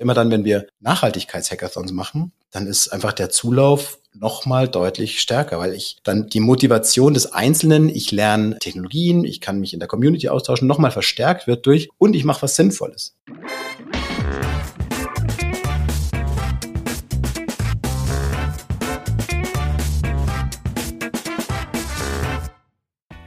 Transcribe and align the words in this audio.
Immer 0.00 0.14
dann, 0.14 0.30
wenn 0.30 0.46
wir 0.46 0.66
Nachhaltigkeitshackathons 0.80 1.92
machen, 1.92 2.32
dann 2.52 2.66
ist 2.66 2.88
einfach 2.88 3.12
der 3.12 3.28
Zulauf 3.28 3.98
nochmal 4.14 4.66
deutlich 4.66 5.20
stärker, 5.20 5.58
weil 5.58 5.74
ich 5.74 5.98
dann 6.04 6.26
die 6.26 6.40
Motivation 6.40 7.12
des 7.12 7.34
Einzelnen, 7.34 7.90
ich 7.90 8.10
lerne 8.10 8.58
Technologien, 8.60 9.24
ich 9.24 9.42
kann 9.42 9.60
mich 9.60 9.74
in 9.74 9.78
der 9.78 9.88
Community 9.88 10.30
austauschen, 10.30 10.66
nochmal 10.66 10.90
verstärkt 10.90 11.46
wird 11.46 11.66
durch 11.66 11.90
und 11.98 12.16
ich 12.16 12.24
mache 12.24 12.40
was 12.40 12.56
Sinnvolles. 12.56 13.14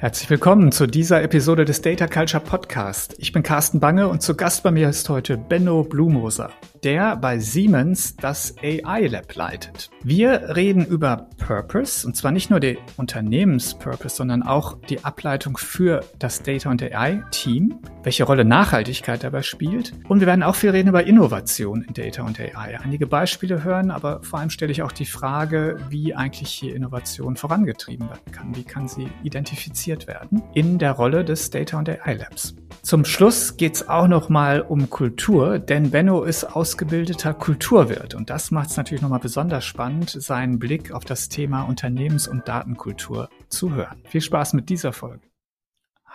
Herzlich 0.03 0.29
willkommen 0.29 0.73
zu 0.73 0.85
dieser 0.85 1.23
Episode 1.23 1.63
des 1.63 1.81
Data 1.81 2.07
Culture 2.07 2.43
Podcast. 2.43 3.15
Ich 3.19 3.31
bin 3.31 3.41
Carsten 3.41 3.79
Bange 3.79 4.09
und 4.09 4.21
zu 4.21 4.35
Gast 4.35 4.61
bei 4.61 4.69
mir 4.69 4.89
ist 4.89 5.07
heute 5.07 5.37
Benno 5.37 5.85
Blumoser, 5.85 6.51
der 6.83 7.15
bei 7.15 7.39
Siemens 7.39 8.15
das 8.17 8.55
AI 8.61 9.07
Lab 9.07 9.33
leitet. 9.35 9.89
Wir 10.03 10.55
reden 10.55 10.85
über 10.85 11.29
Purpose 11.37 12.05
und 12.05 12.15
zwar 12.15 12.31
nicht 12.31 12.49
nur 12.49 12.59
den 12.59 12.77
Unternehmenspurpose, 12.97 14.17
sondern 14.17 14.43
auch 14.43 14.77
die 14.89 15.03
Ableitung 15.03 15.57
für 15.57 16.01
das 16.19 16.43
Data 16.43 16.69
und 16.69 16.83
AI 16.83 17.23
Team, 17.31 17.79
welche 18.03 18.25
Rolle 18.25 18.45
Nachhaltigkeit 18.45 19.23
dabei 19.23 19.41
spielt 19.41 19.93
und 20.09 20.19
wir 20.19 20.27
werden 20.27 20.43
auch 20.43 20.55
viel 20.55 20.71
reden 20.71 20.89
über 20.89 21.05
Innovation 21.05 21.83
in 21.83 21.93
Data 21.93 22.23
und 22.23 22.39
AI. 22.39 22.79
Einige 22.83 23.07
Beispiele 23.07 23.63
hören, 23.63 23.91
aber 23.91 24.21
vor 24.23 24.39
allem 24.39 24.49
stelle 24.49 24.71
ich 24.71 24.83
auch 24.83 24.91
die 24.91 25.05
Frage, 25.05 25.77
wie 25.89 26.13
eigentlich 26.13 26.49
hier 26.49 26.75
Innovation 26.75 27.35
vorangetrieben 27.35 28.09
werden 28.09 28.31
kann. 28.31 28.55
Wie 28.55 28.63
kann 28.63 28.87
sie 28.87 29.07
identifiziert 29.23 30.07
werden 30.07 30.43
in 30.53 30.79
der 30.79 30.91
Rolle 30.91 31.23
des 31.23 31.49
Data 31.49 31.77
und 31.77 31.89
AI 31.89 32.13
Labs. 32.13 32.55
Zum 32.81 33.05
Schluss 33.05 33.55
geht 33.55 33.75
es 33.75 33.87
auch 33.87 34.07
noch 34.07 34.27
mal 34.29 34.61
um 34.61 34.89
Kultur, 34.89 35.59
denn 35.59 35.91
Benno 35.91 36.23
ist 36.23 36.43
ausgebildeter 36.73 37.35
Kulturwirt 37.35 38.15
und 38.15 38.31
das 38.31 38.49
macht 38.49 38.71
es 38.71 38.77
natürlich 38.77 39.03
noch 39.03 39.09
mal 39.09 39.19
besonders 39.19 39.63
spannend, 39.63 40.09
seinen 40.09 40.57
Blick 40.57 40.91
auf 40.91 41.05
das 41.05 41.29
Thema 41.29 41.61
Unternehmens- 41.61 42.27
und 42.27 42.47
Datenkultur 42.47 43.29
zu 43.47 43.75
hören. 43.75 44.01
Viel 44.05 44.21
Spaß 44.21 44.53
mit 44.53 44.69
dieser 44.69 44.91
Folge. 44.91 45.21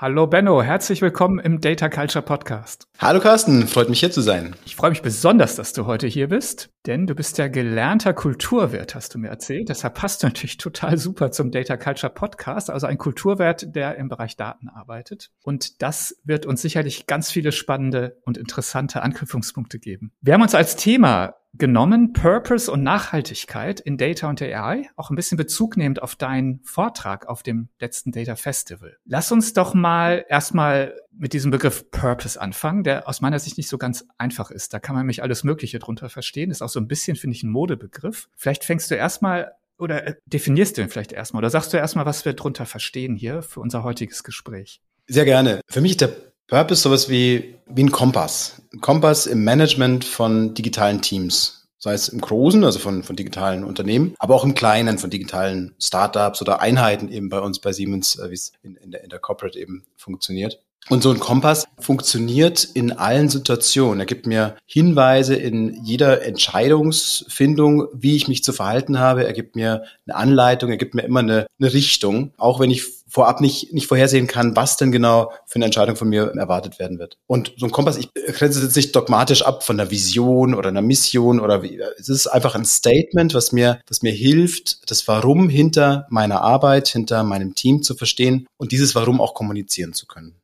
Hallo 0.00 0.28
Benno, 0.28 0.62
herzlich 0.62 1.02
willkommen 1.02 1.40
im 1.40 1.60
Data 1.60 1.88
Culture 1.88 2.24
Podcast. 2.24 2.86
Hallo 3.00 3.18
Carsten, 3.18 3.66
freut 3.66 3.88
mich 3.88 3.98
hier 3.98 4.12
zu 4.12 4.20
sein. 4.20 4.54
Ich 4.64 4.76
freue 4.76 4.90
mich 4.90 5.02
besonders, 5.02 5.56
dass 5.56 5.72
du 5.72 5.86
heute 5.86 6.06
hier 6.06 6.28
bist, 6.28 6.70
denn 6.86 7.08
du 7.08 7.16
bist 7.16 7.36
ja 7.36 7.48
gelernter 7.48 8.14
Kulturwirt, 8.14 8.94
hast 8.94 9.16
du 9.16 9.18
mir 9.18 9.26
erzählt. 9.26 9.70
Deshalb 9.70 9.94
passt 9.94 10.22
du 10.22 10.28
natürlich 10.28 10.56
total 10.56 10.98
super 10.98 11.32
zum 11.32 11.50
Data 11.50 11.76
Culture 11.76 12.12
Podcast, 12.12 12.70
also 12.70 12.86
ein 12.86 12.96
Kulturwirt, 12.96 13.74
der 13.74 13.96
im 13.96 14.08
Bereich 14.08 14.36
Daten 14.36 14.68
arbeitet. 14.68 15.32
Und 15.42 15.82
das 15.82 16.14
wird 16.22 16.46
uns 16.46 16.62
sicherlich 16.62 17.08
ganz 17.08 17.32
viele 17.32 17.50
spannende 17.50 18.18
und 18.24 18.38
interessante 18.38 19.02
Anknüpfungspunkte 19.02 19.80
geben. 19.80 20.12
Wir 20.20 20.34
haben 20.34 20.42
uns 20.42 20.54
als 20.54 20.76
Thema 20.76 21.34
genommen, 21.54 22.12
Purpose 22.12 22.70
und 22.70 22.82
Nachhaltigkeit 22.82 23.80
in 23.80 23.96
Data 23.96 24.28
und 24.28 24.40
AI, 24.42 24.88
auch 24.96 25.10
ein 25.10 25.16
bisschen 25.16 25.36
Bezug 25.36 25.76
nehmend 25.76 26.02
auf 26.02 26.14
deinen 26.14 26.60
Vortrag 26.62 27.26
auf 27.26 27.42
dem 27.42 27.68
letzten 27.80 28.12
Data 28.12 28.36
Festival. 28.36 28.96
Lass 29.04 29.32
uns 29.32 29.52
doch 29.54 29.74
mal 29.74 30.24
erstmal 30.28 30.94
mit 31.10 31.32
diesem 31.32 31.50
Begriff 31.50 31.90
Purpose 31.90 32.40
anfangen, 32.40 32.84
der 32.84 33.08
aus 33.08 33.20
meiner 33.20 33.38
Sicht 33.38 33.56
nicht 33.56 33.68
so 33.68 33.78
ganz 33.78 34.06
einfach 34.18 34.50
ist. 34.50 34.72
Da 34.72 34.78
kann 34.78 34.94
man 34.94 35.06
mich 35.06 35.22
alles 35.22 35.42
Mögliche 35.42 35.78
drunter 35.78 36.08
verstehen. 36.08 36.50
Ist 36.50 36.62
auch 36.62 36.68
so 36.68 36.80
ein 36.80 36.88
bisschen, 36.88 37.16
finde 37.16 37.36
ich, 37.36 37.42
ein 37.42 37.50
Modebegriff. 37.50 38.28
Vielleicht 38.36 38.64
fängst 38.64 38.90
du 38.90 38.94
erstmal 38.94 39.52
oder 39.78 40.06
äh, 40.06 40.14
definierst 40.26 40.76
du 40.76 40.82
ihn 40.82 40.88
vielleicht 40.88 41.12
erstmal 41.12 41.40
oder 41.40 41.50
sagst 41.50 41.72
du 41.72 41.76
erstmal, 41.76 42.06
was 42.06 42.24
wir 42.24 42.34
drunter 42.34 42.66
verstehen 42.66 43.16
hier 43.16 43.42
für 43.42 43.60
unser 43.60 43.84
heutiges 43.84 44.22
Gespräch? 44.24 44.80
Sehr 45.06 45.24
gerne. 45.24 45.60
Für 45.68 45.80
mich 45.80 45.92
ist 45.92 46.02
der 46.02 46.10
Purpose 46.48 46.80
sowas 46.80 47.10
wie, 47.10 47.56
wie 47.66 47.84
ein 47.84 47.92
Kompass. 47.92 48.62
Ein 48.72 48.80
Kompass 48.80 49.26
im 49.26 49.44
Management 49.44 50.04
von 50.04 50.54
digitalen 50.54 51.02
Teams. 51.02 51.68
Sei 51.78 51.92
es 51.92 52.08
im 52.08 52.20
Großen, 52.20 52.64
also 52.64 52.78
von, 52.78 53.04
von 53.04 53.14
digitalen 53.14 53.62
Unternehmen, 53.62 54.14
aber 54.18 54.34
auch 54.34 54.44
im 54.44 54.54
Kleinen 54.54 54.98
von 54.98 55.10
digitalen 55.10 55.74
Startups 55.78 56.42
oder 56.42 56.60
Einheiten 56.60 57.12
eben 57.12 57.28
bei 57.28 57.38
uns 57.38 57.60
bei 57.60 57.72
Siemens, 57.72 58.18
äh, 58.18 58.30
wie 58.30 58.34
es 58.34 58.52
in, 58.62 58.76
in, 58.76 58.90
der, 58.90 59.04
in 59.04 59.10
der 59.10 59.20
Corporate 59.20 59.58
eben 59.58 59.84
funktioniert. 59.94 60.60
Und 60.88 61.02
so 61.02 61.10
ein 61.10 61.20
Kompass 61.20 61.66
funktioniert 61.78 62.64
in 62.64 62.92
allen 62.92 63.28
Situationen. 63.28 64.00
Er 64.00 64.06
gibt 64.06 64.26
mir 64.26 64.56
Hinweise 64.64 65.36
in 65.36 65.84
jeder 65.84 66.22
Entscheidungsfindung, 66.22 67.88
wie 67.92 68.16
ich 68.16 68.26
mich 68.26 68.42
zu 68.42 68.54
verhalten 68.54 68.98
habe. 68.98 69.26
Er 69.26 69.34
gibt 69.34 69.54
mir 69.54 69.84
eine 70.06 70.16
Anleitung, 70.16 70.70
er 70.70 70.78
gibt 70.78 70.94
mir 70.94 71.02
immer 71.02 71.20
eine, 71.20 71.46
eine 71.60 71.72
Richtung, 71.74 72.32
auch 72.38 72.58
wenn 72.58 72.70
ich 72.70 72.97
vorab 73.08 73.40
nicht, 73.40 73.72
nicht 73.72 73.86
vorhersehen 73.86 74.26
kann, 74.26 74.54
was 74.54 74.76
denn 74.76 74.92
genau 74.92 75.32
für 75.46 75.56
eine 75.56 75.66
Entscheidung 75.66 75.96
von 75.96 76.08
mir 76.08 76.32
erwartet 76.36 76.78
werden 76.78 76.98
wird. 76.98 77.16
Und 77.26 77.54
so 77.56 77.66
ein 77.66 77.72
Kompass, 77.72 77.96
ich 77.96 78.12
grenze 78.14 78.58
es 78.58 78.64
jetzt 78.64 78.76
nicht 78.76 78.94
dogmatisch 78.94 79.42
ab 79.42 79.64
von 79.64 79.80
einer 79.80 79.90
Vision 79.90 80.54
oder 80.54 80.68
einer 80.68 80.82
Mission 80.82 81.40
oder 81.40 81.62
wie, 81.62 81.80
es 81.98 82.08
ist 82.08 82.26
einfach 82.26 82.54
ein 82.54 82.64
Statement, 82.64 83.34
was 83.34 83.52
mir, 83.52 83.80
was 83.88 84.02
mir 84.02 84.12
hilft, 84.12 84.90
das 84.90 85.08
Warum 85.08 85.48
hinter 85.48 86.06
meiner 86.10 86.42
Arbeit, 86.42 86.88
hinter 86.88 87.22
meinem 87.22 87.54
Team 87.54 87.82
zu 87.82 87.94
verstehen 87.94 88.46
und 88.58 88.72
dieses 88.72 88.94
Warum 88.94 89.20
auch 89.20 89.34
kommunizieren 89.34 89.94
zu 89.94 90.06
können. 90.06 90.34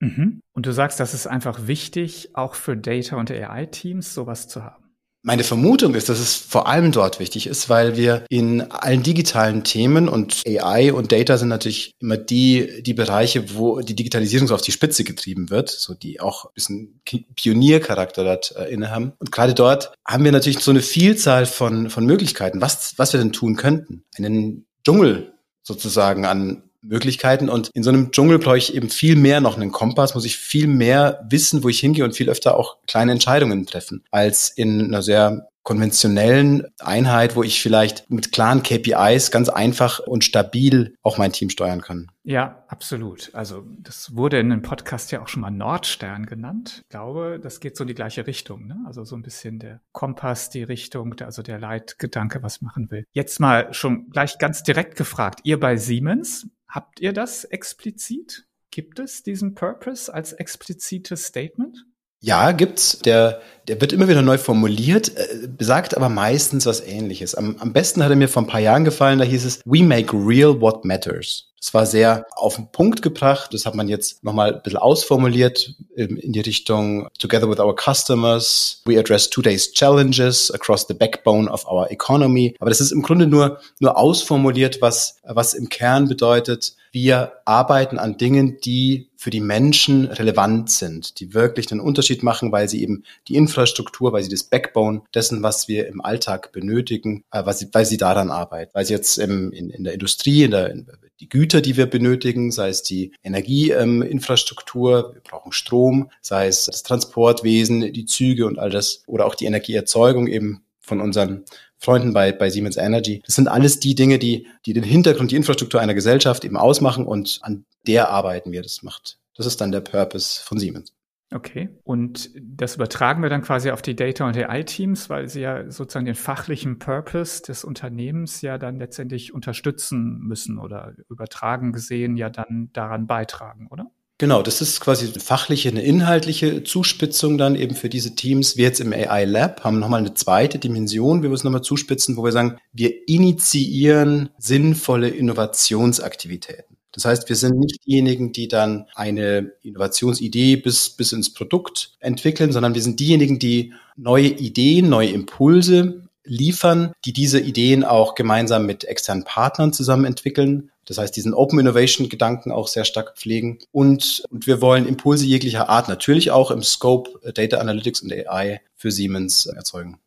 Mhm. 0.00 0.40
Und 0.52 0.66
du 0.66 0.72
sagst, 0.72 1.00
das 1.00 1.14
ist 1.14 1.26
einfach 1.26 1.66
wichtig, 1.66 2.30
auch 2.34 2.54
für 2.54 2.76
Data- 2.76 3.16
und 3.16 3.30
AI-Teams 3.30 4.14
sowas 4.14 4.48
zu 4.48 4.62
haben. 4.64 4.83
Meine 5.26 5.42
Vermutung 5.42 5.94
ist, 5.94 6.10
dass 6.10 6.18
es 6.18 6.36
vor 6.36 6.66
allem 6.66 6.92
dort 6.92 7.18
wichtig 7.18 7.46
ist, 7.46 7.70
weil 7.70 7.96
wir 7.96 8.26
in 8.28 8.60
allen 8.70 9.02
digitalen 9.02 9.64
Themen 9.64 10.06
und 10.06 10.42
AI 10.46 10.92
und 10.92 11.12
Data 11.12 11.38
sind 11.38 11.48
natürlich 11.48 11.92
immer 11.98 12.18
die, 12.18 12.82
die 12.82 12.92
Bereiche, 12.92 13.56
wo 13.56 13.80
die 13.80 13.96
Digitalisierung 13.96 14.48
so 14.48 14.54
auf 14.54 14.60
die 14.60 14.70
Spitze 14.70 15.02
getrieben 15.02 15.48
wird, 15.48 15.70
so 15.70 15.94
die 15.94 16.20
auch 16.20 16.44
ein 16.44 16.50
bisschen 16.54 17.00
Pioniercharakter 17.36 18.22
dort 18.22 18.54
äh, 18.54 18.70
innehaben. 18.70 19.14
Und 19.18 19.32
gerade 19.32 19.54
dort 19.54 19.94
haben 20.06 20.24
wir 20.24 20.32
natürlich 20.32 20.58
so 20.58 20.72
eine 20.72 20.82
Vielzahl 20.82 21.46
von, 21.46 21.88
von 21.88 22.04
Möglichkeiten, 22.04 22.60
was, 22.60 22.92
was 22.98 23.14
wir 23.14 23.18
denn 23.18 23.32
tun 23.32 23.56
könnten. 23.56 24.04
Einen 24.18 24.66
Dschungel 24.84 25.32
sozusagen 25.62 26.26
an 26.26 26.64
Möglichkeiten. 26.84 27.48
Und 27.48 27.70
in 27.74 27.82
so 27.82 27.90
einem 27.90 28.10
Dschungel 28.12 28.38
brauche 28.38 28.58
ich 28.58 28.74
eben 28.74 28.90
viel 28.90 29.16
mehr 29.16 29.40
noch 29.40 29.56
einen 29.56 29.72
Kompass, 29.72 30.14
muss 30.14 30.24
ich 30.24 30.36
viel 30.36 30.66
mehr 30.66 31.24
wissen, 31.28 31.62
wo 31.62 31.68
ich 31.68 31.80
hingehe 31.80 32.04
und 32.04 32.14
viel 32.14 32.30
öfter 32.30 32.56
auch 32.56 32.78
kleine 32.86 33.12
Entscheidungen 33.12 33.66
treffen, 33.66 34.04
als 34.10 34.48
in 34.48 34.84
einer 34.84 35.02
sehr 35.02 35.48
konventionellen 35.64 36.66
Einheit, 36.78 37.36
wo 37.36 37.42
ich 37.42 37.60
vielleicht 37.60 38.10
mit 38.10 38.32
klaren 38.32 38.62
KPIs 38.62 39.30
ganz 39.30 39.48
einfach 39.48 39.98
und 39.98 40.22
stabil 40.22 40.94
auch 41.02 41.16
mein 41.16 41.32
Team 41.32 41.48
steuern 41.48 41.80
kann. 41.80 42.08
Ja, 42.22 42.64
absolut. 42.68 43.30
Also 43.34 43.64
das 43.78 44.14
wurde 44.14 44.38
in 44.38 44.52
einem 44.52 44.62
Podcast 44.62 45.10
ja 45.10 45.22
auch 45.22 45.28
schon 45.28 45.40
mal 45.40 45.50
Nordstern 45.50 46.26
genannt. 46.26 46.82
Ich 46.82 46.88
glaube, 46.90 47.40
das 47.42 47.60
geht 47.60 47.78
so 47.78 47.84
in 47.84 47.88
die 47.88 47.94
gleiche 47.94 48.26
Richtung. 48.26 48.66
Ne? 48.66 48.76
Also 48.86 49.04
so 49.04 49.16
ein 49.16 49.22
bisschen 49.22 49.58
der 49.58 49.80
Kompass, 49.92 50.50
die 50.50 50.62
Richtung, 50.62 51.14
also 51.20 51.42
der 51.42 51.58
Leitgedanke, 51.58 52.42
was 52.42 52.60
machen 52.60 52.90
will. 52.90 53.06
Jetzt 53.12 53.40
mal 53.40 53.72
schon 53.72 54.10
gleich 54.10 54.38
ganz 54.38 54.62
direkt 54.62 54.96
gefragt. 54.96 55.40
Ihr 55.44 55.58
bei 55.58 55.76
Siemens, 55.76 56.46
Habt 56.74 56.98
ihr 56.98 57.12
das 57.12 57.44
explizit? 57.44 58.48
Gibt 58.72 58.98
es 58.98 59.22
diesen 59.22 59.54
Purpose 59.54 60.12
als 60.12 60.32
explizites 60.32 61.26
Statement? 61.26 61.86
Ja, 62.20 62.50
gibt's. 62.50 62.98
Der, 62.98 63.40
der 63.68 63.80
wird 63.80 63.92
immer 63.92 64.08
wieder 64.08 64.22
neu 64.22 64.38
formuliert, 64.38 65.16
äh, 65.16 65.46
besagt 65.46 65.96
aber 65.96 66.08
meistens 66.08 66.66
was 66.66 66.80
ähnliches. 66.80 67.36
Am, 67.36 67.58
am 67.60 67.72
besten 67.72 68.02
hat 68.02 68.10
er 68.10 68.16
mir 68.16 68.28
vor 68.28 68.42
ein 68.42 68.48
paar 68.48 68.58
Jahren 68.58 68.84
gefallen, 68.84 69.20
da 69.20 69.24
hieß 69.24 69.44
es, 69.44 69.60
we 69.64 69.84
make 69.84 70.16
real 70.16 70.60
what 70.60 70.84
matters. 70.84 71.53
Das 71.64 71.72
war 71.72 71.86
sehr 71.86 72.26
auf 72.36 72.56
den 72.56 72.70
Punkt 72.70 73.00
gebracht. 73.00 73.54
Das 73.54 73.64
hat 73.64 73.74
man 73.74 73.88
jetzt 73.88 74.22
nochmal 74.22 74.52
ein 74.52 74.62
bisschen 74.62 74.78
ausformuliert 74.78 75.74
ähm, 75.96 76.18
in 76.18 76.34
die 76.34 76.40
Richtung 76.40 77.08
Together 77.18 77.48
with 77.48 77.58
our 77.58 77.74
customers, 77.74 78.82
we 78.84 78.98
address 78.98 79.30
today's 79.30 79.72
challenges 79.72 80.50
across 80.50 80.86
the 80.86 80.92
backbone 80.92 81.50
of 81.50 81.64
our 81.66 81.90
economy. 81.90 82.54
Aber 82.60 82.68
das 82.68 82.82
ist 82.82 82.92
im 82.92 83.00
Grunde 83.00 83.26
nur, 83.26 83.60
nur 83.80 83.96
ausformuliert, 83.96 84.82
was, 84.82 85.16
was 85.22 85.54
im 85.54 85.70
Kern 85.70 86.06
bedeutet, 86.06 86.76
wir 86.92 87.32
arbeiten 87.44 87.98
an 87.98 88.18
Dingen, 88.18 88.58
die 88.62 89.08
für 89.16 89.30
die 89.30 89.40
Menschen 89.40 90.04
relevant 90.04 90.70
sind, 90.70 91.18
die 91.18 91.34
wirklich 91.34 91.72
einen 91.72 91.80
Unterschied 91.80 92.22
machen, 92.22 92.52
weil 92.52 92.68
sie 92.68 92.82
eben 92.82 93.02
die 93.26 93.34
Infrastruktur, 93.34 94.12
weil 94.12 94.22
sie 94.22 94.28
das 94.28 94.44
Backbone 94.44 95.02
dessen, 95.12 95.42
was 95.42 95.66
wir 95.66 95.88
im 95.88 96.02
Alltag 96.02 96.52
benötigen, 96.52 97.24
äh, 97.32 97.44
weil, 97.44 97.54
sie, 97.54 97.68
weil 97.72 97.84
sie 97.84 97.96
daran 97.96 98.30
arbeiten. 98.30 98.70
Weil 98.74 98.84
sie 98.84 98.92
jetzt 98.92 99.18
im, 99.18 99.50
in, 99.50 99.70
in 99.70 99.82
der 99.82 99.94
Industrie, 99.94 100.44
in 100.44 100.52
der, 100.52 100.70
in, 100.70 100.86
die 101.20 101.28
Güter, 101.28 101.53
die 101.60 101.76
wir 101.76 101.86
benötigen, 101.86 102.50
sei 102.50 102.68
es 102.68 102.82
die 102.82 103.12
Energieinfrastruktur, 103.22 105.08
ähm, 105.08 105.14
wir 105.14 105.20
brauchen 105.22 105.52
Strom, 105.52 106.10
sei 106.20 106.46
es 106.46 106.66
das 106.66 106.82
Transportwesen, 106.82 107.92
die 107.92 108.06
Züge 108.06 108.46
und 108.46 108.58
all 108.58 108.70
das, 108.70 109.02
oder 109.06 109.26
auch 109.26 109.34
die 109.34 109.46
Energieerzeugung 109.46 110.26
eben 110.26 110.64
von 110.80 111.00
unseren 111.00 111.44
Freunden 111.78 112.12
bei, 112.12 112.32
bei 112.32 112.50
Siemens 112.50 112.76
Energy. 112.76 113.22
Das 113.26 113.34
sind 113.34 113.48
alles 113.48 113.80
die 113.80 113.94
Dinge, 113.94 114.18
die, 114.18 114.46
die 114.66 114.72
den 114.72 114.84
Hintergrund, 114.84 115.30
die 115.30 115.36
Infrastruktur 115.36 115.80
einer 115.80 115.94
Gesellschaft 115.94 116.44
eben 116.44 116.56
ausmachen 116.56 117.06
und 117.06 117.38
an 117.42 117.64
der 117.86 118.10
arbeiten 118.10 118.52
wir. 118.52 118.62
Das 118.62 118.82
macht, 118.82 119.18
das 119.36 119.46
ist 119.46 119.60
dann 119.60 119.72
der 119.72 119.80
Purpose 119.80 120.42
von 120.42 120.58
Siemens. 120.58 120.92
Okay. 121.34 121.68
Und 121.82 122.30
das 122.40 122.76
übertragen 122.76 123.20
wir 123.20 123.28
dann 123.28 123.42
quasi 123.42 123.72
auf 123.72 123.82
die 123.82 123.96
Data- 123.96 124.24
und 124.24 124.36
AI-Teams, 124.36 125.10
weil 125.10 125.28
sie 125.28 125.40
ja 125.40 125.68
sozusagen 125.68 126.06
den 126.06 126.14
fachlichen 126.14 126.78
Purpose 126.78 127.42
des 127.42 127.64
Unternehmens 127.64 128.40
ja 128.40 128.56
dann 128.56 128.78
letztendlich 128.78 129.34
unterstützen 129.34 130.20
müssen 130.20 130.60
oder 130.60 130.94
übertragen 131.10 131.72
gesehen 131.72 132.16
ja 132.16 132.30
dann 132.30 132.70
daran 132.72 133.08
beitragen, 133.08 133.66
oder? 133.72 133.90
Genau, 134.18 134.42
das 134.42 134.60
ist 134.60 134.80
quasi 134.80 135.08
eine 135.08 135.18
fachliche, 135.18 135.70
eine 135.70 135.82
inhaltliche 135.82 136.62
Zuspitzung 136.62 137.36
dann 137.36 137.56
eben 137.56 137.74
für 137.74 137.88
diese 137.88 138.14
Teams. 138.14 138.56
Wir 138.56 138.66
jetzt 138.66 138.78
im 138.78 138.92
AI 138.92 139.24
Lab 139.24 139.64
haben 139.64 139.80
nochmal 139.80 139.98
eine 140.00 140.14
zweite 140.14 140.60
Dimension, 140.60 141.24
wir 141.24 141.32
es 141.32 141.42
nochmal 141.42 141.62
zuspitzen, 141.62 142.16
wo 142.16 142.22
wir 142.22 142.30
sagen, 142.30 142.58
wir 142.72 143.08
initiieren 143.08 144.30
sinnvolle 144.38 145.08
Innovationsaktivitäten. 145.08 146.73
Das 146.94 147.04
heißt, 147.04 147.28
wir 147.28 147.36
sind 147.36 147.58
nicht 147.58 147.84
diejenigen, 147.86 148.32
die 148.32 148.48
dann 148.48 148.86
eine 148.94 149.52
Innovationsidee 149.62 150.56
bis, 150.56 150.90
bis 150.90 151.12
ins 151.12 151.34
Produkt 151.34 151.92
entwickeln, 151.98 152.52
sondern 152.52 152.74
wir 152.74 152.82
sind 152.82 153.00
diejenigen, 153.00 153.38
die 153.38 153.74
neue 153.96 154.28
Ideen, 154.28 154.88
neue 154.88 155.10
Impulse 155.10 156.04
liefern, 156.24 156.92
die 157.04 157.12
diese 157.12 157.40
Ideen 157.40 157.84
auch 157.84 158.14
gemeinsam 158.14 158.64
mit 158.64 158.84
externen 158.84 159.24
Partnern 159.24 159.72
zusammen 159.72 160.04
entwickeln. 160.04 160.70
Das 160.86 160.98
heißt, 160.98 161.16
diesen 161.16 161.34
Open 161.34 161.58
Innovation 161.58 162.08
Gedanken 162.08 162.52
auch 162.52 162.68
sehr 162.68 162.84
stark 162.84 163.16
pflegen. 163.16 163.58
Und, 163.72 164.24
und 164.30 164.46
wir 164.46 164.60
wollen 164.60 164.86
Impulse 164.86 165.26
jeglicher 165.26 165.68
Art 165.68 165.88
natürlich 165.88 166.30
auch 166.30 166.50
im 166.50 166.62
Scope 166.62 167.32
Data 167.32 167.58
Analytics 167.58 168.02
und 168.02 168.12
AI 168.12 168.60
für 168.74 168.90
Siemens 168.90 169.46
erzeugen. 169.46 169.98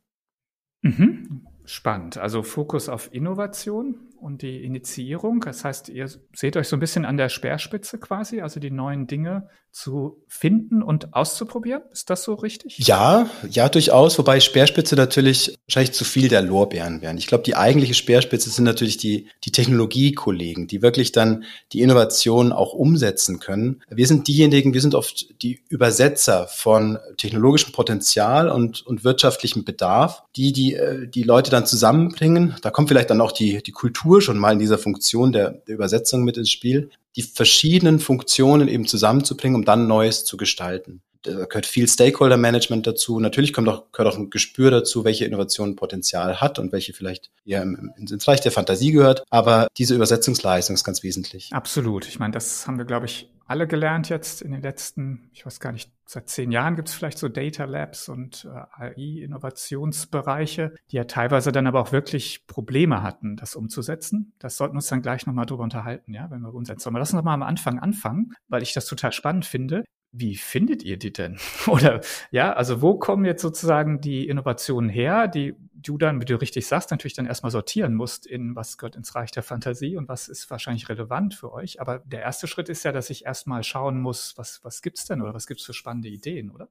Mhm. 0.82 1.42
Spannend. 1.66 2.18
Also 2.18 2.44
Fokus 2.44 2.88
auf 2.88 3.10
Innovation 3.14 3.96
und 4.18 4.42
die 4.42 4.64
Initiierung. 4.64 5.42
Das 5.42 5.64
heißt, 5.64 5.90
ihr 5.90 6.08
seht 6.34 6.58
euch 6.58 6.68
so 6.68 6.76
ein 6.76 6.80
bisschen 6.80 7.06
an 7.06 7.18
der 7.18 7.30
Speerspitze 7.30 8.00
quasi, 8.00 8.42
also 8.42 8.60
die 8.60 8.72
neuen 8.72 9.08
Dinge 9.08 9.50
zu 9.78 10.24
finden 10.28 10.82
und 10.82 11.14
auszuprobieren. 11.14 11.84
Ist 11.92 12.10
das 12.10 12.24
so 12.24 12.34
richtig? 12.34 12.80
Ja, 12.80 13.30
ja, 13.48 13.70
durchaus. 13.70 14.18
Wobei 14.18 14.40
Speerspitze 14.40 14.96
natürlich 14.96 15.56
wahrscheinlich 15.68 15.92
zu 15.92 16.04
viel 16.04 16.30
der 16.30 16.42
Lorbeeren 16.42 17.02
wären. 17.04 17.20
Ich 17.20 17.28
glaube, 17.28 17.44
die 17.44 17.56
eigentliche 17.56 17.94
Speerspitze 17.94 18.50
sind 18.50 18.64
natürlich 18.64 18.98
die, 18.98 19.28
die 19.44 19.52
Technologiekollegen, 19.52 20.66
die 20.66 20.82
wirklich 20.82 21.12
dann 21.12 21.44
die 21.74 21.82
Innovation 21.82 22.52
auch 22.54 22.74
umsetzen 22.74 23.40
können. 23.40 23.84
Wir 23.88 24.08
sind 24.08 24.28
diejenigen, 24.28 24.74
wir 24.74 24.82
sind 24.82 24.96
oft 24.96 25.44
die 25.44 25.62
Übersetzer 25.70 26.48
von 26.48 26.98
technologischem 27.18 27.72
Potenzial 27.72 28.50
und, 28.50 28.86
und 28.86 29.04
wirtschaftlichem 29.04 29.64
Bedarf, 29.64 30.24
die, 30.36 30.54
die 30.54 30.74
äh, 30.74 31.08
die 31.08 31.24
Leute 31.24 31.52
dann 31.52 31.68
zusammenbringen. 31.68 32.56
Da 32.64 32.72
kommt 32.72 32.88
vielleicht 32.88 33.12
dann 33.12 33.22
auch 33.22 33.32
die, 33.32 33.62
die 33.62 33.72
Kultur 33.72 34.24
schon 34.24 34.40
mal 34.40 34.54
in 34.54 34.60
dieser 34.60 34.80
Funktion 34.80 35.32
der, 35.32 35.52
der 35.52 35.76
Übersetzung 35.76 36.24
mit 36.24 36.38
ins 36.38 36.50
Spiel 36.50 36.90
die 37.18 37.24
verschiedenen 37.24 38.00
Funktionen 38.00 38.68
eben 38.68 38.86
zusammenzubringen, 38.88 39.56
um 39.56 39.66
dann 39.66 39.88
Neues 39.88 40.24
zu 40.24 40.38
gestalten. 40.38 41.02
Da 41.24 41.46
gehört 41.46 41.66
viel 41.66 41.88
Stakeholder-Management 41.88 42.88
dazu. 42.88 43.20
Natürlich 43.20 43.52
kommt 43.52 43.68
auch, 43.68 43.92
gehört 43.92 44.14
auch 44.14 44.18
ein 44.18 44.30
Gespür 44.30 44.72
dazu, 44.72 45.04
welche 45.04 45.26
Innovation 45.26 45.76
Potenzial 45.76 46.40
hat 46.40 46.60
und 46.60 46.72
welche 46.72 46.94
vielleicht 46.94 47.32
eher 47.44 47.64
ins 47.98 48.28
Reich 48.28 48.40
der 48.40 48.52
Fantasie 48.52 48.92
gehört. 48.92 49.24
Aber 49.30 49.68
diese 49.78 49.96
Übersetzungsleistung 49.96 50.76
ist 50.76 50.84
ganz 50.84 51.04
wesentlich. 51.04 51.50
Absolut. 51.52 52.08
Ich 52.08 52.20
meine, 52.20 52.34
das 52.34 52.68
haben 52.68 52.78
wir, 52.78 52.86
glaube 52.86 53.08
ich, 53.08 53.28
alle 53.48 53.68
gelernt 53.68 54.10
jetzt 54.10 54.42
in 54.42 54.52
den 54.52 54.62
letzten, 54.62 55.30
ich 55.34 55.46
weiß 55.46 55.60
gar 55.60 55.72
nicht, 55.72 55.92
seit 56.06 56.30
zehn 56.30 56.52
Jahren 56.52 56.76
gibt 56.76 56.90
es 56.90 56.94
vielleicht 56.94 57.18
so 57.18 57.30
Data 57.30 57.66
Labs 57.66 58.10
und 58.10 58.46
äh, 58.46 58.84
AI-Innovationsbereiche, 58.84 60.74
die 60.92 60.96
ja 60.98 61.06
teilweise 61.06 61.52
dann 61.52 61.68
aber 61.68 61.82
auch 61.82 61.92
wirklich 61.92 62.46
Probleme 62.48 63.02
hatten, 63.04 63.36
das 63.38 63.56
umzusetzen. 63.56 64.34
Das 64.40 64.58
sollten 64.58 64.74
wir 64.76 64.80
uns 64.80 64.88
dann 64.88 65.02
gleich 65.02 65.26
nochmal 65.26 65.46
drüber 65.46 65.64
unterhalten, 65.64 66.14
ja, 66.14 66.30
wenn 66.30 66.42
wir 66.42 66.54
umsetzen. 66.54 66.90
Aber 66.90 67.00
lass 67.00 67.14
uns 67.14 67.24
mal 67.24 67.34
am 67.34 67.44
Anfang 67.44 67.80
anfangen, 67.80 68.34
weil 68.48 68.64
ich 68.64 68.74
das 68.74 68.86
total 68.86 69.12
spannend 69.12 69.46
finde. 69.46 69.84
Wie 70.12 70.36
findet 70.36 70.84
ihr 70.84 70.98
die 70.98 71.14
denn? 71.14 71.38
Oder 71.68 72.02
ja, 72.32 72.54
also 72.54 72.82
wo 72.82 72.98
kommen 72.98 73.26
jetzt 73.26 73.42
sozusagen 73.42 74.02
die 74.02 74.28
Innovationen 74.28 74.90
her, 74.90 75.28
die 75.28 75.56
du 75.82 75.98
dann, 75.98 76.22
wie 76.22 76.26
du 76.26 76.40
richtig 76.40 76.68
sagst, 76.68 76.92
natürlich 76.92 77.14
dann 77.14 77.26
erstmal 77.26 77.52
sortieren 77.52 77.94
musst 77.94 78.26
in 78.26 78.56
was 78.56 78.78
gehört 78.78 78.96
ins 78.96 79.16
Reich 79.16 79.32
der 79.32 79.44
Fantasie 79.44 79.96
und 79.96 80.08
was 80.08 80.28
ist 80.28 80.50
wahrscheinlich 80.50 80.90
relevant 80.90 81.34
für 81.34 81.52
euch. 81.54 81.80
Aber 81.80 82.00
der 82.00 82.22
erste 82.22 82.48
Schritt 82.48 82.70
ist 82.70 82.84
ja, 82.84 82.92
dass 82.92 83.10
ich 83.10 83.26
erstmal 83.26 83.64
schauen 83.64 84.02
muss, 84.02 84.34
was, 84.38 84.60
was 84.64 84.82
gibt's 84.82 85.06
denn 85.06 85.22
oder 85.22 85.34
was 85.34 85.48
gibt's 85.48 85.64
für 85.64 85.74
spannende 85.74 86.10
Ideen, 86.10 86.52
oder? 86.52 86.70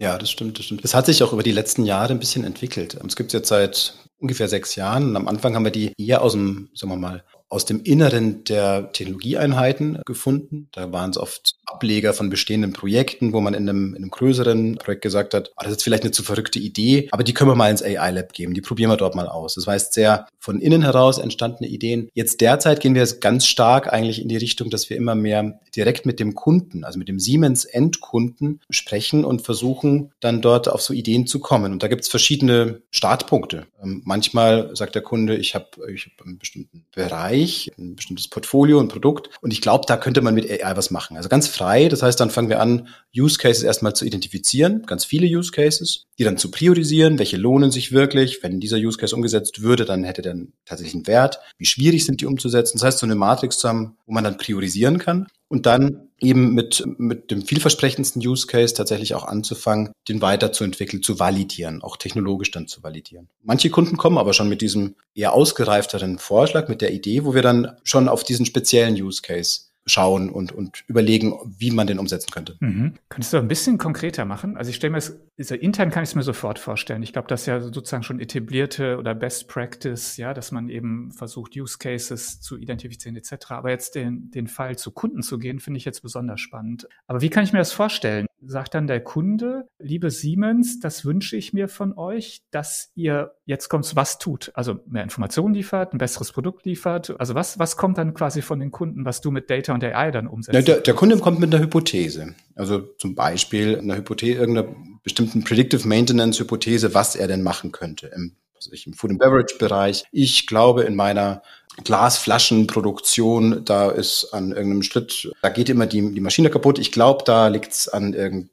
Ja, 0.00 0.18
das 0.18 0.30
stimmt, 0.30 0.58
das 0.58 0.66
stimmt. 0.66 0.82
Das 0.82 0.94
hat 0.94 1.06
sich 1.06 1.22
auch 1.22 1.32
über 1.32 1.44
die 1.44 1.52
letzten 1.52 1.84
Jahre 1.84 2.12
ein 2.12 2.18
bisschen 2.18 2.44
entwickelt. 2.44 2.94
Es 3.06 3.16
gibt 3.16 3.32
jetzt 3.32 3.48
seit 3.48 3.94
ungefähr 4.18 4.48
sechs 4.48 4.74
Jahren. 4.74 5.10
Und 5.10 5.16
am 5.16 5.28
Anfang 5.28 5.54
haben 5.54 5.64
wir 5.64 5.70
die 5.70 5.92
eher 5.96 6.22
aus 6.22 6.32
dem, 6.32 6.70
sagen 6.74 6.92
wir 6.92 6.96
mal, 6.96 7.24
aus 7.48 7.64
dem 7.64 7.80
Inneren 7.82 8.42
der 8.44 8.90
Technologieeinheiten 8.92 10.02
gefunden. 10.04 10.68
Da 10.72 10.92
waren 10.92 11.10
es 11.10 11.18
oft 11.18 11.53
Ableger 11.66 12.12
von 12.12 12.30
bestehenden 12.30 12.72
Projekten, 12.72 13.32
wo 13.32 13.40
man 13.40 13.54
in 13.54 13.68
einem, 13.68 13.94
in 13.94 14.02
einem 14.02 14.10
größeren 14.10 14.76
Projekt 14.76 15.02
gesagt 15.02 15.34
hat, 15.34 15.52
oh, 15.56 15.62
das 15.62 15.72
ist 15.72 15.82
vielleicht 15.82 16.02
eine 16.02 16.12
zu 16.12 16.22
verrückte 16.22 16.58
Idee, 16.58 17.08
aber 17.10 17.24
die 17.24 17.34
können 17.34 17.50
wir 17.50 17.54
mal 17.54 17.70
ins 17.70 17.82
AI-Lab 17.82 18.32
geben, 18.32 18.54
die 18.54 18.60
probieren 18.60 18.90
wir 18.90 18.96
dort 18.96 19.14
mal 19.14 19.28
aus. 19.28 19.54
Das 19.54 19.66
heißt, 19.66 19.92
sehr 19.92 20.26
von 20.38 20.60
innen 20.60 20.82
heraus 20.82 21.18
entstandene 21.18 21.68
Ideen. 21.68 22.08
Jetzt 22.14 22.40
derzeit 22.40 22.80
gehen 22.80 22.94
wir 22.94 23.04
ganz 23.20 23.46
stark 23.46 23.92
eigentlich 23.92 24.20
in 24.20 24.28
die 24.28 24.36
Richtung, 24.36 24.70
dass 24.70 24.90
wir 24.90 24.96
immer 24.96 25.14
mehr 25.14 25.60
direkt 25.74 26.06
mit 26.06 26.20
dem 26.20 26.34
Kunden, 26.34 26.84
also 26.84 26.98
mit 26.98 27.08
dem 27.08 27.18
Siemens-Endkunden 27.18 28.60
sprechen 28.70 29.24
und 29.24 29.42
versuchen 29.42 30.12
dann 30.20 30.42
dort 30.42 30.68
auf 30.68 30.82
so 30.82 30.92
Ideen 30.92 31.26
zu 31.26 31.40
kommen. 31.40 31.72
Und 31.72 31.82
da 31.82 31.88
gibt 31.88 32.02
es 32.02 32.08
verschiedene 32.08 32.82
Startpunkte. 32.90 33.66
Ähm, 33.82 34.02
manchmal 34.04 34.74
sagt 34.76 34.94
der 34.94 35.02
Kunde, 35.02 35.36
ich 35.36 35.54
habe 35.54 35.66
ich 35.92 36.06
hab 36.06 36.26
einen 36.26 36.38
bestimmten 36.38 36.84
Bereich, 36.94 37.72
ein 37.78 37.96
bestimmtes 37.96 38.28
Portfolio, 38.28 38.80
ein 38.80 38.88
Produkt. 38.88 39.30
Und 39.40 39.52
ich 39.52 39.60
glaube, 39.60 39.84
da 39.86 39.96
könnte 39.96 40.20
man 40.20 40.34
mit 40.34 40.50
AI 40.50 40.76
was 40.76 40.90
machen. 40.90 41.16
Also 41.16 41.28
ganz 41.28 41.48
frei. 41.54 41.88
Das 41.88 42.02
heißt, 42.02 42.18
dann 42.20 42.30
fangen 42.30 42.48
wir 42.48 42.60
an, 42.60 42.88
Use 43.16 43.38
Cases 43.38 43.62
erstmal 43.62 43.94
zu 43.94 44.04
identifizieren, 44.04 44.82
ganz 44.86 45.04
viele 45.04 45.26
Use 45.26 45.52
Cases, 45.52 46.04
die 46.18 46.24
dann 46.24 46.36
zu 46.36 46.50
priorisieren, 46.50 47.18
welche 47.18 47.36
lohnen 47.36 47.70
sich 47.70 47.92
wirklich. 47.92 48.42
Wenn 48.42 48.60
dieser 48.60 48.76
Use 48.76 48.98
Case 48.98 49.14
umgesetzt 49.14 49.62
würde, 49.62 49.84
dann 49.84 50.04
hätte 50.04 50.22
der 50.22 50.36
tatsächlich 50.64 50.94
einen 50.94 51.06
Wert. 51.06 51.38
Wie 51.56 51.66
schwierig 51.66 52.04
sind 52.04 52.20
die 52.20 52.26
umzusetzen? 52.26 52.78
Das 52.78 52.84
heißt, 52.84 52.98
so 52.98 53.06
eine 53.06 53.14
Matrix 53.14 53.58
zu 53.58 53.68
haben, 53.68 53.96
wo 54.06 54.12
man 54.12 54.24
dann 54.24 54.36
priorisieren 54.36 54.98
kann 54.98 55.28
und 55.48 55.66
dann 55.66 56.08
eben 56.20 56.54
mit, 56.54 56.82
mit 56.98 57.30
dem 57.30 57.42
vielversprechendsten 57.42 58.26
Use 58.26 58.46
Case 58.46 58.74
tatsächlich 58.74 59.14
auch 59.14 59.24
anzufangen, 59.24 59.92
den 60.08 60.20
weiterzuentwickeln, 60.20 61.02
zu 61.02 61.18
validieren, 61.18 61.82
auch 61.82 61.96
technologisch 61.96 62.50
dann 62.50 62.66
zu 62.66 62.82
validieren. 62.82 63.28
Manche 63.42 63.70
Kunden 63.70 63.96
kommen 63.96 64.18
aber 64.18 64.32
schon 64.32 64.48
mit 64.48 64.60
diesem 64.60 64.96
eher 65.14 65.32
ausgereifteren 65.32 66.18
Vorschlag, 66.18 66.68
mit 66.68 66.80
der 66.80 66.92
Idee, 66.92 67.24
wo 67.24 67.34
wir 67.34 67.42
dann 67.42 67.76
schon 67.84 68.08
auf 68.08 68.24
diesen 68.24 68.46
speziellen 68.46 68.94
Use 68.94 69.22
Case 69.22 69.60
schauen 69.86 70.30
und, 70.30 70.52
und 70.52 70.84
überlegen, 70.86 71.34
wie 71.58 71.70
man 71.70 71.86
den 71.86 71.98
umsetzen 71.98 72.30
könnte. 72.30 72.56
Mhm. 72.60 72.94
Könntest 73.08 73.32
du 73.32 73.38
ein 73.38 73.48
bisschen 73.48 73.78
konkreter 73.78 74.24
machen? 74.24 74.56
Also 74.56 74.70
ich 74.70 74.76
stelle 74.76 74.92
mir 74.92 74.98
es, 74.98 75.20
also 75.38 75.54
intern 75.54 75.90
kann 75.90 76.02
ich 76.02 76.10
es 76.10 76.14
mir 76.14 76.22
sofort 76.22 76.58
vorstellen. 76.58 77.02
Ich 77.02 77.12
glaube, 77.12 77.28
das 77.28 77.42
ist 77.42 77.46
ja 77.46 77.60
sozusagen 77.60 78.02
schon 78.02 78.20
etablierte 78.20 78.98
oder 78.98 79.14
Best 79.14 79.48
Practice, 79.48 80.16
ja, 80.16 80.32
dass 80.32 80.52
man 80.52 80.68
eben 80.68 81.12
versucht, 81.12 81.56
Use 81.56 81.78
Cases 81.78 82.40
zu 82.40 82.56
identifizieren 82.56 83.16
etc. 83.16 83.50
Aber 83.50 83.70
jetzt 83.70 83.94
den, 83.94 84.30
den 84.30 84.46
Fall 84.46 84.76
zu 84.76 84.90
Kunden 84.90 85.22
zu 85.22 85.38
gehen, 85.38 85.60
finde 85.60 85.78
ich 85.78 85.84
jetzt 85.84 86.02
besonders 86.02 86.40
spannend. 86.40 86.88
Aber 87.06 87.20
wie 87.20 87.30
kann 87.30 87.44
ich 87.44 87.52
mir 87.52 87.58
das 87.58 87.72
vorstellen? 87.72 88.26
Sagt 88.46 88.74
dann 88.74 88.86
der 88.86 89.00
Kunde, 89.00 89.68
liebe 89.78 90.10
Siemens, 90.10 90.80
das 90.80 91.04
wünsche 91.04 91.36
ich 91.36 91.52
mir 91.52 91.68
von 91.68 91.96
euch, 91.96 92.42
dass 92.50 92.90
ihr 92.94 93.34
jetzt 93.44 93.68
kommt's, 93.68 93.96
was 93.96 94.18
tut? 94.18 94.50
Also 94.54 94.80
mehr 94.86 95.02
Informationen 95.02 95.54
liefert, 95.54 95.92
ein 95.92 95.98
besseres 95.98 96.32
Produkt 96.32 96.64
liefert. 96.64 97.18
Also 97.18 97.34
was, 97.34 97.58
was 97.58 97.76
kommt 97.76 97.98
dann 97.98 98.14
quasi 98.14 98.42
von 98.42 98.60
den 98.60 98.70
Kunden, 98.70 99.04
was 99.04 99.20
du 99.20 99.30
mit 99.30 99.50
Data 99.50 99.74
und 99.74 99.82
AI 99.82 100.10
dann 100.10 100.26
umsetzt? 100.26 100.54
Ja, 100.54 100.62
der, 100.62 100.80
der 100.80 100.94
Kunde 100.94 101.18
kommt 101.18 101.40
mit 101.40 101.54
einer 101.54 101.62
Hypothese. 101.62 102.34
Also 102.54 102.80
zum 102.98 103.14
Beispiel 103.14 103.78
einer 103.78 103.96
Hypothese, 103.96 104.38
irgendeiner 104.38 104.74
bestimmten 105.02 105.44
Predictive 105.44 105.86
Maintenance 105.86 106.40
Hypothese, 106.40 106.94
was 106.94 107.16
er 107.16 107.28
denn 107.28 107.42
machen 107.42 107.72
könnte 107.72 108.08
im, 108.08 108.36
also 108.54 108.70
im 108.72 108.94
Food 108.94 109.10
and 109.10 109.20
Beverage 109.20 109.56
Bereich. 109.58 110.04
Ich 110.12 110.46
glaube, 110.46 110.82
in 110.82 110.94
meiner 110.94 111.42
Glasflaschenproduktion, 111.82 113.64
da 113.64 113.90
ist 113.90 114.32
an 114.32 114.50
irgendeinem 114.50 114.82
Schritt, 114.82 115.30
da 115.42 115.48
geht 115.48 115.68
immer 115.68 115.86
die, 115.86 116.14
die 116.14 116.20
Maschine 116.20 116.50
kaputt. 116.50 116.78
Ich 116.78 116.92
glaube, 116.92 117.24
da 117.24 117.48
liegt 117.48 117.72
es 117.72 117.88
an 117.88 118.14
irgendeinem 118.14 118.50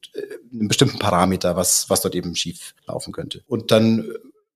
bestimmten 0.52 1.00
Parameter, 1.00 1.56
was, 1.56 1.90
was 1.90 2.02
dort 2.02 2.16
eben 2.16 2.36
schief 2.36 2.74
laufen 2.88 3.14
könnte. 3.14 3.44
Und 3.48 3.72
dann 3.72 4.12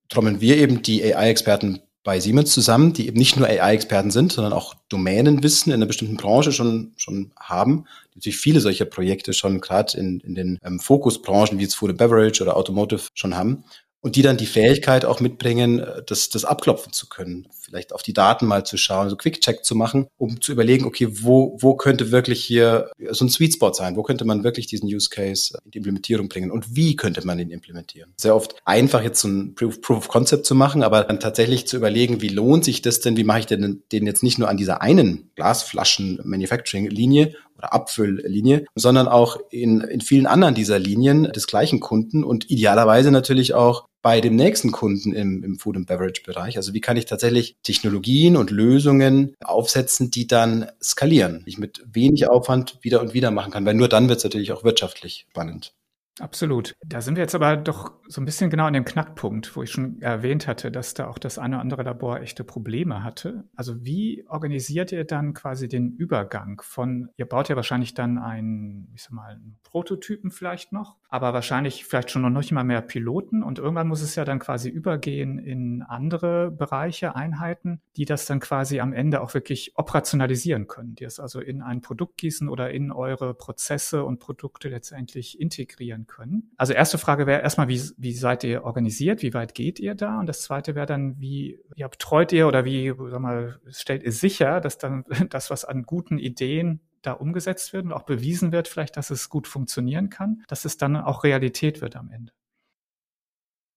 trommeln 0.10 0.41
wir 0.41 0.57
eben 0.57 0.81
die 0.81 1.03
AI-Experten 1.03 1.81
bei 2.03 2.19
Siemens 2.19 2.51
zusammen, 2.51 2.93
die 2.93 3.07
eben 3.07 3.17
nicht 3.17 3.36
nur 3.36 3.48
AI-Experten 3.48 4.12
sind, 4.12 4.31
sondern 4.31 4.53
auch 4.53 4.75
Domänenwissen 4.89 5.72
in 5.72 5.79
einer 5.79 5.88
bestimmten 5.88 6.17
Branche 6.17 6.51
schon, 6.51 6.93
schon 6.98 7.31
haben. 7.39 7.86
Natürlich 8.13 8.38
viele 8.38 8.60
solcher 8.60 8.86
Projekte 8.86 9.34
schon 9.34 9.60
gerade 9.60 9.98
in, 9.98 10.19
in 10.19 10.36
den 10.36 10.60
ähm, 10.63 10.79
Fokusbranchen 10.79 11.57
wie 11.57 11.63
jetzt 11.63 11.75
Food 11.75 11.89
and 11.89 11.98
Beverage 11.98 12.43
oder 12.43 12.57
Automotive 12.57 13.10
schon 13.15 13.36
haben 13.36 13.63
und 14.05 14.15
die 14.15 14.21
dann 14.21 14.38
die 14.38 14.45
Fähigkeit 14.45 15.03
auch 15.03 15.19
mitbringen, 15.19 15.79
äh, 15.79 16.03
das, 16.05 16.29
das 16.29 16.45
abklopfen 16.45 16.93
zu 16.93 17.09
können, 17.09 17.47
vielleicht 17.59 17.91
auf 17.91 18.03
die 18.03 18.13
Daten 18.13 18.45
mal 18.45 18.63
zu 18.63 18.77
schauen, 18.77 19.09
so 19.09 19.15
Quick-Check 19.15 19.65
zu 19.65 19.74
machen, 19.74 20.05
um 20.17 20.41
zu 20.41 20.51
überlegen, 20.51 20.85
okay, 20.85 21.07
wo, 21.09 21.57
wo 21.59 21.74
könnte 21.74 22.12
wirklich 22.12 22.45
hier 22.45 22.91
so 23.09 23.25
ein 23.25 23.29
Sweet 23.29 23.55
Spot 23.55 23.74
sein, 23.74 23.95
wo 23.95 24.03
könnte 24.03 24.24
man 24.24 24.43
wirklich 24.43 24.67
diesen 24.67 24.93
Use 24.93 25.09
Case 25.09 25.57
in 25.65 25.71
die 25.71 25.79
Implementierung 25.79 26.29
bringen? 26.29 26.51
Und 26.51 26.75
wie 26.75 26.95
könnte 26.95 27.25
man 27.25 27.39
ihn 27.39 27.50
implementieren. 27.50 28.13
Sehr 28.17 28.35
oft 28.35 28.55
einfach 28.63 29.01
jetzt 29.01 29.21
so 29.21 29.27
ein 29.27 29.55
Proof, 29.55 29.81
Proof 29.81 29.97
of 29.97 30.07
Concept 30.07 30.45
zu 30.45 30.53
machen, 30.53 30.83
aber 30.83 31.03
dann 31.03 31.19
tatsächlich 31.19 31.67
zu 31.67 31.75
überlegen, 31.75 32.21
wie 32.21 32.29
lohnt 32.29 32.63
sich 32.63 32.83
das 32.83 33.00
denn, 33.00 33.17
wie 33.17 33.24
mache 33.24 33.39
ich 33.39 33.47
denn 33.47 33.81
den 33.91 34.05
jetzt 34.05 34.21
nicht 34.21 34.38
nur 34.38 34.50
an 34.50 34.57
dieser 34.57 34.83
einen 34.83 35.31
Glasflaschen-Manufacturing-Linie 35.35 37.33
oder 37.57 37.74
Abfülllinie, 37.74 38.65
sondern 38.75 39.07
auch 39.07 39.38
in, 39.50 39.81
in 39.81 40.01
vielen 40.01 40.27
anderen 40.27 40.55
dieser 40.55 40.77
Linien 40.77 41.24
des 41.24 41.47
gleichen 41.47 41.79
Kunden 41.79 42.24
und 42.24 42.51
idealerweise 42.51 43.12
natürlich 43.12 43.53
auch 43.53 43.85
bei 44.05 44.21
dem 44.21 44.35
nächsten 44.35 44.71
Kunden 44.71 45.13
im, 45.13 45.43
im 45.43 45.57
Food 45.57 45.77
and 45.77 45.88
Beverage 45.88 46.21
Bereich? 46.24 46.57
Also 46.57 46.75
wie 46.75 46.79
kann 46.79 46.95
ich 46.95 47.05
tatsächlich 47.05 47.57
Technologien 47.63 48.38
und 48.38 48.51
Lösungen 48.51 49.33
aufsetzen, 49.43 50.12
die 50.12 50.27
dann 50.27 50.69
skalieren, 50.79 51.41
die 51.43 51.50
ich 51.50 51.57
mit 51.57 51.81
wenig 51.91 52.29
Aufwand 52.29 52.77
wieder 52.81 53.01
und 53.01 53.15
wieder 53.15 53.31
machen 53.31 53.51
kann, 53.51 53.65
weil 53.65 53.74
nur 53.74 53.89
dann 53.89 54.07
wird 54.07 54.19
es 54.19 54.24
natürlich 54.24 54.51
auch 54.51 54.63
wirtschaftlich 54.63 55.25
spannend. 55.31 55.74
Absolut. 56.22 56.75
Da 56.86 57.01
sind 57.01 57.15
wir 57.15 57.24
jetzt 57.24 57.36
aber 57.36 57.57
doch 57.57 57.91
so 58.07 58.22
ein 58.22 58.25
bisschen 58.25 58.50
genau 58.50 58.65
an 58.65 58.74
dem 58.74 58.86
Knackpunkt, 58.86 59.53
wo 59.55 59.63
ich 59.63 59.72
schon 59.72 60.01
erwähnt 60.01 60.48
hatte, 60.48 60.72
dass 60.72 60.93
da 60.93 61.07
auch 61.07 61.17
das 61.17 61.38
eine 61.38 61.55
oder 61.55 61.62
andere 61.62 61.84
Labor 61.84 62.22
echte 62.22 62.45
Probleme 62.45 63.03
hatte. 63.03 63.43
Also 63.55 63.84
wie 63.84 64.25
organisiert 64.29 64.93
ihr 64.93 65.03
dann 65.03 65.34
quasi 65.34 65.67
den 65.67 65.91
Übergang 65.91 66.62
von, 66.63 67.10
ihr 67.17 67.25
baut 67.25 67.50
ja 67.50 67.57
wahrscheinlich 67.57 67.95
dann 67.95 68.17
einen, 68.17 68.91
ich 68.95 69.03
sag 69.03 69.12
mal, 69.12 69.34
einen 69.34 69.60
Prototypen 69.63 70.31
vielleicht 70.31 70.72
noch, 70.72 70.95
aber 71.10 71.34
wahrscheinlich 71.34 71.84
vielleicht 71.84 72.12
schon 72.12 72.22
noch 72.22 72.29
nicht 72.29 72.51
mal 72.53 72.63
mehr 72.63 72.81
Piloten 72.81 73.43
und 73.43 73.60
irgendwann 73.60 73.89
muss 73.89 74.01
es 74.01 74.15
ja 74.15 74.24
dann 74.24 74.39
quasi 74.39 74.69
übergehen 74.69 75.38
in 75.38 75.81
andere 75.81 76.50
Bereiche, 76.50 77.15
Einheiten, 77.15 77.81
die 77.98 78.05
das 78.05 78.25
dann 78.25 78.39
quasi 78.39 78.79
am 78.79 78.93
Ende 78.93 79.19
auch 79.19 79.34
wirklich 79.34 79.74
operationalisieren 79.75 80.67
können, 80.67 80.95
die 80.95 81.03
es 81.03 81.19
also 81.19 81.41
in 81.41 81.62
ein 81.62 81.81
Produkt 81.81 82.17
gießen 82.17 82.48
oder 82.48 82.72
in 82.72 82.93
eure 82.93 83.34
Prozesse 83.34 84.05
und 84.05 84.19
Produkte 84.19 84.69
letztendlich 84.69 85.41
integrieren 85.41 86.04
können. 86.07 86.51
Also 86.57 86.74
erste 86.74 86.97
Frage 86.97 87.27
wäre 87.27 87.41
erstmal, 87.41 87.67
wie, 87.67 87.81
wie 87.97 88.13
seid 88.13 88.43
ihr 88.43 88.63
organisiert? 88.63 89.21
Wie 89.21 89.33
weit 89.33 89.53
geht 89.53 89.79
ihr 89.79 89.95
da? 89.95 90.19
Und 90.19 90.27
das 90.27 90.41
zweite 90.41 90.75
wäre 90.75 90.85
dann, 90.85 91.19
wie 91.19 91.59
ja, 91.75 91.88
betreut 91.88 92.31
ihr 92.31 92.47
oder 92.47 92.65
wie 92.65 92.93
sag 93.09 93.19
mal, 93.19 93.59
stellt 93.69 94.03
ihr 94.03 94.12
sicher, 94.12 94.62
dass 94.62 94.77
dann 94.77 95.03
das, 95.29 95.50
was 95.50 95.65
an 95.65 95.83
guten 95.83 96.17
Ideen 96.17 96.81
da 97.01 97.13
umgesetzt 97.13 97.74
wird 97.74 97.85
und 97.85 97.93
auch 97.93 98.03
bewiesen 98.03 98.51
wird, 98.51 98.67
vielleicht, 98.67 98.97
dass 98.97 99.12
es 99.12 99.29
gut 99.29 99.47
funktionieren 99.47 100.09
kann, 100.09 100.43
dass 100.47 100.65
es 100.65 100.77
dann 100.77 100.95
auch 100.95 101.24
Realität 101.24 101.81
wird 101.81 101.95
am 101.95 102.09
Ende? 102.09 102.31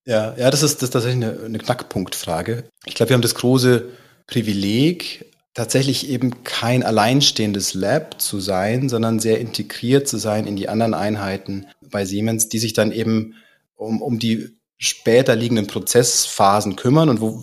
Ja, 0.07 0.35
ja, 0.37 0.51
das 0.51 0.63
ist, 0.63 0.77
das 0.77 0.85
ist 0.85 0.91
tatsächlich 0.93 1.23
eine, 1.23 1.45
eine 1.45 1.59
Knackpunktfrage. 1.59 2.65
Ich 2.87 2.95
glaube, 2.95 3.11
wir 3.11 3.15
haben 3.15 3.23
das 3.23 3.35
große 3.35 3.91
Privileg, 4.27 5.27
tatsächlich 5.55 6.09
eben 6.09 6.45
kein 6.45 6.83
alleinstehendes 6.83 7.75
Lab 7.75 8.21
zu 8.21 8.41
sein, 8.41 8.89
sondern 8.89 9.19
sehr 9.19 9.41
integriert 9.41 10.07
zu 10.07 10.19
sein 10.19 10.47
in 10.47 10.57
die 10.57 10.69
anderen 10.69 10.95
Einheiten 10.95 11.67
bei 11.91 12.05
Siemens, 12.05 12.49
die 12.49 12.59
sich 12.59 12.73
dann 12.73 12.93
eben 12.93 13.35
um, 13.77 14.03
um 14.03 14.19
die 14.19 14.59
später 14.81 15.35
liegenden 15.35 15.67
Prozessphasen 15.67 16.77
kümmern 16.77 17.09
und 17.09 17.21
wo, 17.21 17.43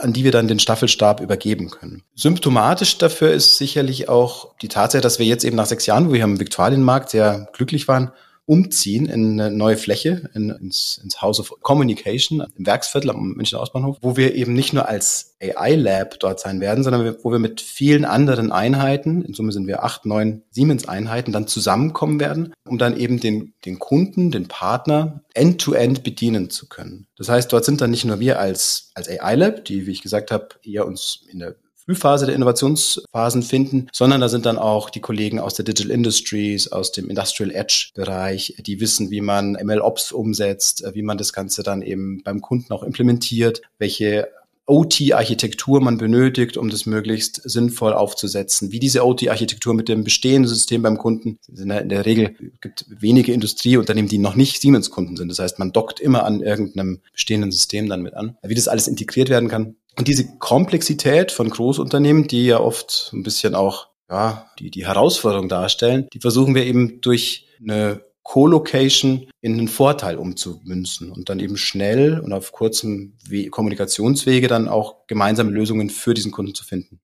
an 0.00 0.14
die 0.14 0.24
wir 0.24 0.32
dann 0.32 0.48
den 0.48 0.58
Staffelstab 0.58 1.20
übergeben 1.20 1.68
können. 1.68 2.02
Symptomatisch 2.14 2.96
dafür 2.96 3.32
ist 3.32 3.58
sicherlich 3.58 4.08
auch 4.08 4.56
die 4.62 4.68
Tatsache, 4.68 5.02
dass 5.02 5.18
wir 5.18 5.26
jetzt 5.26 5.44
eben 5.44 5.56
nach 5.56 5.66
sechs 5.66 5.84
Jahren, 5.84 6.08
wo 6.08 6.14
wir 6.14 6.24
am 6.24 6.40
Viktualienmarkt 6.40 7.10
sehr 7.10 7.50
glücklich 7.52 7.86
waren, 7.86 8.12
umziehen 8.46 9.06
in 9.06 9.40
eine 9.40 9.54
neue 9.54 9.76
Fläche, 9.76 10.28
in, 10.34 10.50
ins, 10.50 11.00
ins 11.02 11.22
House 11.22 11.40
of 11.40 11.54
Communication 11.60 12.44
im 12.56 12.66
Werksviertel 12.66 13.10
am 13.10 13.32
Münchner 13.32 13.60
Ausbahnhof, 13.60 13.98
wo 14.00 14.16
wir 14.16 14.34
eben 14.34 14.54
nicht 14.54 14.72
nur 14.72 14.88
als 14.88 15.36
AI-Lab 15.40 16.18
dort 16.20 16.40
sein 16.40 16.60
werden, 16.60 16.84
sondern 16.84 17.16
wo 17.22 17.30
wir 17.30 17.38
mit 17.38 17.60
vielen 17.60 18.04
anderen 18.04 18.52
Einheiten, 18.52 19.22
in 19.22 19.34
Summe 19.34 19.52
sind 19.52 19.66
wir 19.66 19.84
acht, 19.84 20.04
neun 20.04 20.42
Siemens-Einheiten, 20.50 21.32
dann 21.32 21.46
zusammenkommen 21.46 22.20
werden, 22.20 22.52
um 22.66 22.76
dann 22.76 22.96
eben 22.96 23.20
den, 23.20 23.54
den 23.64 23.78
Kunden, 23.78 24.30
den 24.30 24.48
Partner 24.48 25.22
end-to-end 25.34 26.00
-end 26.00 26.02
bedienen 26.02 26.50
zu 26.50 26.68
können. 26.68 27.06
Das 27.16 27.28
heißt, 27.28 27.52
dort 27.52 27.64
sind 27.64 27.80
dann 27.80 27.90
nicht 27.90 28.04
nur 28.04 28.20
wir 28.20 28.38
als, 28.38 28.90
als 28.94 29.08
AI-Lab, 29.08 29.64
die, 29.64 29.86
wie 29.86 29.92
ich 29.92 30.02
gesagt 30.02 30.30
habe, 30.30 30.48
eher 30.62 30.86
uns 30.86 31.24
in 31.30 31.38
der 31.38 31.56
Frühphase 31.90 32.26
der 32.26 32.36
Innovationsphasen 32.36 33.42
finden, 33.42 33.88
sondern 33.92 34.20
da 34.20 34.28
sind 34.28 34.46
dann 34.46 34.58
auch 34.58 34.90
die 34.90 35.00
Kollegen 35.00 35.40
aus 35.40 35.54
der 35.54 35.64
Digital 35.64 35.90
Industries, 35.90 36.68
aus 36.68 36.92
dem 36.92 37.10
Industrial 37.10 37.50
Edge 37.50 37.90
Bereich, 37.94 38.54
die 38.64 38.78
wissen, 38.78 39.10
wie 39.10 39.20
man 39.20 39.56
ML-Ops 39.60 40.12
umsetzt, 40.12 40.84
wie 40.92 41.02
man 41.02 41.18
das 41.18 41.32
Ganze 41.32 41.64
dann 41.64 41.82
eben 41.82 42.22
beim 42.22 42.40
Kunden 42.40 42.72
auch 42.72 42.84
implementiert, 42.84 43.62
welche 43.78 44.28
OT-Architektur 44.66 45.80
man 45.80 45.98
benötigt, 45.98 46.56
um 46.56 46.70
das 46.70 46.86
möglichst 46.86 47.42
sinnvoll 47.42 47.92
aufzusetzen. 47.92 48.70
Wie 48.70 48.78
diese 48.78 49.04
OT-Architektur 49.04 49.74
mit 49.74 49.88
dem 49.88 50.04
bestehenden 50.04 50.48
System 50.48 50.82
beim 50.82 50.96
Kunden, 50.96 51.38
in 51.48 51.68
der 51.68 52.06
Regel 52.06 52.36
gibt 52.60 52.86
wenige 52.88 53.32
Industrieunternehmen, 53.32 54.08
die 54.08 54.18
noch 54.18 54.36
nicht 54.36 54.60
Siemens-Kunden 54.60 55.16
sind. 55.16 55.28
Das 55.28 55.40
heißt, 55.40 55.58
man 55.58 55.72
dockt 55.72 55.98
immer 55.98 56.24
an 56.24 56.40
irgendeinem 56.40 57.00
bestehenden 57.12 57.50
System 57.50 57.88
dann 57.88 58.02
mit 58.02 58.14
an. 58.14 58.36
Wie 58.44 58.54
das 58.54 58.68
alles 58.68 58.86
integriert 58.86 59.28
werden 59.28 59.48
kann, 59.48 59.74
und 59.98 60.08
diese 60.08 60.38
Komplexität 60.38 61.32
von 61.32 61.50
Großunternehmen, 61.50 62.26
die 62.26 62.46
ja 62.46 62.60
oft 62.60 63.10
ein 63.12 63.22
bisschen 63.22 63.54
auch 63.54 63.88
ja, 64.08 64.50
die, 64.58 64.70
die 64.70 64.86
Herausforderung 64.86 65.48
darstellen, 65.48 66.08
die 66.12 66.20
versuchen 66.20 66.54
wir 66.54 66.64
eben 66.64 67.00
durch 67.00 67.46
eine 67.60 68.02
Co-Location 68.22 69.28
in 69.40 69.54
einen 69.54 69.68
Vorteil 69.68 70.16
umzumünzen 70.16 71.10
und 71.10 71.28
dann 71.28 71.40
eben 71.40 71.56
schnell 71.56 72.20
und 72.20 72.32
auf 72.32 72.52
kurzem 72.52 73.16
We 73.26 73.48
Kommunikationswege 73.48 74.46
dann 74.46 74.68
auch 74.68 75.06
gemeinsame 75.06 75.50
Lösungen 75.50 75.90
für 75.90 76.14
diesen 76.14 76.30
Kunden 76.30 76.54
zu 76.54 76.64
finden. 76.64 77.00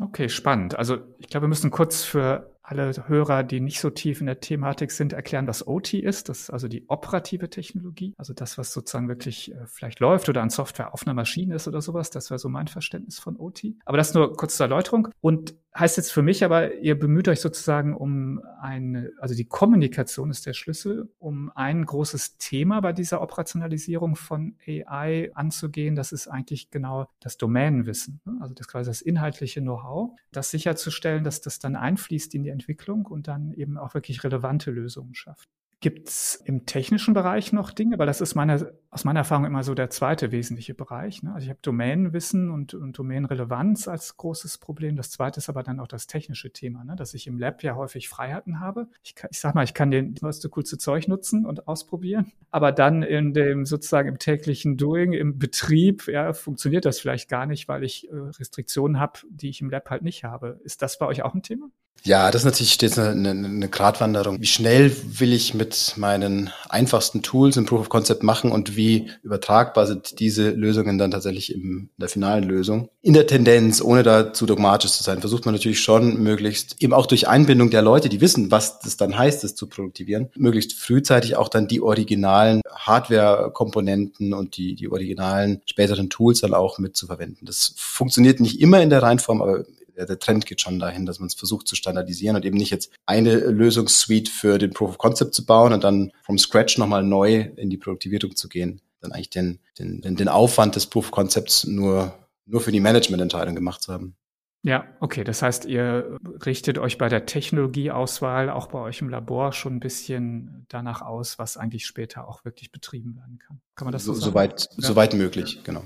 Okay, 0.00 0.28
spannend. 0.28 0.76
Also 0.76 0.98
ich 1.18 1.28
glaube, 1.28 1.44
wir 1.44 1.48
müssen 1.48 1.70
kurz 1.70 2.02
für 2.04 2.52
alle 2.72 2.92
Hörer, 3.06 3.42
die 3.42 3.60
nicht 3.60 3.80
so 3.80 3.90
tief 3.90 4.20
in 4.20 4.26
der 4.26 4.40
Thematik 4.40 4.90
sind, 4.90 5.12
erklären, 5.12 5.46
was 5.46 5.66
OT 5.66 5.94
ist. 5.94 6.28
Das 6.28 6.40
ist 6.40 6.50
also 6.50 6.68
die 6.68 6.88
operative 6.88 7.50
Technologie, 7.50 8.14
also 8.16 8.32
das, 8.32 8.58
was 8.58 8.72
sozusagen 8.72 9.08
wirklich 9.08 9.52
äh, 9.52 9.66
vielleicht 9.66 10.00
läuft 10.00 10.28
oder 10.28 10.42
an 10.42 10.50
Software 10.50 10.94
auf 10.94 11.06
einer 11.06 11.14
Maschine 11.14 11.54
ist 11.54 11.68
oder 11.68 11.80
sowas. 11.80 12.10
Das 12.10 12.30
wäre 12.30 12.38
so 12.38 12.48
mein 12.48 12.68
Verständnis 12.68 13.18
von 13.18 13.36
OT. 13.36 13.64
Aber 13.84 13.98
das 13.98 14.14
nur 14.14 14.34
kurz 14.36 14.56
zur 14.56 14.64
Erläuterung. 14.64 15.08
Und 15.20 15.54
heißt 15.78 15.96
jetzt 15.96 16.12
für 16.12 16.22
mich 16.22 16.44
aber, 16.44 16.74
ihr 16.76 16.98
bemüht 16.98 17.28
euch 17.28 17.40
sozusagen 17.40 17.94
um 17.94 18.42
eine, 18.60 19.10
also 19.18 19.34
die 19.34 19.46
Kommunikation 19.46 20.30
ist 20.30 20.44
der 20.44 20.52
Schlüssel, 20.52 21.10
um 21.18 21.50
ein 21.54 21.84
großes 21.86 22.36
Thema 22.38 22.80
bei 22.80 22.92
dieser 22.92 23.22
Operationalisierung 23.22 24.16
von 24.16 24.56
AI 24.66 25.30
anzugehen. 25.34 25.94
Das 25.94 26.12
ist 26.12 26.28
eigentlich 26.28 26.70
genau 26.70 27.06
das 27.20 27.38
Domänenwissen, 27.38 28.20
ne? 28.24 28.38
also 28.40 28.54
das 28.54 28.68
quasi 28.68 28.90
das 28.90 29.00
inhaltliche 29.00 29.60
Know-how, 29.60 30.10
das 30.30 30.50
sicherzustellen, 30.50 31.24
dass 31.24 31.40
das 31.40 31.58
dann 31.58 31.76
einfließt 31.76 32.34
in 32.34 32.42
die 32.42 32.50
Entwicklung 32.50 32.61
und 33.10 33.28
dann 33.28 33.52
eben 33.52 33.78
auch 33.78 33.94
wirklich 33.94 34.24
relevante 34.24 34.70
Lösungen 34.70 35.14
schafft. 35.14 35.48
Gibt 35.82 36.08
es 36.08 36.36
im 36.44 36.64
technischen 36.64 37.12
Bereich 37.12 37.52
noch 37.52 37.72
Dinge? 37.72 37.98
Weil 37.98 38.06
das 38.06 38.20
ist 38.20 38.36
meine, 38.36 38.72
aus 38.92 39.02
meiner 39.02 39.18
Erfahrung 39.18 39.46
immer 39.46 39.64
so 39.64 39.74
der 39.74 39.90
zweite 39.90 40.30
wesentliche 40.30 40.74
Bereich. 40.74 41.24
Ne? 41.24 41.34
Also 41.34 41.46
ich 41.46 41.50
habe 41.50 41.58
Domänenwissen 41.60 42.52
und, 42.52 42.72
und 42.74 42.96
Domänenrelevanz 42.96 43.88
als 43.88 44.16
großes 44.16 44.58
Problem. 44.58 44.94
Das 44.94 45.10
zweite 45.10 45.38
ist 45.38 45.48
aber 45.48 45.64
dann 45.64 45.80
auch 45.80 45.88
das 45.88 46.06
technische 46.06 46.52
Thema, 46.52 46.84
ne? 46.84 46.94
dass 46.94 47.14
ich 47.14 47.26
im 47.26 47.36
Lab 47.36 47.64
ja 47.64 47.74
häufig 47.74 48.08
Freiheiten 48.08 48.60
habe. 48.60 48.86
Ich, 49.02 49.16
kann, 49.16 49.30
ich 49.32 49.40
sag 49.40 49.56
mal, 49.56 49.64
ich 49.64 49.74
kann 49.74 49.90
den 49.90 50.14
neueste, 50.20 50.48
coolste 50.50 50.78
Zeug 50.78 51.08
nutzen 51.08 51.44
und 51.44 51.66
ausprobieren. 51.66 52.30
Aber 52.52 52.70
dann 52.70 53.02
in 53.02 53.34
dem 53.34 53.66
sozusagen 53.66 54.08
im 54.08 54.20
täglichen 54.20 54.76
Doing, 54.76 55.14
im 55.14 55.40
Betrieb, 55.40 56.06
ja, 56.06 56.32
funktioniert 56.32 56.84
das 56.84 57.00
vielleicht 57.00 57.28
gar 57.28 57.46
nicht, 57.46 57.66
weil 57.66 57.82
ich 57.82 58.08
äh, 58.08 58.14
Restriktionen 58.14 59.00
habe, 59.00 59.18
die 59.30 59.48
ich 59.48 59.60
im 59.60 59.68
Lab 59.68 59.90
halt 59.90 60.02
nicht 60.02 60.22
habe. 60.22 60.60
Ist 60.62 60.80
das 60.80 60.96
bei 60.96 61.06
euch 61.06 61.24
auch 61.24 61.34
ein 61.34 61.42
Thema? 61.42 61.70
Ja, 62.04 62.32
das 62.32 62.42
ist 62.42 62.46
natürlich 62.46 62.72
stets 62.72 62.98
eine, 62.98 63.10
eine, 63.10 63.46
eine 63.46 63.68
Gratwanderung. 63.68 64.40
Wie 64.40 64.46
schnell 64.46 64.92
will 65.20 65.32
ich 65.32 65.54
mit 65.54 65.94
meinen 65.96 66.50
einfachsten 66.68 67.22
Tools 67.22 67.56
im 67.56 67.64
Proof 67.64 67.82
of 67.82 67.88
Concept 67.90 68.24
machen 68.24 68.50
und 68.50 68.76
wie 68.76 69.08
übertragbar 69.22 69.86
sind 69.86 70.18
diese 70.18 70.50
Lösungen 70.50 70.98
dann 70.98 71.12
tatsächlich 71.12 71.54
in 71.54 71.90
der 71.96 72.08
finalen 72.08 72.42
Lösung? 72.42 72.88
In 73.02 73.14
der 73.14 73.28
Tendenz, 73.28 73.80
ohne 73.80 74.02
da 74.02 74.32
zu 74.32 74.46
dogmatisch 74.46 74.90
zu 74.90 75.04
sein, 75.04 75.20
versucht 75.20 75.44
man 75.44 75.54
natürlich 75.54 75.80
schon 75.80 76.20
möglichst 76.20 76.82
eben 76.82 76.92
auch 76.92 77.06
durch 77.06 77.28
Einbindung 77.28 77.70
der 77.70 77.82
Leute, 77.82 78.08
die 78.08 78.20
wissen, 78.20 78.50
was 78.50 78.80
das 78.80 78.96
dann 78.96 79.16
heißt, 79.16 79.44
das 79.44 79.54
zu 79.54 79.68
produktivieren, 79.68 80.30
möglichst 80.34 80.72
frühzeitig 80.72 81.36
auch 81.36 81.48
dann 81.48 81.68
die 81.68 81.80
originalen 81.80 82.62
Hardware-Komponenten 82.68 84.34
und 84.34 84.56
die, 84.56 84.74
die 84.74 84.90
originalen 84.90 85.62
späteren 85.66 86.10
Tools 86.10 86.40
dann 86.40 86.52
auch 86.52 86.78
mit 86.78 86.96
zu 86.96 87.06
verwenden. 87.06 87.46
Das 87.46 87.74
funktioniert 87.76 88.40
nicht 88.40 88.60
immer 88.60 88.82
in 88.82 88.90
der 88.90 89.04
Reihenform, 89.04 89.40
aber 89.40 89.64
der, 89.96 90.06
der 90.06 90.18
Trend 90.18 90.46
geht 90.46 90.60
schon 90.60 90.78
dahin, 90.78 91.06
dass 91.06 91.18
man 91.18 91.26
es 91.26 91.34
versucht 91.34 91.68
zu 91.68 91.76
standardisieren 91.76 92.36
und 92.36 92.44
eben 92.44 92.56
nicht 92.56 92.70
jetzt 92.70 92.92
eine 93.06 93.36
Lösungssuite 93.36 94.30
für 94.30 94.58
den 94.58 94.72
Proof 94.72 94.90
of 94.90 94.98
Concept 94.98 95.34
zu 95.34 95.44
bauen 95.44 95.72
und 95.72 95.84
dann 95.84 96.12
vom 96.22 96.38
Scratch 96.38 96.78
nochmal 96.78 97.02
neu 97.02 97.48
in 97.56 97.70
die 97.70 97.76
Produktivierung 97.76 98.36
zu 98.36 98.48
gehen. 98.48 98.80
Dann 99.00 99.12
eigentlich 99.12 99.30
den, 99.30 99.58
den, 99.78 100.00
den, 100.00 100.16
den 100.16 100.28
Aufwand 100.28 100.76
des 100.76 100.86
Proof 100.86 101.06
of 101.06 101.10
Concepts 101.10 101.66
nur, 101.66 102.14
nur 102.46 102.60
für 102.60 102.72
die 102.72 102.80
Managemententscheidung 102.80 103.54
gemacht 103.54 103.82
zu 103.82 103.92
haben. 103.92 104.16
Ja, 104.64 104.86
okay. 105.00 105.24
Das 105.24 105.42
heißt, 105.42 105.64
ihr 105.64 106.18
richtet 106.46 106.78
euch 106.78 106.96
bei 106.96 107.08
der 107.08 107.26
Technologieauswahl 107.26 108.48
auch 108.48 108.68
bei 108.68 108.78
euch 108.78 109.00
im 109.00 109.08
Labor 109.08 109.52
schon 109.52 109.76
ein 109.76 109.80
bisschen 109.80 110.66
danach 110.68 111.02
aus, 111.02 111.38
was 111.38 111.56
eigentlich 111.56 111.84
später 111.84 112.28
auch 112.28 112.44
wirklich 112.44 112.70
betrieben 112.70 113.16
werden 113.16 113.40
kann. 113.40 113.60
Kann 113.74 113.86
man 113.86 113.92
das 113.92 114.04
so, 114.04 114.14
so 114.14 114.20
sagen? 114.20 114.32
Soweit, 114.32 114.68
ja. 114.76 114.88
soweit 114.88 115.14
möglich, 115.14 115.64
genau. 115.64 115.82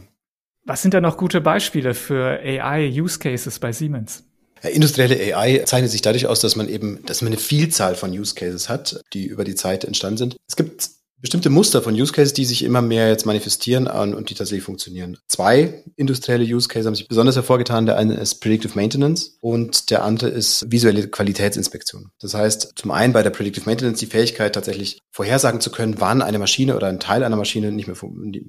Was 0.66 0.82
sind 0.82 0.94
da 0.94 1.00
noch 1.00 1.16
gute 1.16 1.40
Beispiele 1.40 1.94
für 1.94 2.40
AI-Use-Cases 2.40 3.58
bei 3.60 3.72
Siemens? 3.72 4.24
Industrielle 4.62 5.36
AI 5.36 5.62
zeichnet 5.64 5.92
sich 5.92 6.02
dadurch 6.02 6.26
aus, 6.26 6.40
dass 6.40 6.56
man 6.56 6.68
eben, 6.68 7.04
dass 7.06 7.22
man 7.22 7.28
eine 7.28 7.40
Vielzahl 7.40 7.94
von 7.94 8.10
Use 8.10 8.34
Cases 8.34 8.68
hat, 8.68 9.00
die 9.12 9.26
über 9.26 9.44
die 9.44 9.54
Zeit 9.54 9.84
entstanden 9.84 10.16
sind. 10.16 10.36
Es 10.48 10.56
gibt 10.56 10.90
bestimmte 11.20 11.50
Muster 11.50 11.82
von 11.82 11.94
Use 11.94 12.12
Cases, 12.12 12.32
die 12.32 12.44
sich 12.44 12.62
immer 12.62 12.82
mehr 12.82 13.08
jetzt 13.08 13.26
manifestieren 13.26 13.86
und 13.86 14.30
die 14.30 14.34
tatsächlich 14.34 14.64
funktionieren. 14.64 15.18
Zwei 15.28 15.82
industrielle 15.96 16.44
Use 16.44 16.68
Cases 16.68 16.86
haben 16.86 16.94
sich 16.94 17.08
besonders 17.08 17.36
hervorgetan. 17.36 17.86
Der 17.86 17.96
eine 17.96 18.14
ist 18.14 18.36
Predictive 18.36 18.74
Maintenance 18.74 19.36
und 19.40 19.90
der 19.90 20.04
andere 20.04 20.28
ist 20.28 20.70
visuelle 20.70 21.08
Qualitätsinspektion. 21.08 22.10
Das 22.20 22.34
heißt, 22.34 22.72
zum 22.76 22.90
einen 22.90 23.12
bei 23.12 23.22
der 23.22 23.30
Predictive 23.30 23.66
Maintenance 23.66 24.00
die 24.00 24.06
Fähigkeit 24.06 24.54
tatsächlich 24.54 25.00
vorhersagen 25.10 25.60
zu 25.62 25.70
können, 25.70 25.96
wann 25.98 26.20
eine 26.20 26.38
Maschine 26.38 26.76
oder 26.76 26.88
ein 26.88 27.00
Teil 27.00 27.24
einer 27.24 27.36
Maschine 27.36 27.72
nicht 27.72 27.86
mehr 27.88 27.96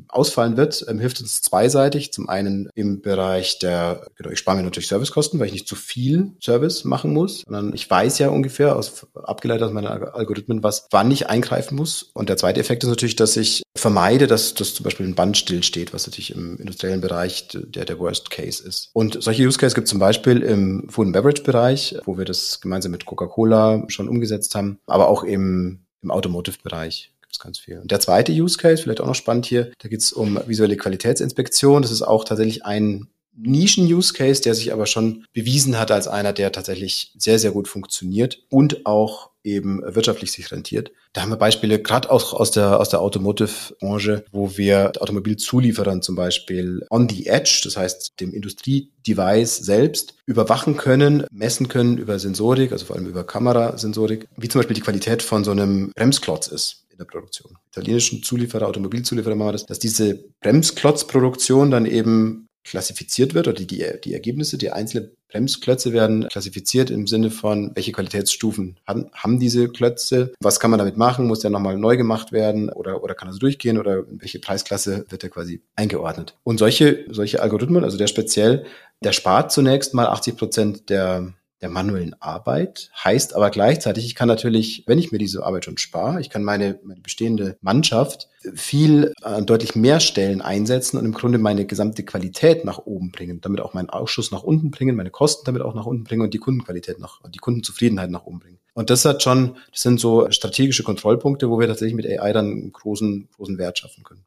ausfallen 0.10 0.58
wird, 0.58 0.86
ähm, 0.90 1.00
hilft 1.00 1.22
uns 1.22 1.42
zweiseitig. 1.42 2.12
Zum 2.12 2.28
einen 2.28 2.70
im 2.76 3.02
Bereich 3.02 3.60
der, 3.60 4.06
genau, 4.16 4.32
ich 4.32 4.40
spare 4.40 4.58
mir 4.58 4.64
natürlich 4.64 4.90
Servicekosten, 4.90 5.40
weil 5.40 5.48
ich 5.48 5.54
nicht 5.54 5.68
zu 5.68 5.76
viel 5.76 6.34
Service 6.44 6.84
machen 6.84 7.14
muss, 7.14 7.44
sondern 7.46 7.74
ich 7.74 7.90
weiß 7.90 8.20
ja 8.20 8.30
ungefähr 8.30 8.76
aus, 8.76 9.08
abgeleitet 9.14 9.64
aus 9.64 9.72
meinen 9.72 9.88
Algorithmen, 9.88 10.62
was 10.62 10.88
wann 10.92 11.10
ich 11.10 11.30
eingreifen 11.30 11.76
muss. 11.76 12.04
Und 12.14 12.28
der 12.28 12.36
zweite 12.36 12.57
Effekt 12.60 12.84
ist 12.84 12.90
natürlich, 12.90 13.16
dass 13.16 13.38
ich 13.38 13.64
vermeide, 13.76 14.28
dass, 14.28 14.54
dass 14.54 14.74
zum 14.74 14.84
Beispiel 14.84 15.06
ein 15.06 15.16
Band 15.16 15.38
stillsteht, 15.38 15.94
was 15.94 16.08
natürlich 16.08 16.34
im 16.34 16.58
industriellen 16.58 17.02
Bereich 17.02 17.48
der, 17.50 17.86
der 17.86 18.00
Worst 18.00 18.30
Case 18.30 18.68
ist. 18.68 18.90
Und 18.94 19.22
solche 19.22 19.44
Use 19.44 19.58
Cases 19.58 19.76
gibt 19.76 19.86
es 19.86 19.92
zum 19.92 20.00
Beispiel 20.00 20.42
im 20.42 20.90
Food 20.90 21.08
and 21.08 21.14
Beverage 21.14 21.44
Bereich, 21.44 21.96
wo 22.06 22.18
wir 22.18 22.26
das 22.26 22.62
gemeinsam 22.62 22.92
mit 22.92 23.06
Coca-Cola 23.06 23.86
schon 23.88 24.10
umgesetzt 24.10 24.56
haben, 24.56 24.80
aber 24.88 25.08
auch 25.08 25.24
im, 25.24 25.82
im 26.02 26.12
Automotive-Bereich 26.12 27.12
gibt 27.22 27.34
es 27.34 27.40
ganz 27.40 27.60
viel. 27.60 27.80
Und 27.80 27.92
der 27.92 28.00
zweite 28.00 28.32
Use 28.32 28.58
Case, 28.58 28.82
vielleicht 28.82 29.02
auch 29.02 29.08
noch 29.08 29.16
spannend 29.16 29.46
hier, 29.46 29.72
da 29.80 29.90
geht 29.90 30.02
es 30.02 30.12
um 30.12 30.40
visuelle 30.48 30.78
Qualitätsinspektion. 30.78 31.82
Das 31.82 31.92
ist 31.92 32.02
auch 32.02 32.24
tatsächlich 32.24 32.66
ein 32.66 33.08
Nischen-Use-Case, 33.38 34.42
der 34.42 34.56
sich 34.56 34.74
aber 34.74 34.88
schon 34.88 35.26
bewiesen 35.34 35.78
hat 35.78 35.92
als 35.92 36.08
einer, 36.08 36.34
der 36.34 36.52
tatsächlich 36.52 37.14
sehr, 37.18 37.38
sehr 37.38 37.52
gut 37.52 37.68
funktioniert 37.68 38.44
und 38.50 38.86
auch 38.86 39.30
eben 39.48 39.82
wirtschaftlich 39.84 40.32
sich 40.32 40.52
rentiert. 40.52 40.92
Da 41.14 41.22
haben 41.22 41.30
wir 41.30 41.38
Beispiele 41.38 41.82
gerade 41.82 42.12
auch 42.12 42.34
aus 42.34 42.52
der, 42.52 42.80
aus 42.80 42.90
der 42.90 43.02
Automotive-Branche, 43.02 44.26
wo 44.32 44.58
wir 44.58 44.92
Automobilzulieferern 45.00 46.02
zum 46.02 46.16
Beispiel 46.16 46.86
on 46.90 47.10
the 47.10 47.28
edge, 47.28 47.62
das 47.64 47.78
heißt 47.78 48.20
dem 48.20 48.34
Industriedevice 48.34 49.58
selbst, 49.58 50.16
überwachen 50.26 50.78
können, 50.78 51.26
messen 51.32 51.68
können 51.70 51.98
über 51.98 52.20
Sensorik, 52.20 52.72
also 52.72 52.86
vor 52.86 52.96
allem 52.96 53.08
über 53.08 53.24
Kamerasensorik, 53.24 54.28
wie 54.38 54.50
zum 54.50 54.60
Beispiel 54.60 54.76
die 54.76 54.82
Qualität 54.82 55.24
von 55.24 55.44
so 55.44 55.52
einem 55.52 55.92
Bremsklotz 55.96 56.48
ist 56.48 56.88
in 56.92 56.98
der 56.98 57.06
Produktion. 57.06 57.58
Italienischen 57.72 58.24
Zulieferer, 58.24 58.68
Automobilzulieferer 58.68 59.36
machen 59.36 59.54
das, 59.54 59.66
dass 59.66 59.80
diese 59.80 60.26
Bremsklotzproduktion 60.42 61.70
dann 61.70 61.86
eben 61.86 62.47
klassifiziert 62.70 63.34
wird 63.34 63.48
oder 63.48 63.64
die, 63.64 63.84
die 64.04 64.14
Ergebnisse, 64.14 64.58
die 64.58 64.72
einzelnen 64.72 65.12
Bremsklötze 65.30 65.94
werden 65.94 66.28
klassifiziert 66.30 66.90
im 66.90 67.08
Sinne 67.08 67.32
von, 67.32 67.72
welche 67.76 67.92
Qualitätsstufen 67.92 68.78
haben, 68.88 69.10
haben 69.14 69.40
diese 69.40 69.68
Klötze, 69.68 70.34
was 70.40 70.60
kann 70.60 70.72
man 70.72 70.78
damit 70.78 70.98
machen, 70.98 71.28
muss 71.28 71.40
der 71.40 71.52
nochmal 71.52 71.78
neu 71.78 71.98
gemacht 71.98 72.32
werden 72.32 72.70
oder, 72.70 73.04
oder 73.04 73.14
kann 73.14 73.32
so 73.32 73.40
durchgehen 73.40 73.78
oder 73.78 74.08
in 74.08 74.22
welche 74.22 74.40
Preisklasse 74.40 75.06
wird 75.10 75.24
er 75.24 75.30
quasi 75.30 75.62
eingeordnet. 75.76 76.36
Und 76.44 76.60
solche, 76.60 77.06
solche 77.10 77.42
Algorithmen, 77.42 77.84
also 77.84 77.98
der 77.98 78.08
speziell, 78.08 78.66
der 79.04 79.12
spart 79.12 79.52
zunächst 79.52 79.94
mal 79.94 80.08
80 80.08 80.38
Prozent 80.38 80.90
der 80.90 81.34
der 81.62 81.70
manuellen 81.70 82.16
Arbeit. 82.22 82.92
Heißt 83.04 83.36
aber 83.36 83.50
gleichzeitig, 83.50 84.06
ich 84.06 84.16
kann 84.16 84.28
natürlich, 84.28 84.84
wenn 84.86 85.00
ich 85.00 85.12
mir 85.12 85.18
diese 85.18 85.44
Arbeit 85.44 85.66
schon 85.66 85.78
spare, 85.78 86.22
ich 86.22 86.30
kann 86.30 86.44
meine, 86.44 86.80
meine 86.84 87.02
bestehende 87.02 87.58
Mannschaft 87.62 88.30
viel 88.54 89.14
äh, 89.24 89.42
deutlich 89.42 89.76
mehr 89.76 90.00
Stellen 90.00 90.42
einsetzen 90.42 90.98
und 90.98 91.06
im 91.06 91.14
Grunde 91.14 91.38
meine 91.40 91.66
gesamte 91.66 92.04
Qualität 92.04 92.64
nach 92.64 92.80
oben 92.80 93.12
bringen, 93.12 93.42
damit 93.42 93.62
auch 93.62 93.74
meinen 93.74 93.90
Ausschuss 93.90 94.32
nach 94.32 94.44
unten 94.44 94.72
bringen, 94.72 94.96
meine 94.96 95.10
Kosten 95.10 95.46
damit 95.46 95.62
auch 95.62 95.74
nach 95.74 95.86
unten 95.86 96.04
bringen 96.04 96.22
und 96.22 96.34
die 96.34 96.40
Kundenqualität 96.40 97.00
nach, 97.00 97.22
die 97.30 97.40
Kundenzufriedenheit 97.40 98.12
nach 98.12 98.26
oben 98.26 98.40
bringen. 98.40 98.60
Und 98.74 98.92
das 98.92 99.06
hat 99.06 99.24
schon, 99.24 99.56
das 99.72 99.82
sind 99.82 100.00
so 100.00 100.30
strategische 100.30 100.84
Kontrollpunkte, 100.84 101.50
wo 101.50 101.60
wir 101.60 101.68
tatsächlich 101.68 101.96
mit 101.96 102.06
AI 102.06 102.32
dann 102.32 102.52
einen 102.52 102.72
großen, 102.72 103.28
großen 103.36 103.58
Wert 103.58 103.80
schaffen 103.80 104.04
können. 104.04 104.24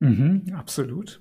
Mhm, 0.00 0.54
absolut. 0.54 1.20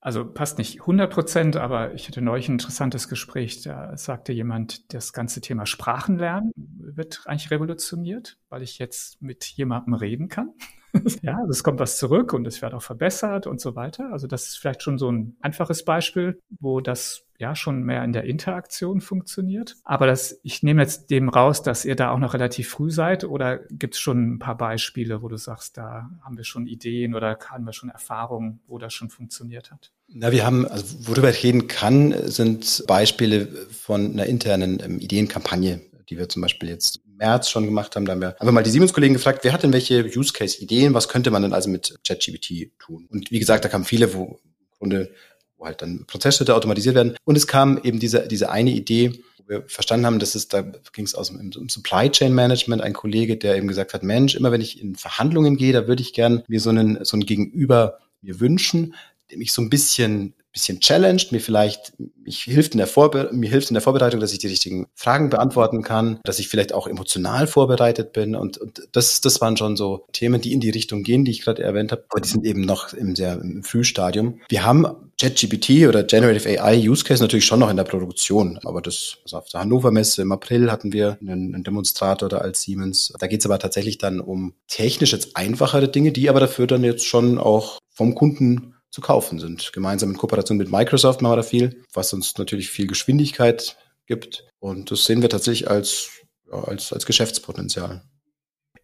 Also 0.00 0.24
passt 0.24 0.58
nicht 0.58 0.80
100 0.80 1.12
Prozent, 1.12 1.56
aber 1.56 1.92
ich 1.94 2.06
hatte 2.06 2.22
neulich 2.22 2.48
ein 2.48 2.52
interessantes 2.52 3.08
Gespräch. 3.08 3.62
Da 3.62 3.96
sagte 3.96 4.32
jemand, 4.32 4.94
das 4.94 5.12
ganze 5.12 5.40
Thema 5.40 5.66
Sprachenlernen 5.66 6.52
wird 6.54 7.22
eigentlich 7.26 7.50
revolutioniert, 7.50 8.38
weil 8.48 8.62
ich 8.62 8.78
jetzt 8.78 9.20
mit 9.20 9.44
jemandem 9.44 9.94
reden 9.94 10.28
kann. 10.28 10.54
ja, 11.22 11.38
also 11.38 11.50
es 11.50 11.62
kommt 11.62 11.80
was 11.80 11.98
zurück 11.98 12.32
und 12.32 12.46
es 12.46 12.62
wird 12.62 12.74
auch 12.74 12.82
verbessert 12.82 13.46
und 13.46 13.60
so 13.60 13.76
weiter. 13.76 14.10
Also 14.12 14.26
das 14.26 14.48
ist 14.48 14.58
vielleicht 14.58 14.82
schon 14.82 14.98
so 14.98 15.10
ein 15.10 15.36
einfaches 15.40 15.84
Beispiel, 15.84 16.40
wo 16.60 16.80
das 16.80 17.24
ja 17.38 17.54
schon 17.54 17.82
mehr 17.82 18.02
in 18.02 18.12
der 18.12 18.24
Interaktion 18.24 19.00
funktioniert. 19.00 19.76
Aber 19.84 20.06
das, 20.06 20.40
ich 20.42 20.62
nehme 20.62 20.82
jetzt 20.82 21.10
dem 21.10 21.28
raus, 21.28 21.62
dass 21.62 21.84
ihr 21.84 21.94
da 21.94 22.10
auch 22.10 22.18
noch 22.18 22.34
relativ 22.34 22.68
früh 22.68 22.90
seid 22.90 23.24
oder 23.24 23.58
gibt 23.70 23.94
es 23.94 24.00
schon 24.00 24.34
ein 24.34 24.38
paar 24.38 24.56
Beispiele, 24.56 25.22
wo 25.22 25.28
du 25.28 25.36
sagst, 25.36 25.76
da 25.76 26.10
haben 26.22 26.36
wir 26.36 26.44
schon 26.44 26.66
Ideen 26.66 27.14
oder 27.14 27.38
haben 27.48 27.64
wir 27.64 27.72
schon 27.72 27.90
Erfahrungen, 27.90 28.60
wo 28.66 28.78
das 28.78 28.92
schon 28.92 29.08
funktioniert 29.08 29.70
hat? 29.70 29.92
Na, 30.08 30.32
wir 30.32 30.44
haben, 30.44 30.66
also 30.66 31.08
worüber 31.08 31.30
ich 31.30 31.44
reden 31.44 31.68
kann, 31.68 32.14
sind 32.28 32.84
Beispiele 32.86 33.46
von 33.46 34.12
einer 34.12 34.26
internen 34.26 34.80
ähm, 34.82 34.98
Ideenkampagne, 34.98 35.80
die 36.08 36.18
wir 36.18 36.28
zum 36.28 36.42
Beispiel 36.42 36.70
jetzt 36.70 37.00
März 37.18 37.50
schon 37.50 37.66
gemacht 37.66 37.94
haben. 37.96 38.06
Da 38.06 38.12
haben 38.12 38.20
wir 38.20 38.40
einfach 38.40 38.52
mal 38.52 38.62
die 38.62 38.70
Siemens-Kollegen 38.70 39.14
gefragt, 39.14 39.40
wer 39.42 39.52
hat 39.52 39.62
denn 39.62 39.72
welche 39.72 40.04
Use-Case-Ideen, 40.04 40.94
was 40.94 41.08
könnte 41.08 41.30
man 41.30 41.42
denn 41.42 41.52
also 41.52 41.68
mit 41.68 41.98
ChatGPT 42.06 42.70
tun? 42.78 43.06
Und 43.10 43.30
wie 43.30 43.38
gesagt, 43.38 43.64
da 43.64 43.68
kamen 43.68 43.84
viele, 43.84 44.14
wo 44.14 44.40
im 44.44 44.78
Grunde 44.78 45.10
wo 45.58 45.66
halt 45.66 45.82
dann 45.82 46.06
Prozessschritte 46.06 46.54
automatisiert 46.54 46.94
werden. 46.94 47.16
Und 47.24 47.36
es 47.36 47.46
kam 47.46 47.80
eben 47.82 47.98
diese, 47.98 48.26
diese 48.28 48.50
eine 48.50 48.70
Idee, 48.70 49.20
wo 49.38 49.48
wir 49.48 49.64
verstanden 49.66 50.06
haben, 50.06 50.18
dass 50.18 50.34
es, 50.34 50.48
da 50.48 50.62
ging 50.62 51.04
es 51.04 51.14
aus 51.14 51.28
dem, 51.28 51.68
Supply 51.68 52.10
Chain 52.10 52.34
Management, 52.34 52.80
ein 52.80 52.92
Kollege, 52.92 53.36
der 53.36 53.56
eben 53.56 53.68
gesagt 53.68 53.92
hat, 53.92 54.02
Mensch, 54.02 54.34
immer 54.34 54.52
wenn 54.52 54.60
ich 54.60 54.80
in 54.80 54.94
Verhandlungen 54.94 55.56
gehe, 55.56 55.72
da 55.72 55.88
würde 55.88 56.02
ich 56.02 56.12
gern 56.12 56.42
mir 56.46 56.60
so 56.60 56.70
einen, 56.70 57.04
so 57.04 57.16
ein 57.16 57.26
Gegenüber 57.26 57.98
mir 58.22 58.40
wünschen, 58.40 58.94
der 59.30 59.38
mich 59.38 59.52
so 59.52 59.60
ein 59.60 59.68
bisschen 59.68 60.34
bisschen 60.58 60.80
challenged, 60.80 61.32
mir 61.32 61.40
vielleicht 61.40 61.92
mich 62.22 62.42
hilft 62.42 62.72
in 62.72 62.78
der 62.78 62.86
Vorbe 62.86 63.30
mir 63.32 63.48
hilft 63.48 63.70
in 63.70 63.74
der 63.74 63.80
Vorbereitung, 63.80 64.20
dass 64.20 64.32
ich 64.32 64.38
die 64.38 64.48
richtigen 64.48 64.86
Fragen 64.94 65.30
beantworten 65.30 65.82
kann, 65.82 66.20
dass 66.24 66.38
ich 66.38 66.48
vielleicht 66.48 66.72
auch 66.72 66.86
emotional 66.86 67.46
vorbereitet 67.46 68.12
bin 68.12 68.34
und, 68.34 68.58
und 68.58 68.88
das 68.92 69.20
das 69.20 69.40
waren 69.40 69.56
schon 69.56 69.76
so 69.76 70.06
Themen, 70.12 70.40
die 70.40 70.52
in 70.52 70.60
die 70.60 70.70
Richtung 70.70 71.02
gehen, 71.02 71.24
die 71.24 71.30
ich 71.30 71.42
gerade 71.42 71.62
erwähnt 71.62 71.92
habe, 71.92 72.04
aber 72.10 72.20
die 72.20 72.28
sind 72.28 72.44
eben 72.44 72.62
noch 72.62 72.92
im 72.92 73.14
sehr 73.14 73.40
im 73.40 73.62
Frühstadium. 73.62 74.40
Wir 74.48 74.64
haben 74.64 74.86
ChatGPT 75.20 75.88
oder 75.88 76.04
Generative 76.04 76.60
AI 76.60 76.88
Use 76.88 77.04
Case 77.04 77.22
natürlich 77.22 77.46
schon 77.46 77.60
noch 77.60 77.70
in 77.70 77.76
der 77.76 77.84
Produktion, 77.84 78.58
aber 78.64 78.82
das 78.82 79.18
also 79.24 79.38
auf 79.38 79.48
der 79.48 79.60
Hannover 79.60 79.90
Messe 79.90 80.22
im 80.22 80.32
April 80.32 80.70
hatten 80.70 80.92
wir 80.92 81.18
einen, 81.20 81.54
einen 81.54 81.64
Demonstrator 81.64 82.28
da 82.28 82.38
als 82.38 82.62
Siemens. 82.62 83.12
Da 83.18 83.26
geht 83.26 83.40
es 83.40 83.46
aber 83.46 83.58
tatsächlich 83.58 83.98
dann 83.98 84.20
um 84.20 84.54
technisch 84.68 85.12
jetzt 85.12 85.36
einfachere 85.36 85.88
Dinge, 85.88 86.12
die 86.12 86.28
aber 86.28 86.40
dafür 86.40 86.66
dann 86.66 86.84
jetzt 86.84 87.06
schon 87.06 87.38
auch 87.38 87.78
vom 87.90 88.14
Kunden 88.14 88.74
zu 88.90 89.00
kaufen 89.00 89.38
sind. 89.38 89.72
Gemeinsam 89.72 90.10
in 90.10 90.16
Kooperation 90.16 90.58
mit 90.58 90.70
Microsoft 90.70 91.22
machen 91.22 91.32
wir 91.32 91.36
da 91.36 91.42
viel, 91.42 91.82
was 91.92 92.12
uns 92.12 92.36
natürlich 92.38 92.70
viel 92.70 92.86
Geschwindigkeit 92.86 93.76
gibt. 94.06 94.46
Und 94.58 94.90
das 94.90 95.04
sehen 95.04 95.22
wir 95.22 95.28
tatsächlich 95.28 95.70
als, 95.70 96.10
ja, 96.50 96.64
als, 96.64 96.92
als 96.92 97.06
Geschäftspotenzial. 97.06 98.02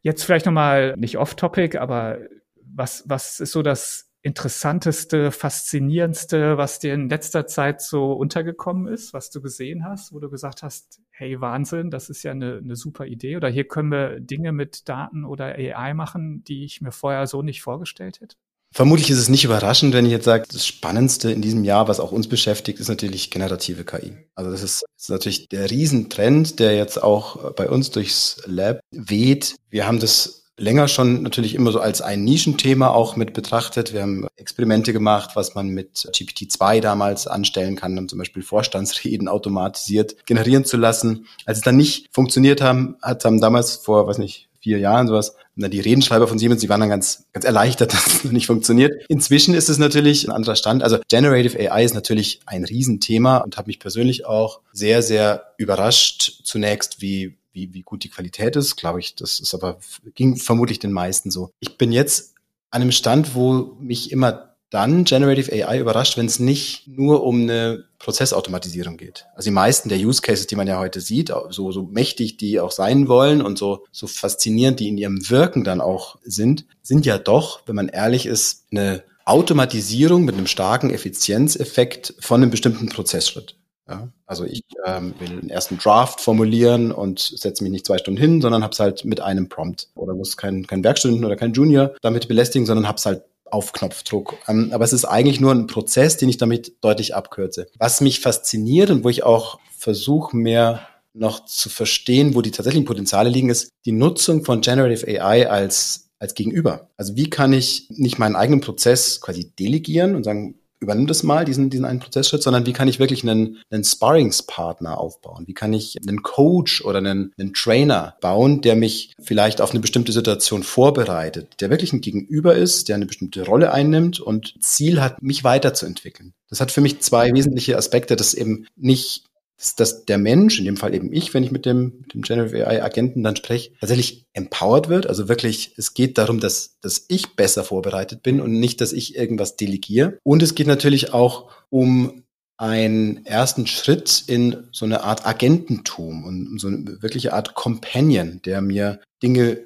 Jetzt 0.03 0.25
vielleicht 0.25 0.47
nochmal 0.47 0.95
nicht 0.97 1.17
off-topic, 1.17 1.79
aber 1.79 2.19
was, 2.57 3.05
was 3.07 3.41
ist 3.41 3.53
so 3.53 3.63
das 3.63 4.11
Interessanteste, 4.21 5.31
Faszinierendste, 5.31 6.57
was 6.57 6.79
dir 6.79 6.95
in 6.95 7.11
letzter 7.11 7.47
Zeit 7.47 7.83
so 7.83 8.13
untergekommen 8.13 8.87
ist, 8.87 9.13
was 9.13 9.31
du 9.31 9.43
gesehen 9.43 9.85
hast, 9.85 10.15
wo 10.15 10.19
du 10.19 10.31
gesagt 10.31 10.63
hast, 10.63 11.03
hey 11.11 11.43
Wahnsinn, 11.43 11.91
das 11.91 12.09
ist 12.09 12.23
ja 12.23 12.31
eine, 12.31 12.57
eine 12.57 12.75
super 12.75 13.05
Idee 13.05 13.37
oder 13.37 13.49
hier 13.49 13.69
können 13.69 13.91
wir 13.91 14.21
Dinge 14.21 14.53
mit 14.53 14.89
Daten 14.89 15.27
oder 15.27 15.57
AI 15.57 15.93
machen, 15.93 16.43
die 16.45 16.65
ich 16.65 16.81
mir 16.81 16.91
vorher 16.91 17.27
so 17.27 17.43
nicht 17.43 17.61
vorgestellt 17.61 18.23
hätte? 18.23 18.37
Vermutlich 18.75 19.09
ist 19.09 19.19
es 19.19 19.29
nicht 19.29 19.45
überraschend, 19.45 19.95
wenn 19.95 20.05
ich 20.05 20.11
jetzt 20.11 20.25
sage, 20.25 20.47
das 20.51 20.67
Spannendste 20.67 21.31
in 21.31 21.41
diesem 21.41 21.63
Jahr, 21.63 21.87
was 21.87 22.01
auch 22.01 22.11
uns 22.11 22.27
beschäftigt, 22.27 22.81
ist 22.81 22.89
natürlich 22.89 23.31
generative 23.31 23.85
KI. 23.85 24.17
Also 24.35 24.51
das 24.51 24.65
ist, 24.65 24.85
ist 24.99 25.11
natürlich 25.11 25.49
der 25.49 25.71
Riesentrend, 25.71 26.59
der 26.59 26.75
jetzt 26.77 27.01
auch 27.01 27.53
bei 27.53 27.71
uns 27.71 27.93
durchs 27.93 28.43
Lab 28.47 28.81
weht. 28.91 29.55
Wir 29.71 29.87
haben 29.87 30.01
das 30.01 30.51
länger 30.57 30.89
schon 30.89 31.23
natürlich 31.23 31.55
immer 31.55 31.71
so 31.71 31.79
als 31.79 32.03
ein 32.03 32.25
Nischenthema 32.25 32.89
auch 32.89 33.15
mit 33.15 33.33
betrachtet. 33.33 33.93
Wir 33.93 34.03
haben 34.03 34.27
Experimente 34.35 34.93
gemacht, 34.93 35.31
was 35.35 35.55
man 35.55 35.69
mit 35.69 36.09
GPT-2 36.13 36.81
damals 36.81 37.29
anstellen 37.29 37.77
kann, 37.77 37.97
um 37.97 38.09
zum 38.09 38.19
Beispiel 38.19 38.43
Vorstandsreden 38.43 39.29
automatisiert 39.29 40.27
generieren 40.27 40.65
zu 40.65 40.79
lassen. 40.79 41.27
Als 41.47 41.59
es 41.59 41.65
dann 41.65 41.77
nicht 41.77 42.09
funktioniert 42.13 42.61
haben, 42.61 42.97
hat 43.03 43.25
haben 43.25 43.41
damals 43.41 43.77
vor, 43.77 44.09
weiß 44.09 44.19
nicht, 44.19 44.49
vier 44.65 44.79
Jahren 44.79 45.07
sowas. 45.07 45.37
Und 45.57 45.63
dann 45.63 45.71
die 45.71 45.81
Redenschreiber 45.81 46.27
von 46.27 46.39
Siemens, 46.39 46.63
die 46.63 46.69
waren 46.71 46.81
dann 46.81 46.89
ganz, 46.89 47.27
ganz 47.33 47.45
erleichtert, 47.45 47.93
dass 47.93 48.25
es 48.25 48.33
nicht 48.33 48.47
funktioniert. 48.47 49.05
Inzwischen 49.09 49.55
ist 49.55 49.69
es 49.69 49.79
natürlich 49.79 50.27
ein 50.27 50.33
anderer 50.33 50.57
Stand. 50.57 50.83
Also 50.83 50.99
Generative 51.09 51.59
AI 51.59 51.85
ist 51.85 51.95
natürlich 51.95 52.41
ein 52.47 52.65
Riesenthema 52.65 53.39
und 53.39 53.57
hat 53.57 53.67
mich 53.67 53.79
persönlich 53.79 54.27
auch 54.27 54.61
sehr, 54.73 55.03
sehr 55.03 55.55
überrascht 55.59 56.41
zunächst, 56.45 57.03
wie, 57.03 57.37
wie, 57.53 57.73
wie 57.75 57.83
gut 57.83 58.03
die 58.05 58.09
Qualität 58.09 58.57
ist. 58.57 58.77
Glaube 58.77 59.01
ich, 59.01 59.15
das 59.15 59.39
ist 59.39 59.55
aber, 59.55 59.79
ging 60.15 60.37
vermutlich 60.37 60.79
den 60.79 60.93
meisten 60.93 61.31
so. 61.31 61.51
Ich 61.61 61.77
bin 61.77 61.93
jetzt 61.93 62.35
an 62.71 62.83
einem 62.83 62.93
Stand, 62.93 63.35
wo 63.35 63.77
mich 63.79 64.11
immer 64.11 64.57
dann 64.71 65.05
Generative 65.05 65.53
AI 65.53 65.79
überrascht, 65.79 66.17
wenn 66.17 66.27
es 66.27 66.41
nicht 66.41 66.89
nur 66.89 67.23
um 67.23 67.43
eine 67.43 67.85
Prozessautomatisierung 68.05 68.97
geht. 68.97 69.27
Also 69.35 69.49
die 69.49 69.55
meisten 69.55 69.89
der 69.89 69.99
Use 69.99 70.23
Cases, 70.23 70.47
die 70.47 70.57
man 70.57 70.69
ja 70.69 70.79
heute 70.79 71.01
sieht, 71.01 71.33
so, 71.51 71.73
so 71.73 71.83
mächtig 71.83 72.37
die 72.37 72.61
auch 72.61 72.71
sein 72.71 73.09
wollen 73.09 73.43
und 73.43 73.59
so, 73.59 73.85
so 73.91 74.07
faszinierend 74.07 74.79
die 74.81 74.89
in 74.89 74.99
ihrem 74.99 75.29
Wirken 75.31 75.65
dann 75.65 75.81
auch 75.81 76.19
sind, 76.23 76.67
sind 76.83 77.07
ja 77.07 77.19
doch, 77.19 77.63
wenn 77.67 77.77
man 77.77 77.89
ehrlich 77.89 78.27
ist, 78.27 78.67
eine 78.71 79.03
Automatisierung 79.25 80.25
mit 80.25 80.37
einem 80.37 80.47
starken 80.47 80.91
Effizienzeffekt 80.91 82.15
von 82.21 82.43
einem 82.43 82.51
bestimmten 82.51 82.89
Prozessschritt. 82.89 83.57
Ja, 83.89 84.09
also 84.27 84.45
ich 84.45 84.63
ähm, 84.87 85.15
will 85.19 85.31
einen 85.31 85.51
ersten 85.51 85.77
Draft 85.77 86.21
formulieren 86.21 86.91
und 86.91 87.19
setze 87.19 87.63
mich 87.63 87.71
nicht 87.71 87.87
zwei 87.87 87.99
Stunden 87.99 88.19
hin, 88.19 88.41
sondern 88.41 88.63
habe 88.63 88.73
es 88.73 88.81
halt 88.81 89.05
mit 89.05 89.21
einem 89.21 89.51
Prompt 89.51 89.89
oder 89.95 90.15
muss 90.15 90.39
kein, 90.39 90.67
kein 90.67 90.83
Werkstudenten 90.83 91.25
oder 91.25 91.37
kein 91.37 91.53
Junior 91.53 91.93
damit 92.01 92.27
belästigen, 92.27 92.65
sondern 92.65 92.89
habe 92.89 92.97
es 92.97 93.05
halt 93.05 93.25
auf 93.55 93.73
Knopfdruck. 93.73 94.37
Ähm, 94.49 94.71
aber 94.73 94.85
es 94.85 94.93
ist 94.93 95.05
eigentlich 95.05 95.41
nur 95.41 95.53
ein 95.53 95.69
Prozess, 95.69 96.17
den 96.17 96.29
ich 96.29 96.39
damit 96.39 96.75
deutlich 96.83 97.15
abkürze. 97.15 97.69
Was 97.79 98.01
mich 98.01 98.21
fasziniert 98.21 98.91
und 98.91 99.05
wo 99.05 99.09
ich 99.09 99.23
auch 99.23 99.61
versuche, 99.79 100.37
mehr 100.37 100.89
noch 101.13 101.47
zu 101.47 101.69
verstehen, 101.69 102.35
wo 102.35 102.43
die 102.43 102.51
tatsächlichen 102.51 102.85
Potenziale 102.85 103.31
liegen, 103.31 103.49
ist 103.49 103.71
die 103.87 103.93
Nutzung 103.93 104.45
von 104.45 104.61
Generative 104.61 105.07
AI 105.07 105.49
als, 105.49 106.11
als 106.19 106.35
Gegenüber. 106.35 106.91
Also 106.97 107.15
wie 107.15 107.31
kann 107.31 107.53
ich 107.53 107.87
nicht 107.91 108.19
meinen 108.19 108.35
eigenen 108.35 108.61
Prozess 108.61 109.21
quasi 109.21 109.53
delegieren 109.57 110.17
und 110.17 110.25
sagen, 110.25 110.57
übernimm 110.81 111.07
das 111.07 111.23
mal, 111.23 111.45
diesen, 111.45 111.71
diesen 111.71 111.85
einen 111.85 112.01
Prozessschritt, 112.01 112.43
sondern 112.43 112.67
wie 112.67 112.73
kann 112.73 112.89
ich 112.89 112.99
wirklich 112.99 113.23
einen, 113.23 113.59
einen 113.71 113.85
Sparringspartner 113.85 114.99
aufbauen? 114.99 115.45
Wie 115.47 115.55
kann 115.55 115.73
ich 115.73 115.97
einen 116.07 116.23
Coach 116.23 116.85
oder 116.85 116.99
einen, 116.99 117.33
einen 117.39 117.55
Trainer 117.55 118.17
bauen, 118.21 118.61
der 118.61 118.77
mich 118.77 119.15
vielleicht 119.21 119.61
auf 119.61 119.71
eine 119.71 119.81
bestimmte 119.81 120.13
Situation 120.13 120.63
vorbereitet, 120.63 121.61
der 121.61 121.71
wirklich 121.71 121.93
ein 121.93 122.01
Gegenüber 122.01 122.55
ist, 122.55 122.89
der 122.89 122.97
eine 122.97 123.07
bestimmte 123.07 123.45
Rolle 123.45 123.73
einnimmt 123.73 124.21
und 124.21 124.55
Ziel 124.61 125.01
hat, 125.01 125.23
mich 125.23 125.45
weiterzuentwickeln. 125.45 126.35
Das 126.49 126.61
hat 126.61 126.71
für 126.71 126.81
mich 126.81 127.01
zwei 127.01 127.33
wesentliche 127.33 127.77
Aspekte, 127.77 128.17
dass 128.17 128.35
eben 128.35 128.67
nicht 128.77 129.25
dass, 129.59 129.77
dass 129.77 130.05
der 130.05 130.19
Mensch, 130.19 130.59
in 130.59 130.65
dem 130.65 130.77
Fall 130.77 130.95
eben 130.95 131.13
ich, 131.13 131.33
wenn 131.35 131.45
ich 131.45 131.51
mit 131.51 131.67
dem, 131.67 131.99
mit 132.01 132.15
dem 132.15 132.23
Generative 132.23 132.67
AI 132.67 132.83
Agenten 132.83 133.23
dann 133.23 133.37
spreche, 133.37 133.73
tatsächlich 133.81 134.27
empowered 134.33 134.89
wird. 134.89 135.07
Also 135.07 135.29
wirklich, 135.29 135.75
es 135.77 135.95
geht 135.95 136.19
darum, 136.19 136.41
dass, 136.41 136.79
dass 136.81 137.05
ich 137.09 137.37
besser 137.37 137.65
vorbereitet 137.65 138.23
bin 138.23 138.41
und 138.41 138.53
nicht, 138.53 138.81
dass 138.81 138.93
ich 138.93 139.17
irgendwas 139.17 139.57
delegiere. 139.57 140.19
Und 140.23 140.43
es 140.43 140.55
geht 140.55 140.67
natürlich 140.67 141.13
auch 141.13 141.51
um 141.71 142.25
einen 142.57 143.27
ersten 143.27 143.67
Schritt 143.67 144.25
in 144.27 144.69
so 144.71 144.85
eine 144.85 145.03
Art 145.03 145.27
Agententum 145.27 146.25
und 146.25 146.61
so 146.61 146.69
eine 146.69 147.03
wirkliche 147.03 147.33
Art 147.33 147.55
Companion, 147.55 148.41
der 148.45 148.63
mir 148.63 149.01
Dinge 149.23 149.59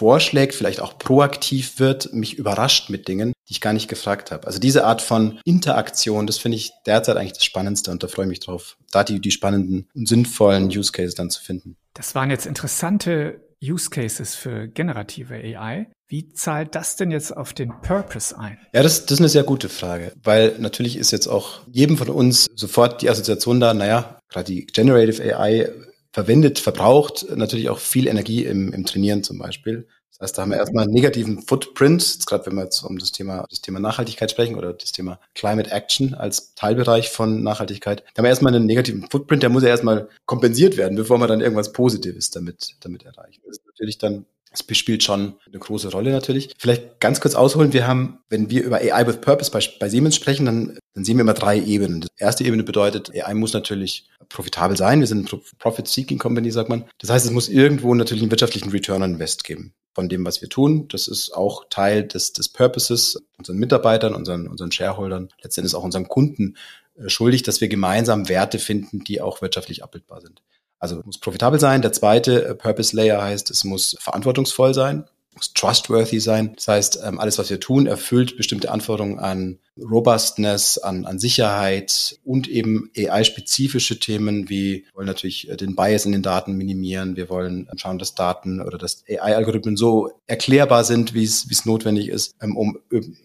vorschlägt, 0.00 0.54
vielleicht 0.54 0.80
auch 0.80 0.96
proaktiv 0.96 1.78
wird, 1.78 2.14
mich 2.14 2.38
überrascht 2.38 2.88
mit 2.88 3.06
Dingen, 3.06 3.34
die 3.46 3.52
ich 3.52 3.60
gar 3.60 3.74
nicht 3.74 3.86
gefragt 3.86 4.30
habe. 4.30 4.46
Also 4.46 4.58
diese 4.58 4.86
Art 4.86 5.02
von 5.02 5.38
Interaktion, 5.44 6.26
das 6.26 6.38
finde 6.38 6.56
ich 6.56 6.70
derzeit 6.86 7.18
eigentlich 7.18 7.34
das 7.34 7.44
Spannendste 7.44 7.90
und 7.90 8.02
da 8.02 8.08
freue 8.08 8.24
ich 8.24 8.30
mich 8.30 8.40
drauf, 8.40 8.78
da 8.90 9.04
die, 9.04 9.20
die 9.20 9.30
spannenden 9.30 9.90
und 9.94 10.08
sinnvollen 10.08 10.68
Use 10.68 10.90
Cases 10.90 11.14
dann 11.14 11.28
zu 11.28 11.42
finden. 11.42 11.76
Das 11.92 12.14
waren 12.14 12.30
jetzt 12.30 12.46
interessante 12.46 13.42
Use 13.62 13.90
Cases 13.90 14.34
für 14.34 14.68
generative 14.68 15.34
AI. 15.34 15.88
Wie 16.08 16.32
zahlt 16.32 16.74
das 16.74 16.96
denn 16.96 17.10
jetzt 17.10 17.36
auf 17.36 17.52
den 17.52 17.70
Purpose 17.82 18.36
ein? 18.38 18.56
Ja, 18.72 18.82
das, 18.82 19.04
das 19.04 19.12
ist 19.12 19.20
eine 19.20 19.28
sehr 19.28 19.42
gute 19.42 19.68
Frage, 19.68 20.14
weil 20.22 20.56
natürlich 20.58 20.96
ist 20.96 21.10
jetzt 21.10 21.26
auch 21.26 21.60
jedem 21.70 21.98
von 21.98 22.08
uns 22.08 22.46
sofort 22.54 23.02
die 23.02 23.10
Assoziation 23.10 23.60
da, 23.60 23.74
naja, 23.74 24.18
gerade 24.30 24.50
die 24.50 24.64
Generative 24.64 25.36
AI 25.36 25.68
verwendet, 26.12 26.58
verbraucht 26.58 27.26
natürlich 27.34 27.70
auch 27.70 27.78
viel 27.78 28.06
Energie 28.06 28.44
im, 28.44 28.72
im 28.72 28.84
Trainieren 28.84 29.22
zum 29.22 29.38
Beispiel. 29.38 29.86
Das 30.10 30.20
heißt, 30.20 30.38
da 30.38 30.42
haben 30.42 30.50
wir 30.50 30.58
erstmal 30.58 30.84
einen 30.84 30.92
negativen 30.92 31.40
Footprint, 31.40 32.26
gerade 32.26 32.44
wenn 32.44 32.54
wir 32.54 32.64
jetzt 32.64 32.82
um 32.82 32.98
das 32.98 33.10
Thema, 33.10 33.46
das 33.48 33.62
Thema 33.62 33.80
Nachhaltigkeit 33.80 34.30
sprechen 34.30 34.56
oder 34.56 34.74
das 34.74 34.92
Thema 34.92 35.18
Climate 35.34 35.70
Action 35.70 36.12
als 36.12 36.54
Teilbereich 36.54 37.08
von 37.08 37.42
Nachhaltigkeit. 37.42 38.00
Da 38.00 38.18
haben 38.18 38.24
wir 38.24 38.28
erstmal 38.28 38.54
einen 38.54 38.66
negativen 38.66 39.08
Footprint, 39.10 39.42
der 39.42 39.48
muss 39.48 39.62
ja 39.62 39.70
erstmal 39.70 40.08
kompensiert 40.26 40.76
werden, 40.76 40.96
bevor 40.96 41.16
man 41.16 41.28
dann 41.28 41.40
irgendwas 41.40 41.72
Positives 41.72 42.30
damit, 42.30 42.76
damit 42.80 43.04
erreicht. 43.04 43.40
Das 43.46 43.58
ist 43.58 43.66
natürlich 43.66 43.96
dann 43.96 44.26
es 44.52 44.64
spielt 44.76 45.02
schon 45.04 45.34
eine 45.46 45.58
große 45.58 45.90
Rolle 45.90 46.10
natürlich. 46.10 46.52
Vielleicht 46.58 46.98
ganz 46.98 47.20
kurz 47.20 47.34
ausholen. 47.34 47.72
Wir 47.72 47.86
haben, 47.86 48.18
wenn 48.28 48.50
wir 48.50 48.64
über 48.64 48.78
AI 48.78 49.06
with 49.06 49.20
Purpose 49.20 49.50
bei, 49.50 49.60
bei 49.78 49.88
Siemens 49.88 50.16
sprechen, 50.16 50.46
dann, 50.46 50.78
dann 50.94 51.04
sehen 51.04 51.16
wir 51.16 51.22
immer 51.22 51.34
drei 51.34 51.60
Ebenen. 51.60 52.00
Die 52.00 52.08
erste 52.16 52.44
Ebene 52.44 52.64
bedeutet, 52.64 53.10
AI 53.14 53.34
muss 53.34 53.52
natürlich 53.52 54.08
profitabel 54.28 54.76
sein. 54.76 55.00
Wir 55.00 55.06
sind 55.06 55.32
eine 55.32 55.42
Profit-Seeking 55.58 56.18
Company, 56.18 56.50
sagt 56.50 56.68
man. 56.68 56.84
Das 56.98 57.10
heißt, 57.10 57.26
es 57.26 57.30
muss 57.30 57.48
irgendwo 57.48 57.94
natürlich 57.94 58.22
einen 58.22 58.32
wirtschaftlichen 58.32 58.70
Return 58.70 59.02
on 59.02 59.14
Invest 59.14 59.44
geben 59.44 59.72
von 59.94 60.08
dem, 60.08 60.24
was 60.24 60.42
wir 60.42 60.48
tun. 60.48 60.88
Das 60.88 61.06
ist 61.06 61.32
auch 61.32 61.66
Teil 61.70 62.04
des, 62.04 62.32
des 62.32 62.48
Purposes, 62.48 63.22
unseren 63.38 63.58
Mitarbeitern, 63.58 64.14
unseren, 64.14 64.48
unseren 64.48 64.72
Shareholdern, 64.72 65.28
letztendlich 65.42 65.74
auch 65.74 65.84
unseren 65.84 66.08
Kunden 66.08 66.56
äh, 66.96 67.08
schuldig, 67.08 67.42
dass 67.44 67.60
wir 67.60 67.68
gemeinsam 67.68 68.28
Werte 68.28 68.58
finden, 68.58 69.04
die 69.04 69.20
auch 69.20 69.42
wirtschaftlich 69.42 69.84
abbildbar 69.84 70.20
sind. 70.20 70.42
Also 70.80 71.02
muss 71.04 71.18
profitabel 71.18 71.60
sein. 71.60 71.82
Der 71.82 71.92
zweite 71.92 72.44
äh, 72.44 72.54
Purpose 72.54 72.96
Layer 72.96 73.22
heißt, 73.22 73.50
es 73.50 73.64
muss 73.64 73.96
verantwortungsvoll 74.00 74.74
sein, 74.74 75.04
muss 75.34 75.52
trustworthy 75.52 76.18
sein. 76.20 76.54
Das 76.56 76.68
heißt, 76.68 77.00
ähm, 77.04 77.20
alles, 77.20 77.38
was 77.38 77.50
wir 77.50 77.60
tun, 77.60 77.86
erfüllt 77.86 78.36
bestimmte 78.36 78.70
Anforderungen 78.70 79.18
an 79.18 79.58
Robustness, 79.78 80.78
an, 80.78 81.06
an 81.06 81.18
Sicherheit 81.18 82.18
und 82.24 82.48
eben 82.48 82.90
AI-spezifische 82.96 83.98
Themen 83.98 84.48
wie, 84.48 84.84
wir 84.86 84.94
wollen 84.94 85.06
natürlich 85.06 85.50
äh, 85.50 85.56
den 85.56 85.76
Bias 85.76 86.04
in 86.06 86.12
den 86.12 86.22
Daten 86.22 86.54
minimieren. 86.54 87.16
Wir 87.16 87.28
wollen 87.28 87.68
schauen, 87.76 87.98
dass 87.98 88.14
Daten 88.14 88.60
oder 88.60 88.78
dass 88.78 89.04
AI-Algorithmen 89.08 89.76
so 89.76 90.10
erklärbar 90.26 90.84
sind, 90.84 91.14
wie 91.14 91.24
es, 91.24 91.48
wie 91.48 91.54
es 91.54 91.66
notwendig 91.66 92.08
ist, 92.08 92.34
ähm, 92.40 92.56
um 92.56 92.78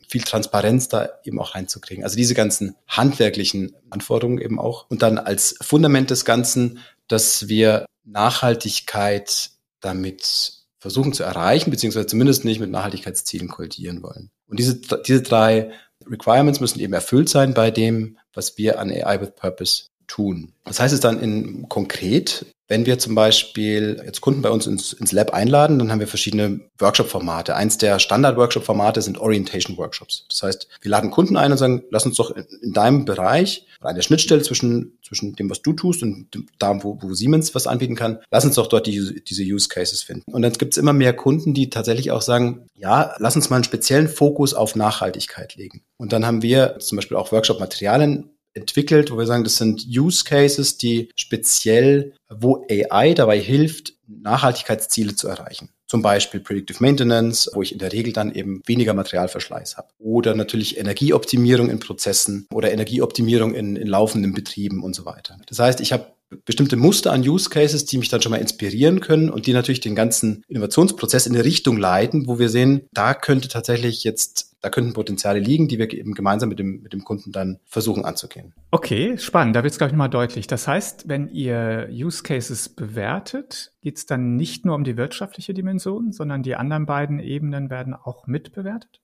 viel 0.07 0.21
Transparenz 0.21 0.87
da 0.87 1.09
eben 1.23 1.39
auch 1.39 1.55
reinzukriegen. 1.55 2.03
Also 2.03 2.15
diese 2.15 2.33
ganzen 2.33 2.75
handwerklichen 2.87 3.73
Anforderungen 3.89 4.39
eben 4.39 4.59
auch. 4.59 4.85
Und 4.89 5.01
dann 5.01 5.17
als 5.17 5.57
Fundament 5.61 6.09
des 6.09 6.25
Ganzen 6.25 6.79
dass 7.07 7.47
wir 7.47 7.85
Nachhaltigkeit 8.03 9.51
damit 9.79 10.53
versuchen 10.79 11.13
zu 11.13 11.23
erreichen, 11.23 11.71
beziehungsweise 11.71 12.07
zumindest 12.07 12.45
nicht 12.45 12.59
mit 12.59 12.69
Nachhaltigkeitszielen 12.69 13.47
kollidieren 13.47 14.03
wollen. 14.03 14.29
Und 14.47 14.59
diese, 14.59 14.75
diese 14.75 15.23
drei 15.23 15.71
Requirements 16.05 16.59
müssen 16.59 16.79
eben 16.79 16.93
erfüllt 16.93 17.29
sein 17.29 17.53
bei 17.53 17.71
dem, 17.71 18.17
was 18.33 18.57
wir 18.57 18.79
an 18.79 18.91
AI 18.91 19.21
with 19.21 19.31
Purpose 19.35 19.85
tun. 20.07 20.53
Das 20.63 20.79
heißt 20.79 20.93
es 20.93 20.99
dann 20.99 21.19
in 21.19 21.69
konkret, 21.69 22.45
wenn 22.67 22.85
wir 22.85 22.97
zum 22.97 23.13
Beispiel 23.13 24.01
jetzt 24.03 24.21
Kunden 24.21 24.41
bei 24.41 24.49
uns 24.49 24.65
ins, 24.65 24.93
ins 24.93 25.11
Lab 25.11 25.33
einladen, 25.33 25.77
dann 25.77 25.91
haben 25.91 25.99
wir 25.99 26.07
verschiedene 26.07 26.61
Workshop-Formate. 26.79 27.55
Eins 27.55 27.77
der 27.77 27.99
Standard-Workshop-Formate 27.99 29.03
sind 29.03 29.19
Orientation-Workshops. 29.19 30.25
Das 30.29 30.41
heißt, 30.41 30.67
wir 30.81 30.89
laden 30.89 31.11
Kunden 31.11 31.37
ein 31.37 31.51
und 31.51 31.59
sagen, 31.59 31.83
lass 31.91 32.07
uns 32.07 32.17
doch 32.17 32.31
in, 32.31 32.45
in 32.63 32.73
deinem 32.73 33.05
Bereich, 33.05 33.67
an 33.81 33.95
der 33.95 34.01
Schnittstelle 34.01 34.41
zwischen, 34.41 34.97
zwischen 35.05 35.35
dem, 35.35 35.47
was 35.47 35.61
du 35.61 35.73
tust 35.73 36.01
und 36.01 36.27
da, 36.57 36.83
wo, 36.83 36.97
wo 37.01 37.13
Siemens 37.13 37.53
was 37.53 37.67
anbieten 37.67 37.95
kann, 37.95 38.19
lass 38.31 38.45
uns 38.45 38.55
doch 38.55 38.65
dort 38.65 38.87
die, 38.87 39.21
diese 39.23 39.43
Use 39.43 39.69
Cases 39.69 40.01
finden. 40.01 40.23
Und 40.31 40.41
dann 40.41 40.53
gibt 40.53 40.73
es 40.73 40.79
immer 40.79 40.93
mehr 40.93 41.13
Kunden, 41.13 41.53
die 41.53 41.69
tatsächlich 41.69 42.09
auch 42.09 42.23
sagen, 42.23 42.65
ja, 42.75 43.13
lass 43.19 43.35
uns 43.35 43.51
mal 43.51 43.57
einen 43.57 43.63
speziellen 43.63 44.07
Fokus 44.07 44.55
auf 44.55 44.75
Nachhaltigkeit 44.75 45.55
legen. 45.55 45.83
Und 45.97 46.13
dann 46.13 46.25
haben 46.25 46.41
wir 46.41 46.79
zum 46.79 46.95
Beispiel 46.95 47.17
auch 47.17 47.31
Workshop-Materialien 47.31 48.31
entwickelt, 48.55 49.11
wo 49.11 49.17
wir 49.17 49.25
sagen, 49.25 49.43
das 49.43 49.57
sind 49.57 49.85
Use 49.85 50.23
Cases, 50.23 50.77
die 50.77 51.09
speziell, 51.15 52.13
wo 52.29 52.65
AI 52.69 53.13
dabei 53.13 53.39
hilft, 53.39 53.93
Nachhaltigkeitsziele 54.07 55.15
zu 55.15 55.27
erreichen. 55.27 55.69
Zum 55.87 56.01
Beispiel 56.01 56.39
Predictive 56.39 56.81
Maintenance, 56.81 57.49
wo 57.53 57.61
ich 57.61 57.71
in 57.71 57.77
der 57.77 57.93
Regel 57.93 58.11
dann 58.11 58.33
eben 58.33 58.61
weniger 58.65 58.93
Materialverschleiß 58.95 59.77
habe. 59.77 59.89
Oder 59.99 60.33
natürlich 60.33 60.79
Energieoptimierung 60.79 61.69
in 61.69 61.79
Prozessen 61.79 62.47
oder 62.51 62.71
Energieoptimierung 62.71 63.53
in, 63.53 63.75
in 63.75 63.87
laufenden 63.87 64.33
Betrieben 64.33 64.83
und 64.83 64.95
so 64.95 65.05
weiter. 65.05 65.37
Das 65.47 65.59
heißt, 65.59 65.81
ich 65.81 65.93
habe 65.93 66.07
bestimmte 66.43 66.75
Muster 66.75 67.11
an 67.11 67.21
Use 67.21 67.49
Cases, 67.49 67.85
die 67.85 67.97
mich 67.97 68.09
dann 68.09 68.21
schon 68.21 68.31
mal 68.31 68.37
inspirieren 68.37 68.99
können 68.99 69.29
und 69.29 69.47
die 69.47 69.53
natürlich 69.53 69.79
den 69.79 69.95
ganzen 69.95 70.43
Innovationsprozess 70.47 71.27
in 71.27 71.33
eine 71.33 71.45
Richtung 71.45 71.77
leiten, 71.77 72.27
wo 72.27 72.39
wir 72.39 72.49
sehen, 72.49 72.87
da 72.93 73.13
könnte 73.13 73.47
tatsächlich 73.47 74.03
jetzt, 74.03 74.55
da 74.61 74.69
könnten 74.69 74.93
Potenziale 74.93 75.39
liegen, 75.39 75.67
die 75.67 75.77
wir 75.77 75.91
eben 75.93 76.13
gemeinsam 76.13 76.49
mit 76.49 76.59
dem, 76.59 76.81
mit 76.81 76.93
dem 76.93 77.03
Kunden 77.03 77.31
dann 77.31 77.59
versuchen 77.65 78.05
anzugehen. 78.05 78.53
Okay, 78.71 79.17
spannend. 79.17 79.55
Da 79.55 79.63
wird 79.63 79.71
es, 79.71 79.77
glaube 79.77 79.91
ich, 79.91 79.97
mal 79.97 80.07
deutlich. 80.07 80.47
Das 80.47 80.67
heißt, 80.67 81.07
wenn 81.07 81.29
ihr 81.29 81.87
Use 81.91 82.23
Cases 82.23 82.69
bewertet, 82.69 83.73
geht 83.81 83.97
es 83.97 84.05
dann 84.05 84.35
nicht 84.35 84.65
nur 84.65 84.75
um 84.75 84.83
die 84.83 84.97
wirtschaftliche 84.97 85.53
Dimension, 85.53 86.11
sondern 86.11 86.43
die 86.43 86.55
anderen 86.55 86.85
beiden 86.85 87.19
Ebenen 87.19 87.69
werden 87.69 87.93
auch 87.93 88.27
mitbewertet? 88.27 89.01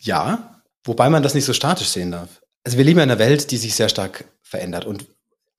Ja, 0.00 0.62
wobei 0.84 1.10
man 1.10 1.22
das 1.22 1.34
nicht 1.34 1.44
so 1.44 1.52
statisch 1.52 1.88
sehen 1.88 2.10
darf. 2.10 2.42
Also 2.64 2.78
wir 2.78 2.84
leben 2.84 3.00
in 3.00 3.10
einer 3.10 3.18
Welt, 3.18 3.50
die 3.50 3.56
sich 3.56 3.74
sehr 3.74 3.88
stark 3.88 4.24
verändert 4.42 4.84
und 4.84 5.06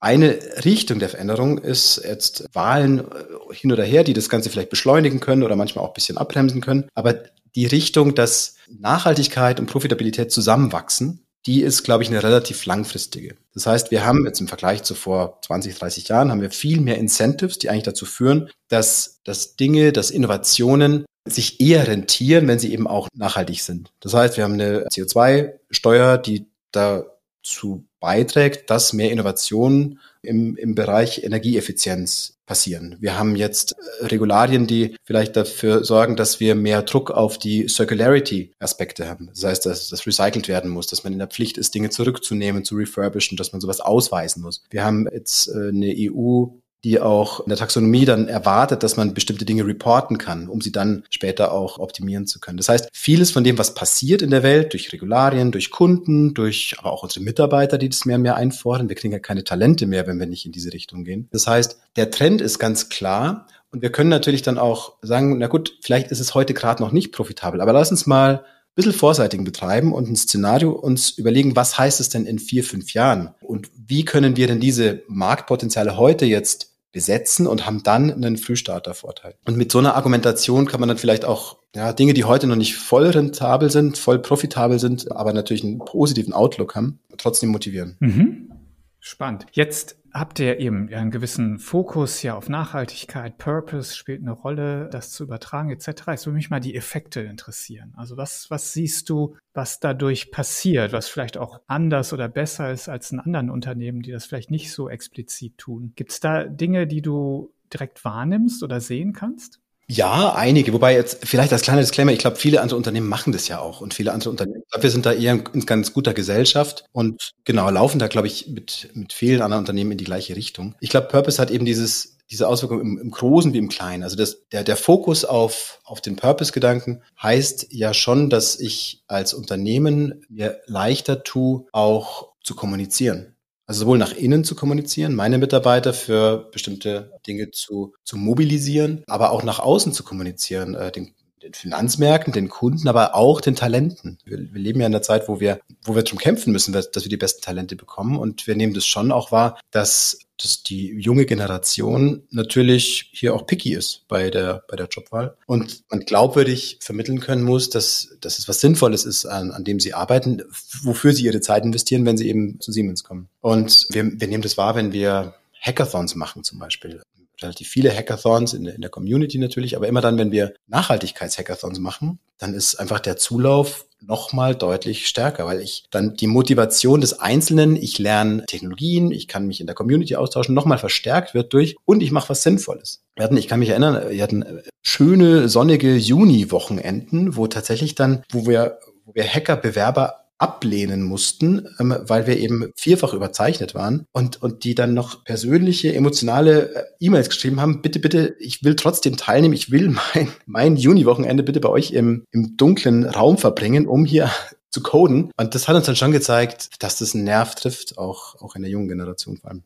eine 0.04 0.38
Richtung 0.66 0.98
der 0.98 1.08
Veränderung 1.08 1.56
ist 1.56 2.02
jetzt 2.04 2.44
Wahlen 2.52 3.00
äh, 3.00 3.54
hin 3.54 3.72
oder 3.72 3.84
her, 3.84 4.04
die 4.04 4.12
das 4.12 4.28
Ganze 4.28 4.50
vielleicht 4.50 4.68
beschleunigen 4.68 5.18
können 5.18 5.42
oder 5.42 5.56
manchmal 5.56 5.82
auch 5.82 5.90
ein 5.90 5.94
bisschen 5.94 6.18
abbremsen 6.18 6.60
können. 6.60 6.88
Aber 6.94 7.14
die 7.54 7.64
Richtung, 7.64 8.14
dass 8.14 8.56
Nachhaltigkeit 8.68 9.58
und 9.58 9.66
Profitabilität 9.66 10.30
zusammenwachsen, 10.30 11.24
die 11.46 11.62
ist, 11.62 11.84
glaube 11.84 12.02
ich, 12.02 12.10
eine 12.10 12.22
relativ 12.22 12.66
langfristige. 12.66 13.36
Das 13.54 13.66
heißt, 13.66 13.90
wir 13.90 14.04
haben 14.04 14.26
jetzt 14.26 14.40
im 14.40 14.48
Vergleich 14.48 14.82
zu 14.82 14.94
vor 14.94 15.40
20, 15.42 15.74
30 15.78 16.08
Jahren, 16.08 16.30
haben 16.30 16.42
wir 16.42 16.50
viel 16.50 16.80
mehr 16.80 16.98
Incentives, 16.98 17.58
die 17.58 17.70
eigentlich 17.70 17.84
dazu 17.84 18.04
führen, 18.04 18.50
dass, 18.68 19.20
dass 19.24 19.56
Dinge, 19.56 19.92
dass 19.92 20.10
Innovationen 20.10 21.06
sich 21.26 21.62
eher 21.62 21.86
rentieren, 21.86 22.46
wenn 22.46 22.58
sie 22.58 22.72
eben 22.72 22.86
auch 22.86 23.08
nachhaltig 23.14 23.62
sind. 23.62 23.90
Das 24.00 24.12
heißt, 24.12 24.36
wir 24.36 24.44
haben 24.44 24.54
eine 24.54 24.86
CO2-Steuer, 24.88 26.18
die 26.18 26.46
dazu 26.72 27.86
beiträgt, 28.04 28.68
dass 28.68 28.92
mehr 28.92 29.10
Innovationen 29.10 29.98
im, 30.20 30.56
im 30.56 30.74
Bereich 30.74 31.24
Energieeffizienz 31.24 32.36
passieren. 32.44 32.96
Wir 33.00 33.18
haben 33.18 33.34
jetzt 33.34 33.72
äh, 33.72 34.04
Regularien, 34.08 34.66
die 34.66 34.94
vielleicht 35.04 35.36
dafür 35.36 35.84
sorgen, 35.84 36.14
dass 36.14 36.38
wir 36.38 36.54
mehr 36.54 36.82
Druck 36.82 37.10
auf 37.10 37.38
die 37.38 37.66
Circularity-Aspekte 37.66 39.08
haben. 39.08 39.28
Das 39.28 39.44
heißt, 39.44 39.64
dass 39.64 39.88
das 39.88 40.06
recycelt 40.06 40.48
werden 40.48 40.70
muss, 40.70 40.86
dass 40.86 41.02
man 41.02 41.14
in 41.14 41.18
der 41.18 41.28
Pflicht 41.28 41.56
ist, 41.56 41.74
Dinge 41.74 41.88
zurückzunehmen, 41.88 42.62
zu 42.62 42.76
refurbischen, 42.76 43.38
dass 43.38 43.52
man 43.52 43.62
sowas 43.62 43.80
ausweisen 43.80 44.42
muss. 44.42 44.62
Wir 44.68 44.84
haben 44.84 45.08
jetzt 45.10 45.48
äh, 45.48 45.68
eine 45.68 45.94
EU 45.96 46.48
die 46.84 47.00
auch 47.00 47.40
in 47.40 47.48
der 47.48 47.58
Taxonomie 47.58 48.04
dann 48.04 48.28
erwartet, 48.28 48.82
dass 48.82 48.96
man 48.96 49.14
bestimmte 49.14 49.46
Dinge 49.46 49.66
reporten 49.66 50.18
kann, 50.18 50.48
um 50.48 50.60
sie 50.60 50.70
dann 50.70 51.02
später 51.10 51.52
auch 51.52 51.78
optimieren 51.78 52.26
zu 52.26 52.38
können. 52.38 52.58
Das 52.58 52.68
heißt, 52.68 52.90
vieles 52.92 53.30
von 53.30 53.42
dem, 53.42 53.58
was 53.58 53.74
passiert 53.74 54.20
in 54.22 54.30
der 54.30 54.42
Welt, 54.42 54.74
durch 54.74 54.92
Regularien, 54.92 55.50
durch 55.50 55.70
Kunden, 55.70 56.34
durch 56.34 56.76
aber 56.78 56.92
auch 56.92 57.02
unsere 57.02 57.24
Mitarbeiter, 57.24 57.78
die 57.78 57.88
das 57.88 58.04
mehr 58.04 58.16
und 58.16 58.22
mehr 58.22 58.36
einfordern, 58.36 58.88
wir 58.88 58.96
kriegen 58.96 59.12
ja 59.12 59.18
keine 59.18 59.44
Talente 59.44 59.86
mehr, 59.86 60.06
wenn 60.06 60.20
wir 60.20 60.26
nicht 60.26 60.44
in 60.44 60.52
diese 60.52 60.72
Richtung 60.72 61.04
gehen. 61.04 61.28
Das 61.32 61.46
heißt, 61.46 61.78
der 61.96 62.10
Trend 62.10 62.42
ist 62.42 62.58
ganz 62.58 62.90
klar 62.90 63.46
und 63.72 63.80
wir 63.80 63.90
können 63.90 64.10
natürlich 64.10 64.42
dann 64.42 64.58
auch 64.58 64.92
sagen, 65.00 65.38
na 65.38 65.46
gut, 65.46 65.78
vielleicht 65.80 66.10
ist 66.10 66.20
es 66.20 66.34
heute 66.34 66.52
gerade 66.52 66.82
noch 66.82 66.92
nicht 66.92 67.12
profitabel, 67.12 67.62
aber 67.62 67.72
lass 67.72 67.90
uns 67.90 68.06
mal 68.06 68.44
ein 68.74 68.74
bisschen 68.74 68.92
vorseitigen 68.92 69.44
betreiben 69.44 69.92
und 69.92 70.10
ein 70.10 70.16
Szenario 70.16 70.72
uns 70.72 71.10
überlegen, 71.10 71.56
was 71.56 71.78
heißt 71.78 72.00
es 72.00 72.10
denn 72.10 72.26
in 72.26 72.38
vier, 72.38 72.62
fünf 72.62 72.92
Jahren? 72.92 73.34
Und 73.40 73.70
wie 73.74 74.04
können 74.04 74.36
wir 74.36 74.48
denn 74.48 74.60
diese 74.60 75.02
Marktpotenziale 75.08 75.96
heute 75.96 76.26
jetzt 76.26 76.73
besetzen 76.94 77.46
und 77.46 77.66
haben 77.66 77.82
dann 77.82 78.10
einen 78.10 78.38
Frühstartervorteil. 78.38 79.34
Und 79.44 79.58
mit 79.58 79.70
so 79.70 79.80
einer 79.80 79.96
Argumentation 79.96 80.66
kann 80.66 80.80
man 80.80 80.88
dann 80.88 80.96
vielleicht 80.96 81.24
auch 81.26 81.58
ja, 81.74 81.92
Dinge, 81.92 82.14
die 82.14 82.24
heute 82.24 82.46
noch 82.46 82.56
nicht 82.56 82.76
voll 82.76 83.10
rentabel 83.10 83.68
sind, 83.68 83.98
voll 83.98 84.20
profitabel 84.20 84.78
sind, 84.78 85.10
aber 85.12 85.32
natürlich 85.32 85.64
einen 85.64 85.78
positiven 85.78 86.32
Outlook 86.32 86.76
haben, 86.76 87.00
trotzdem 87.18 87.50
motivieren. 87.50 87.96
Mhm. 87.98 88.52
Spannend. 89.00 89.46
Jetzt 89.52 89.96
habt 90.14 90.38
ihr 90.38 90.60
eben 90.60 90.88
einen 90.94 91.10
gewissen 91.10 91.58
Fokus 91.58 92.22
ja 92.22 92.36
auf 92.36 92.48
Nachhaltigkeit, 92.48 93.36
Purpose 93.36 93.96
spielt 93.96 94.22
eine 94.22 94.30
Rolle, 94.30 94.88
das 94.90 95.10
zu 95.10 95.24
übertragen 95.24 95.70
etc. 95.70 95.88
Es 96.12 96.26
würde 96.26 96.36
mich 96.36 96.50
mal 96.50 96.60
die 96.60 96.76
Effekte 96.76 97.20
interessieren. 97.20 97.92
Also 97.96 98.16
was, 98.16 98.48
was 98.48 98.72
siehst 98.72 99.10
du, 99.10 99.36
was 99.52 99.80
dadurch 99.80 100.30
passiert, 100.30 100.92
was 100.92 101.08
vielleicht 101.08 101.36
auch 101.36 101.60
anders 101.66 102.12
oder 102.12 102.28
besser 102.28 102.70
ist 102.70 102.88
als 102.88 103.10
in 103.10 103.18
anderen 103.18 103.50
Unternehmen, 103.50 104.02
die 104.02 104.12
das 104.12 104.24
vielleicht 104.24 104.52
nicht 104.52 104.72
so 104.72 104.88
explizit 104.88 105.58
tun? 105.58 105.92
Gibt 105.96 106.12
es 106.12 106.20
da 106.20 106.44
Dinge, 106.44 106.86
die 106.86 107.02
du 107.02 107.52
direkt 107.72 108.04
wahrnimmst 108.04 108.62
oder 108.62 108.80
sehen 108.80 109.12
kannst? 109.12 109.60
Ja, 109.86 110.34
einige. 110.34 110.72
Wobei 110.72 110.94
jetzt 110.94 111.26
vielleicht 111.26 111.52
als 111.52 111.62
kleiner 111.62 111.82
Disclaimer, 111.82 112.12
ich 112.12 112.18
glaube, 112.18 112.36
viele 112.36 112.60
andere 112.62 112.76
Unternehmen 112.76 113.08
machen 113.08 113.32
das 113.32 113.48
ja 113.48 113.58
auch 113.60 113.80
und 113.80 113.92
viele 113.92 114.12
andere 114.12 114.30
Unternehmen. 114.30 114.62
Ich 114.64 114.70
glaube, 114.70 114.82
wir 114.82 114.90
sind 114.90 115.04
da 115.04 115.12
eher 115.12 115.32
in 115.52 115.66
ganz 115.66 115.92
guter 115.92 116.14
Gesellschaft 116.14 116.84
und 116.92 117.32
genau 117.44 117.68
laufen 117.68 117.98
da, 117.98 118.08
glaube 118.08 118.26
ich, 118.26 118.48
mit 118.48 118.90
mit 118.94 119.12
vielen 119.12 119.42
anderen 119.42 119.62
Unternehmen 119.62 119.92
in 119.92 119.98
die 119.98 120.04
gleiche 120.04 120.36
Richtung. 120.36 120.74
Ich 120.80 120.88
glaube, 120.88 121.08
Purpose 121.08 121.40
hat 121.40 121.50
eben 121.50 121.64
dieses 121.66 122.14
diese 122.30 122.48
Auswirkung 122.48 122.80
im, 122.80 122.98
im 122.98 123.10
Großen 123.10 123.52
wie 123.52 123.58
im 123.58 123.68
Kleinen. 123.68 124.02
Also 124.02 124.16
das, 124.16 124.48
der, 124.48 124.64
der 124.64 124.76
Fokus 124.76 125.24
auf, 125.24 125.80
auf 125.84 126.00
den 126.00 126.16
Purpose-Gedanken 126.16 127.02
heißt 127.22 127.68
ja 127.70 127.92
schon, 127.92 128.30
dass 128.30 128.58
ich 128.58 129.02
als 129.06 129.34
Unternehmen 129.34 130.24
mir 130.28 130.60
leichter 130.66 131.22
tue, 131.22 131.66
auch 131.72 132.32
zu 132.42 132.54
kommunizieren. 132.54 133.33
Also 133.66 133.80
sowohl 133.80 133.98
nach 133.98 134.12
innen 134.12 134.44
zu 134.44 134.54
kommunizieren, 134.54 135.14
meine 135.14 135.38
Mitarbeiter 135.38 135.94
für 135.94 136.50
bestimmte 136.52 137.12
Dinge 137.26 137.50
zu, 137.50 137.94
zu 138.04 138.16
mobilisieren, 138.18 139.02
aber 139.06 139.30
auch 139.30 139.42
nach 139.42 139.58
außen 139.58 139.92
zu 139.92 140.04
kommunizieren, 140.04 140.74
äh, 140.74 140.92
den, 140.92 141.14
den 141.44 141.54
Finanzmärkten, 141.54 142.32
den 142.32 142.48
Kunden, 142.48 142.88
aber 142.88 143.14
auch 143.14 143.40
den 143.40 143.54
Talenten. 143.54 144.18
Wir, 144.24 144.38
wir 144.38 144.60
leben 144.60 144.80
ja 144.80 144.86
in 144.86 144.94
einer 144.94 145.02
Zeit, 145.02 145.28
wo 145.28 145.40
wir, 145.40 145.60
wo 145.84 145.94
wir 145.94 146.02
drum 146.02 146.18
kämpfen 146.18 146.52
müssen, 146.52 146.72
dass 146.72 146.88
wir 146.94 147.08
die 147.08 147.16
besten 147.16 147.42
Talente 147.42 147.76
bekommen. 147.76 148.18
Und 148.18 148.46
wir 148.46 148.56
nehmen 148.56 148.74
das 148.74 148.86
schon 148.86 149.12
auch 149.12 149.30
wahr, 149.30 149.60
dass 149.70 150.18
dass 150.42 150.64
die 150.64 150.98
junge 150.98 151.26
Generation 151.26 152.24
natürlich 152.30 153.08
hier 153.12 153.34
auch 153.34 153.46
picky 153.46 153.72
ist 153.72 154.02
bei 154.08 154.30
der, 154.30 154.64
bei 154.68 154.74
der 154.74 154.88
Jobwahl 154.88 155.36
und 155.46 155.84
man 155.90 156.00
glaubwürdig 156.00 156.78
vermitteln 156.80 157.20
können 157.20 157.44
muss, 157.44 157.70
dass, 157.70 158.16
dass 158.20 158.40
es 158.40 158.48
was 158.48 158.60
Sinnvolles 158.60 159.04
ist, 159.04 159.26
an, 159.26 159.52
an 159.52 159.62
dem 159.62 159.78
sie 159.78 159.94
arbeiten, 159.94 160.42
wofür 160.82 161.12
sie 161.12 161.24
ihre 161.24 161.40
Zeit 161.40 161.64
investieren, 161.64 162.04
wenn 162.04 162.18
sie 162.18 162.28
eben 162.28 162.60
zu 162.60 162.72
Siemens 162.72 163.04
kommen. 163.04 163.28
Und 163.42 163.86
wir, 163.90 164.20
wir 164.20 164.26
nehmen 164.26 164.42
das 164.42 164.56
wahr, 164.56 164.74
wenn 164.74 164.92
wir 164.92 165.34
Hackathons 165.60 166.16
machen 166.16 166.42
zum 166.42 166.58
Beispiel 166.58 167.00
relativ 167.42 167.68
viele 167.68 167.94
Hackathons 167.94 168.54
in, 168.54 168.66
in 168.66 168.80
der 168.80 168.90
Community 168.90 169.38
natürlich, 169.38 169.76
aber 169.76 169.88
immer 169.88 170.00
dann, 170.00 170.18
wenn 170.18 170.32
wir 170.32 170.54
Nachhaltigkeits-Hackathons 170.68 171.80
machen, 171.80 172.18
dann 172.38 172.54
ist 172.54 172.76
einfach 172.76 173.00
der 173.00 173.16
Zulauf 173.16 173.86
nochmal 174.00 174.54
deutlich 174.54 175.06
stärker, 175.06 175.46
weil 175.46 175.60
ich 175.60 175.84
dann 175.90 176.14
die 176.14 176.26
Motivation 176.26 177.00
des 177.00 177.18
Einzelnen, 177.18 177.76
ich 177.76 177.98
lerne 177.98 178.44
Technologien, 178.46 179.10
ich 179.10 179.28
kann 179.28 179.46
mich 179.46 179.60
in 179.60 179.66
der 179.66 179.74
Community 179.74 180.16
austauschen, 180.16 180.54
nochmal 180.54 180.78
verstärkt 180.78 181.34
wird 181.34 181.52
durch 181.52 181.76
und 181.84 182.02
ich 182.02 182.10
mache 182.10 182.28
was 182.28 182.42
Sinnvolles. 182.42 183.02
Wir 183.16 183.24
hatten, 183.24 183.36
ich 183.36 183.48
kann 183.48 183.60
mich 183.60 183.70
erinnern, 183.70 184.10
wir 184.10 184.22
hatten 184.22 184.62
schöne 184.82 185.48
sonnige 185.48 185.96
Juni-Wochenenden, 185.96 187.36
wo 187.36 187.46
tatsächlich 187.46 187.94
dann, 187.94 188.24
wo 188.30 188.46
wir, 188.46 188.78
wo 189.04 189.14
wir 189.14 189.24
Hacker-Bewerber 189.24 190.23
ablehnen 190.38 191.02
mussten, 191.02 191.68
ähm, 191.78 191.96
weil 192.02 192.26
wir 192.26 192.38
eben 192.38 192.72
vierfach 192.76 193.14
überzeichnet 193.14 193.74
waren 193.74 194.06
und, 194.12 194.42
und 194.42 194.64
die 194.64 194.74
dann 194.74 194.92
noch 194.92 195.24
persönliche, 195.24 195.94
emotionale 195.94 196.74
äh, 196.74 196.84
E-Mails 197.00 197.28
geschrieben 197.28 197.60
haben, 197.60 197.82
bitte, 197.82 198.00
bitte, 198.00 198.34
ich 198.40 198.64
will 198.64 198.74
trotzdem 198.74 199.16
teilnehmen, 199.16 199.54
ich 199.54 199.70
will 199.70 199.88
mein, 200.14 200.28
mein 200.46 200.76
Juni-Wochenende 200.76 201.42
bitte 201.42 201.60
bei 201.60 201.68
euch 201.68 201.92
im, 201.92 202.24
im 202.30 202.56
dunklen 202.56 203.04
Raum 203.04 203.38
verbringen, 203.38 203.86
um 203.86 204.04
hier 204.04 204.30
zu 204.70 204.82
coden. 204.82 205.30
Und 205.36 205.54
das 205.54 205.68
hat 205.68 205.76
uns 205.76 205.86
dann 205.86 205.96
schon 205.96 206.10
gezeigt, 206.10 206.82
dass 206.82 206.98
das 206.98 207.14
einen 207.14 207.24
Nerv 207.24 207.54
trifft, 207.54 207.96
auch, 207.96 208.40
auch 208.40 208.56
in 208.56 208.62
der 208.62 208.70
jungen 208.70 208.88
Generation 208.88 209.36
vor 209.36 209.50
allem. 209.50 209.62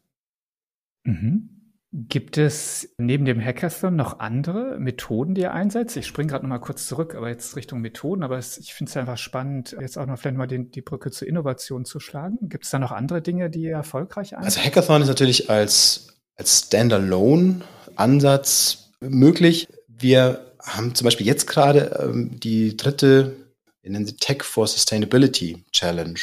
Mhm. 1.05 1.58
Gibt 1.91 2.37
es 2.37 2.91
neben 2.99 3.25
dem 3.25 3.43
Hackathon 3.43 3.97
noch 3.97 4.19
andere 4.19 4.79
Methoden, 4.79 5.35
die 5.35 5.41
ihr 5.41 5.55
einsetzt? 5.55 5.97
Ich 5.97 6.07
springe 6.07 6.29
gerade 6.29 6.45
noch 6.45 6.51
mal 6.51 6.59
kurz 6.59 6.87
zurück, 6.87 7.15
aber 7.15 7.31
jetzt 7.31 7.57
Richtung 7.57 7.81
Methoden. 7.81 8.23
Aber 8.23 8.37
es, 8.37 8.59
ich 8.59 8.75
finde 8.75 8.91
es 8.91 8.97
einfach 8.99 9.17
spannend, 9.17 9.75
jetzt 9.81 9.97
auch 9.97 10.05
noch 10.05 10.19
vielleicht 10.19 10.37
mal 10.37 10.47
den, 10.47 10.71
die 10.71 10.83
Brücke 10.83 11.11
zur 11.11 11.27
Innovation 11.27 11.87
zu 11.87 11.99
schlagen. 11.99 12.51
Gibt 12.51 12.65
es 12.65 12.71
da 12.71 12.79
noch 12.79 12.93
andere 12.93 13.23
Dinge, 13.23 13.49
die 13.49 13.63
ihr 13.63 13.73
erfolgreich 13.73 14.37
einsetzt? 14.37 14.59
Also 14.59 14.69
Hackathon 14.69 15.01
ist 15.01 15.09
natürlich 15.09 15.49
als, 15.49 16.09
als 16.37 16.67
Standalone-Ansatz 16.67 18.91
möglich. 19.01 19.69
Wir 19.87 20.53
haben 20.63 20.95
zum 20.95 21.07
Beispiel 21.07 21.27
jetzt 21.27 21.47
gerade 21.47 21.99
ähm, 22.03 22.39
die 22.39 22.77
dritte, 22.77 23.35
wir 23.81 23.91
nennen 23.91 24.05
sie 24.05 24.17
Tech 24.17 24.43
for 24.43 24.67
Sustainability 24.67 25.65
Challenge 25.73 26.21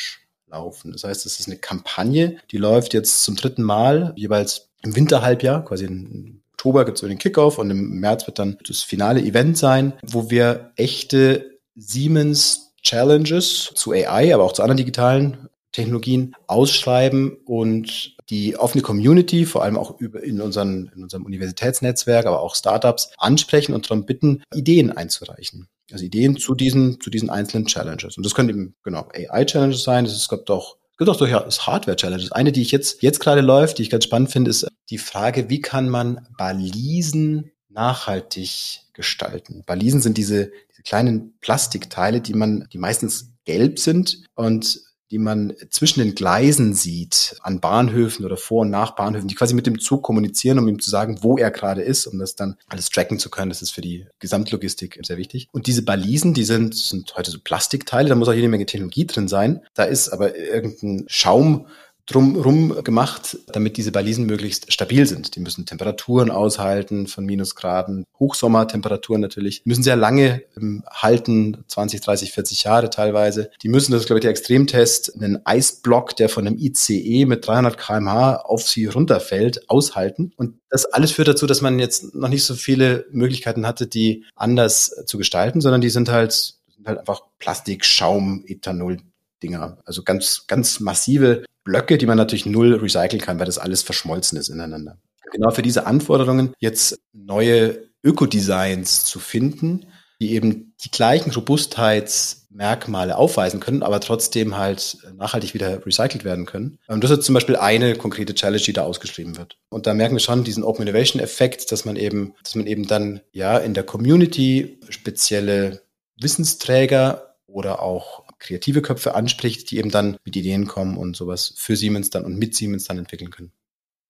laufen. 0.47 0.91
Das 0.91 1.06
heißt, 1.06 1.25
es 1.25 1.39
ist 1.39 1.47
eine 1.47 1.58
Kampagne, 1.58 2.38
die 2.51 2.58
läuft 2.58 2.93
jetzt 2.93 3.23
zum 3.23 3.36
dritten 3.36 3.63
Mal, 3.63 4.13
jeweils 4.15 4.69
im 4.85 4.95
Winterhalbjahr, 4.95 5.65
quasi 5.65 5.85
im 5.85 6.41
Oktober 6.53 6.85
gibt 6.85 6.97
es 6.97 7.01
so 7.01 7.07
den 7.07 7.19
Kickoff 7.19 7.57
und 7.57 7.69
im 7.69 7.99
März 7.99 8.25
wird 8.27 8.39
dann 8.39 8.57
das 8.67 8.81
finale 8.81 9.21
Event 9.21 9.57
sein, 9.57 9.93
wo 10.03 10.29
wir 10.29 10.71
echte 10.77 11.59
Siemens 11.75 12.73
Challenges 12.81 13.71
zu 13.75 13.91
AI, 13.91 14.33
aber 14.33 14.43
auch 14.43 14.53
zu 14.53 14.61
anderen 14.61 14.77
digitalen 14.77 15.49
Technologien 15.71 16.33
ausschreiben 16.47 17.37
und 17.45 18.15
die 18.29 18.57
offene 18.57 18.81
Community, 18.81 19.45
vor 19.45 19.63
allem 19.63 19.77
auch 19.77 19.99
in, 19.99 20.41
unseren, 20.41 20.91
in 20.95 21.03
unserem 21.03 21.25
Universitätsnetzwerk, 21.25 22.25
aber 22.25 22.39
auch 22.39 22.55
Startups 22.55 23.11
ansprechen 23.17 23.73
und 23.73 23.89
darum 23.89 24.05
bitten, 24.05 24.41
Ideen 24.53 24.91
einzureichen. 24.91 25.67
Also 25.91 26.05
Ideen 26.05 26.37
zu 26.37 26.55
diesen, 26.55 26.99
zu 27.01 27.09
diesen 27.09 27.29
einzelnen 27.29 27.67
Challenges. 27.67 28.17
Und 28.17 28.25
das 28.25 28.33
können 28.33 28.49
eben, 28.49 28.75
genau, 28.83 29.07
AI-Challenges 29.13 29.83
sein. 29.83 30.05
Es 30.05 30.29
gibt 30.29 30.49
auch 30.49 30.77
es 30.95 30.97
gibt 30.99 31.09
auch 31.09 31.17
durchaus 31.17 31.67
Hardware-Challenges. 31.67 32.31
Eine, 32.31 32.53
die 32.53 32.61
ich 32.61 32.71
jetzt, 32.71 33.01
jetzt 33.01 33.19
gerade 33.19 33.41
läuft, 33.41 33.77
die 33.77 33.81
ich 33.81 33.89
ganz 33.89 34.05
spannend 34.05 34.31
finde, 34.31 34.49
ist 34.49 34.65
die 34.89 34.97
Frage, 34.97 35.49
wie 35.49 35.61
kann 35.61 35.89
man 35.89 36.27
Balisen 36.37 37.51
nachhaltig 37.69 38.81
gestalten? 38.93 39.63
Balisen 39.65 40.01
sind 40.01 40.17
diese, 40.17 40.51
diese 40.71 40.83
kleinen 40.83 41.37
Plastikteile, 41.39 42.21
die 42.21 42.33
man, 42.33 42.67
die 42.71 42.77
meistens 42.77 43.33
gelb 43.45 43.79
sind 43.79 44.23
und 44.35 44.85
die 45.11 45.19
man 45.19 45.53
zwischen 45.69 45.99
den 45.99 46.15
Gleisen 46.15 46.73
sieht, 46.73 47.37
an 47.41 47.59
Bahnhöfen 47.59 48.25
oder 48.25 48.37
vor 48.37 48.61
und 48.61 48.71
nach 48.71 48.95
Bahnhöfen, 48.95 49.27
die 49.27 49.35
quasi 49.35 49.53
mit 49.53 49.67
dem 49.67 49.79
Zug 49.79 50.01
kommunizieren, 50.01 50.57
um 50.57 50.67
ihm 50.67 50.79
zu 50.79 50.89
sagen, 50.89 51.19
wo 51.21 51.37
er 51.37 51.51
gerade 51.51 51.83
ist, 51.83 52.07
um 52.07 52.17
das 52.17 52.35
dann 52.35 52.57
alles 52.67 52.89
tracken 52.89 53.19
zu 53.19 53.29
können. 53.29 53.49
Das 53.49 53.61
ist 53.61 53.69
für 53.69 53.81
die 53.81 54.07
Gesamtlogistik 54.19 54.99
sehr 55.03 55.17
wichtig. 55.17 55.47
Und 55.51 55.67
diese 55.67 55.83
Balisen, 55.83 56.33
die 56.33 56.43
sind, 56.43 56.75
sind 56.75 57.15
heute 57.15 57.29
so 57.29 57.37
Plastikteile, 57.39 58.09
da 58.09 58.15
muss 58.15 58.27
auch 58.27 58.33
jede 58.33 58.47
Menge 58.47 58.65
Technologie 58.65 59.05
drin 59.05 59.27
sein. 59.27 59.61
Da 59.75 59.83
ist 59.83 60.09
aber 60.09 60.35
irgendein 60.35 61.05
Schaum 61.07 61.67
drumrum 62.05 62.83
gemacht, 62.83 63.39
damit 63.47 63.77
diese 63.77 63.91
Balisen 63.91 64.25
möglichst 64.25 64.71
stabil 64.71 65.05
sind. 65.07 65.35
Die 65.35 65.39
müssen 65.39 65.65
Temperaturen 65.65 66.29
aushalten 66.29 67.07
von 67.07 67.25
Minusgraden, 67.25 68.05
Hochsommertemperaturen 68.19 69.21
natürlich, 69.21 69.63
müssen 69.65 69.83
sehr 69.83 69.95
lange 69.95 70.43
ähm, 70.55 70.83
halten, 70.89 71.63
20, 71.67 72.01
30, 72.01 72.31
40 72.31 72.63
Jahre 72.63 72.89
teilweise. 72.89 73.49
Die 73.63 73.69
müssen, 73.69 73.91
das 73.91 74.01
ist 74.01 74.07
glaube 74.07 74.19
ich 74.19 74.23
der 74.23 74.31
Extremtest, 74.31 75.15
einen 75.15 75.45
Eisblock, 75.45 76.15
der 76.15 76.29
von 76.29 76.45
einem 76.45 76.57
ICE 76.57 77.25
mit 77.25 77.47
300 77.47 77.77
kmh 77.77 78.35
auf 78.35 78.67
sie 78.67 78.85
runterfällt, 78.85 79.69
aushalten. 79.69 80.31
Und 80.37 80.59
das 80.69 80.85
alles 80.85 81.11
führt 81.11 81.27
dazu, 81.27 81.47
dass 81.47 81.61
man 81.61 81.79
jetzt 81.79 82.13
noch 82.13 82.29
nicht 82.29 82.43
so 82.43 82.53
viele 82.53 83.05
Möglichkeiten 83.11 83.65
hatte, 83.65 83.87
die 83.87 84.25
anders 84.35 85.03
zu 85.05 85.17
gestalten, 85.17 85.59
sondern 85.59 85.81
die 85.81 85.89
sind 85.89 86.09
halt, 86.09 86.33
sind 86.33 86.87
halt 86.87 86.99
einfach 86.99 87.21
Plastik, 87.39 87.83
Schaum, 87.83 88.43
Ethanol, 88.45 88.97
Dinger. 89.41 89.79
Also 89.85 90.03
ganz, 90.03 90.45
ganz 90.47 90.79
massive 90.79 91.45
Blöcke, 91.65 91.97
die 91.97 92.06
man 92.06 92.17
natürlich 92.17 92.45
null 92.45 92.75
recyceln 92.75 93.21
kann, 93.21 93.39
weil 93.39 93.47
das 93.47 93.58
alles 93.58 93.82
verschmolzen 93.82 94.38
ist 94.38 94.47
ineinander. 94.47 94.97
Genau 95.32 95.51
für 95.51 95.63
diese 95.63 95.86
Anforderungen 95.86 96.54
jetzt 96.60 96.97
neue 97.12 97.89
Ökodesigns 98.04 99.04
zu 99.04 99.19
finden, 99.19 99.88
die 100.21 100.32
eben 100.32 100.73
die 100.84 100.91
gleichen 100.91 101.32
Robustheitsmerkmale 101.32 103.17
aufweisen 103.17 103.60
können, 103.60 103.84
aber 103.84 103.99
trotzdem 103.99 104.56
halt 104.56 104.97
nachhaltig 105.17 105.54
wieder 105.54 105.86
recycelt 105.86 106.23
werden 106.23 106.45
können. 106.45 106.78
Und 106.88 107.04
das 107.04 107.12
ist 107.12 107.23
zum 107.23 107.34
Beispiel 107.34 107.58
eine 107.58 107.95
konkrete 107.95 108.36
Challenge, 108.36 108.62
die 108.62 108.73
da 108.73 108.84
ausgeschrieben 108.84 109.36
wird. 109.36 109.58
Und 109.69 109.88
da 109.88 109.93
merken 109.93 110.15
wir 110.15 110.19
schon 110.21 110.43
diesen 110.43 110.63
Open 110.63 110.88
Innovation 110.88 111.21
Effekt, 111.21 111.71
dass 111.71 111.84
man 111.84 111.95
eben, 111.95 112.34
dass 112.43 112.56
man 112.56 112.67
eben 112.67 112.88
dann 112.88 113.21
ja 113.32 113.58
in 113.58 113.73
der 113.73 113.84
Community 113.84 114.80
spezielle 114.89 115.82
Wissensträger 116.21 117.36
oder 117.47 117.82
auch 117.82 118.24
kreative 118.45 118.81
Köpfe 118.81 119.15
anspricht, 119.15 119.71
die 119.71 119.77
eben 119.77 119.91
dann 119.91 120.17
mit 120.23 120.36
Ideen 120.36 120.67
kommen 120.67 120.97
und 120.97 121.15
sowas 121.15 121.53
für 121.58 121.75
Siemens 121.75 122.10
dann 122.10 122.25
und 122.25 122.38
mit 122.38 122.55
Siemens 122.55 122.86
dann 122.86 122.97
entwickeln 122.97 123.31
können. 123.31 123.51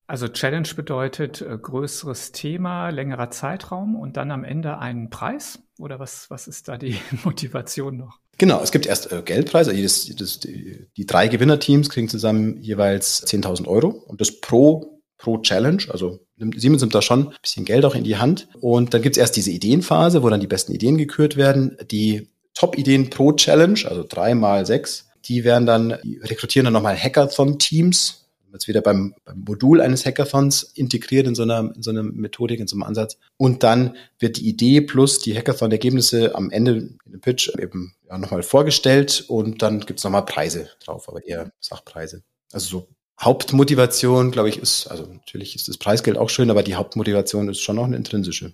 Also 0.08 0.28
Challenge 0.28 0.67
bedeutet 0.76 1.41
äh, 1.41 1.58
größeres 1.60 2.32
Thema, 2.32 2.89
längerer 2.89 3.32
Zeitraum 3.32 3.95
und 3.95 4.17
dann 4.17 4.30
am 4.32 4.43
Ende 4.43 4.78
einen 4.78 5.10
Preis? 5.10 5.60
Oder 5.80 6.00
was, 6.00 6.30
was 6.30 6.48
ist 6.48 6.67
da 6.67 6.78
die 6.78 6.98
Motivation 7.24 7.98
noch? 7.98 8.19
Genau, 8.38 8.62
es 8.62 8.71
gibt 8.71 8.86
erst 8.86 9.12
äh, 9.12 9.24
Geldpreise. 9.24 9.74
Jedes, 9.74 10.08
jedes, 10.08 10.39
die, 10.39 10.88
die 10.95 11.06
drei 11.06 11.28
Gewinnerteams 11.28 11.89
kriegen 11.89 12.08
zusammen 12.08 12.62
jeweils 12.62 13.26
10.000 13.26 13.67
Euro 13.67 13.88
und 13.88 14.21
das 14.21 14.41
pro, 14.41 15.02
pro 15.17 15.39
Challenge. 15.39 15.84
Also 15.89 16.19
Siemens 16.38 16.82
nimmt 16.82 16.93
da 16.93 17.02
schon 17.02 17.30
ein 17.30 17.36
bisschen 17.41 17.65
Geld 17.65 17.86
auch 17.86 17.95
in 17.95 18.04
die 18.04 18.17
Hand. 18.17 18.48
Und 18.60 18.93
dann 18.93 19.02
gibt 19.02 19.15
es 19.15 19.19
erst 19.19 19.38
diese 19.38 19.52
Ideenphase, 19.52 20.21
wo 20.21 20.30
dann 20.30 20.41
die 20.41 20.48
besten 20.48 20.74
Ideen 20.74 20.98
gekürt 20.98 21.36
werden. 21.38 21.78
Die 21.89 22.30
Top-Ideen 22.56 23.10
pro 23.10 23.34
Challenge, 23.34 23.80
also 23.86 24.06
drei 24.08 24.34
mal 24.34 24.65
sechs, 24.65 25.08
die 25.26 25.44
werden 25.44 25.65
dann, 25.65 25.98
die 26.04 26.18
rekrutieren 26.18 26.65
dann 26.65 26.74
nochmal 26.74 26.98
Hackathon-Teams, 26.98 28.26
jetzt 28.56 28.68
wieder 28.68 28.82
beim, 28.82 29.13
beim 29.26 29.44
Modul 29.46 29.82
eines 29.82 30.06
Hackathons 30.06 30.63
integriert 30.63 31.28
in 31.28 31.36
so 31.36 31.44
einer, 31.44 31.74
in 31.76 31.84
so 31.84 31.91
einer 31.91 32.04
Methodik, 32.04 32.60
in 32.60 32.68
so 32.68 32.76
einem 32.76 32.84
Ansatz. 32.84 33.18
Und 33.38 33.63
dann 33.63 33.96
wird 34.18 34.38
die 34.38 34.48
Idee 34.48 34.82
plus 34.82 35.20
die 35.20 35.36
Hackathon-Ergebnisse 35.36 36.36
am 36.36 36.50
Ende 36.50 36.72
in 37.06 37.12
dem 37.12 37.22
Pitch 37.22 37.52
eben 37.60 37.96
ja, 38.10 38.18
nochmal 38.18 38.44
vorgestellt 38.44 39.26
und 39.28 39.62
dann 39.62 39.82
gibt's 39.82 40.04
nochmal 40.04 40.26
Preise 40.26 40.70
drauf, 40.84 41.08
aber 41.10 41.26
eher 41.26 41.52
Sachpreise. 41.60 42.24
Also 42.52 42.68
so 42.68 42.88
Hauptmotivation, 43.20 44.32
glaube 44.32 44.50
ich, 44.50 44.58
ist, 44.58 44.88
also 44.88 45.06
natürlich 45.06 45.56
ist 45.56 45.70
das 45.70 45.78
Preisgeld 45.78 46.18
auch 46.18 46.30
schön, 46.30 46.50
aber 46.50 46.63
die 46.63 46.76
Hauptmotivation 46.76 47.48
ist 47.48 47.62
schon 47.62 47.78
noch 47.78 47.86
eine 47.86 47.96
intrinsische. 47.96 48.54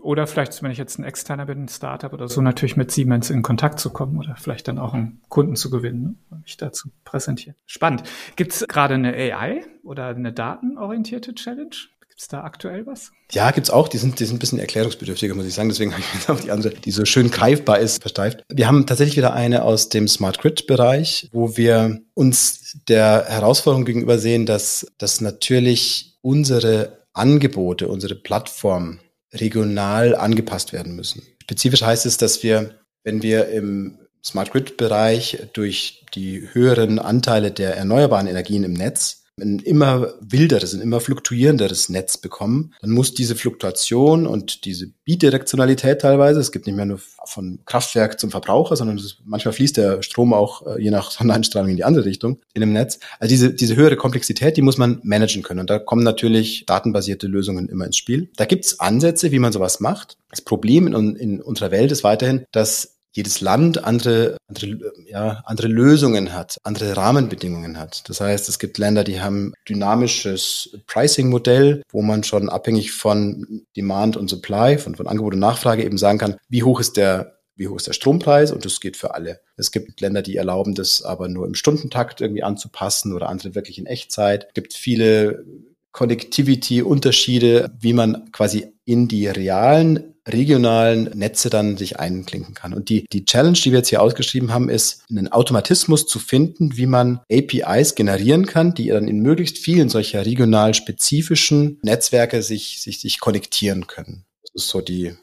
Oder 0.00 0.28
vielleicht, 0.28 0.62
wenn 0.62 0.70
ich 0.70 0.78
jetzt 0.78 0.98
ein 0.98 1.04
externer 1.04 1.46
bin, 1.46 1.64
ein 1.64 1.68
Startup 1.68 2.12
oder 2.12 2.28
so, 2.28 2.40
natürlich 2.40 2.76
mit 2.76 2.92
Siemens 2.92 3.30
in 3.30 3.42
Kontakt 3.42 3.80
zu 3.80 3.90
kommen 3.90 4.16
oder 4.16 4.36
vielleicht 4.36 4.68
dann 4.68 4.78
auch 4.78 4.94
einen 4.94 5.20
Kunden 5.28 5.56
zu 5.56 5.70
gewinnen 5.70 6.24
ne? 6.30 6.40
mich 6.42 6.56
dazu 6.56 6.90
präsentieren. 7.04 7.56
Spannend. 7.66 8.04
Gibt 8.36 8.52
es 8.52 8.64
gerade 8.68 8.94
eine 8.94 9.12
AI 9.12 9.64
oder 9.82 10.06
eine 10.06 10.32
datenorientierte 10.32 11.34
Challenge? 11.34 11.74
Gibt 12.08 12.20
es 12.20 12.28
da 12.28 12.42
aktuell 12.42 12.86
was? 12.86 13.10
Ja, 13.32 13.50
gibt's 13.50 13.70
auch. 13.70 13.88
Die 13.88 13.98
sind, 13.98 14.20
die 14.20 14.24
sind 14.24 14.36
ein 14.36 14.38
bisschen 14.38 14.60
erklärungsbedürftiger, 14.60 15.34
muss 15.34 15.46
ich 15.46 15.54
sagen. 15.54 15.68
Deswegen 15.68 15.92
habe 15.92 16.02
ich 16.02 16.14
jetzt 16.14 16.30
auf 16.30 16.40
die 16.40 16.52
andere, 16.52 16.74
die 16.74 16.90
so 16.92 17.04
schön 17.04 17.30
greifbar 17.30 17.80
ist, 17.80 18.00
versteift. 18.00 18.44
Wir 18.48 18.68
haben 18.68 18.86
tatsächlich 18.86 19.16
wieder 19.16 19.34
eine 19.34 19.64
aus 19.64 19.88
dem 19.88 20.06
Smart 20.06 20.38
Grid-Bereich, 20.38 21.28
wo 21.32 21.56
wir 21.56 22.00
uns 22.14 22.76
der 22.88 23.26
Herausforderung 23.28 23.84
gegenüber 23.84 24.18
sehen, 24.18 24.46
dass, 24.46 24.86
dass 24.98 25.20
natürlich 25.20 26.18
unsere 26.22 27.04
Angebote, 27.12 27.88
unsere 27.88 28.14
Plattform 28.14 29.00
regional 29.32 30.14
angepasst 30.14 30.72
werden 30.72 30.94
müssen. 30.96 31.22
Spezifisch 31.42 31.82
heißt 31.82 32.06
es, 32.06 32.16
dass 32.16 32.42
wir, 32.42 32.74
wenn 33.04 33.22
wir 33.22 33.48
im 33.48 33.98
Smart 34.24 34.52
Grid 34.52 34.76
Bereich 34.76 35.48
durch 35.52 36.04
die 36.14 36.48
höheren 36.52 36.98
Anteile 36.98 37.50
der 37.50 37.76
erneuerbaren 37.76 38.26
Energien 38.26 38.64
im 38.64 38.72
Netz 38.72 39.24
ein 39.40 39.58
immer 39.60 40.14
wilderes, 40.20 40.74
ein 40.74 40.80
immer 40.80 41.00
fluktuierenderes 41.00 41.88
Netz 41.88 42.16
bekommen, 42.18 42.74
dann 42.80 42.90
muss 42.90 43.14
diese 43.14 43.36
Fluktuation 43.36 44.26
und 44.26 44.64
diese 44.64 44.88
Bidirektionalität 45.04 46.00
teilweise, 46.00 46.40
es 46.40 46.52
gibt 46.52 46.66
nicht 46.66 46.76
mehr 46.76 46.84
nur 46.84 47.00
von 47.24 47.60
Kraftwerk 47.64 48.18
zum 48.18 48.30
Verbraucher, 48.30 48.76
sondern 48.76 48.98
ist, 48.98 49.22
manchmal 49.24 49.52
fließt 49.52 49.76
der 49.76 50.02
Strom 50.02 50.32
auch 50.32 50.66
äh, 50.66 50.82
je 50.82 50.90
nach 50.90 51.10
Sonneneinstrahlung 51.18 51.70
in 51.70 51.76
die 51.76 51.84
andere 51.84 52.04
Richtung 52.04 52.40
in 52.54 52.60
dem 52.60 52.72
Netz. 52.72 52.98
Also 53.18 53.30
diese, 53.30 53.52
diese 53.52 53.76
höhere 53.76 53.96
Komplexität, 53.96 54.56
die 54.56 54.62
muss 54.62 54.78
man 54.78 55.00
managen 55.02 55.42
können. 55.42 55.60
Und 55.60 55.70
da 55.70 55.78
kommen 55.78 56.02
natürlich 56.02 56.64
datenbasierte 56.66 57.26
Lösungen 57.26 57.68
immer 57.68 57.86
ins 57.86 57.96
Spiel. 57.96 58.30
Da 58.36 58.44
gibt 58.44 58.64
es 58.64 58.80
Ansätze, 58.80 59.32
wie 59.32 59.38
man 59.38 59.52
sowas 59.52 59.80
macht. 59.80 60.16
Das 60.30 60.42
Problem 60.42 60.86
in, 60.86 61.16
in 61.16 61.40
unserer 61.40 61.70
Welt 61.70 61.92
ist 61.92 62.04
weiterhin, 62.04 62.44
dass 62.52 62.97
jedes 63.12 63.40
Land 63.40 63.84
andere, 63.84 64.36
andere, 64.48 64.92
ja, 65.06 65.42
andere 65.44 65.68
Lösungen 65.68 66.32
hat, 66.32 66.58
andere 66.62 66.96
Rahmenbedingungen 66.96 67.78
hat. 67.78 68.08
Das 68.08 68.20
heißt, 68.20 68.48
es 68.48 68.58
gibt 68.58 68.78
Länder, 68.78 69.04
die 69.04 69.20
haben 69.20 69.52
dynamisches 69.68 70.76
Pricing-Modell, 70.86 71.82
wo 71.90 72.02
man 72.02 72.22
schon 72.22 72.48
abhängig 72.48 72.92
von 72.92 73.64
Demand 73.76 74.16
und 74.16 74.28
Supply, 74.28 74.78
von, 74.78 74.94
von 74.94 75.06
Angebot 75.06 75.34
und 75.34 75.40
Nachfrage 75.40 75.84
eben 75.84 75.98
sagen 75.98 76.18
kann, 76.18 76.36
wie 76.48 76.62
hoch 76.62 76.80
ist 76.80 76.96
der 76.96 77.38
wie 77.58 77.66
hoch 77.66 77.76
ist 77.76 77.88
der 77.88 77.92
Strompreis 77.92 78.52
und 78.52 78.64
das 78.64 78.78
geht 78.78 78.96
für 78.96 79.14
alle. 79.14 79.40
Es 79.56 79.72
gibt 79.72 80.00
Länder, 80.00 80.22
die 80.22 80.36
erlauben 80.36 80.76
das 80.76 81.02
aber 81.02 81.28
nur 81.28 81.44
im 81.44 81.54
Stundentakt 81.54 82.20
irgendwie 82.20 82.44
anzupassen 82.44 83.12
oder 83.12 83.28
andere 83.28 83.56
wirklich 83.56 83.78
in 83.78 83.86
Echtzeit. 83.86 84.46
Es 84.46 84.54
gibt 84.54 84.74
viele 84.74 85.44
Connectivity-Unterschiede, 85.90 87.72
wie 87.80 87.92
man 87.92 88.30
quasi 88.30 88.72
in 88.84 89.08
die 89.08 89.26
realen 89.26 90.14
regionalen 90.28 91.04
Netze 91.14 91.50
dann 91.50 91.76
sich 91.76 91.98
einklinken 91.98 92.54
kann. 92.54 92.74
Und 92.74 92.88
die, 92.88 93.06
die 93.12 93.24
Challenge, 93.24 93.58
die 93.58 93.70
wir 93.72 93.78
jetzt 93.78 93.88
hier 93.88 94.02
ausgeschrieben 94.02 94.52
haben, 94.52 94.68
ist, 94.68 95.02
einen 95.10 95.28
Automatismus 95.32 96.06
zu 96.06 96.18
finden, 96.18 96.76
wie 96.76 96.86
man 96.86 97.20
APIs 97.30 97.94
generieren 97.94 98.46
kann, 98.46 98.74
die 98.74 98.88
dann 98.88 99.08
in 99.08 99.20
möglichst 99.20 99.58
vielen 99.58 99.88
solcher 99.88 100.24
regional 100.26 100.74
spezifischen 100.74 101.78
Netzwerke 101.82 102.42
sich, 102.42 102.80
sich, 102.80 103.00
sich 103.00 103.20
konnektieren 103.20 103.86
können. 103.86 104.24
Das 104.42 104.64
ist 104.64 104.68
so 104.70 104.80
die, 104.80 105.16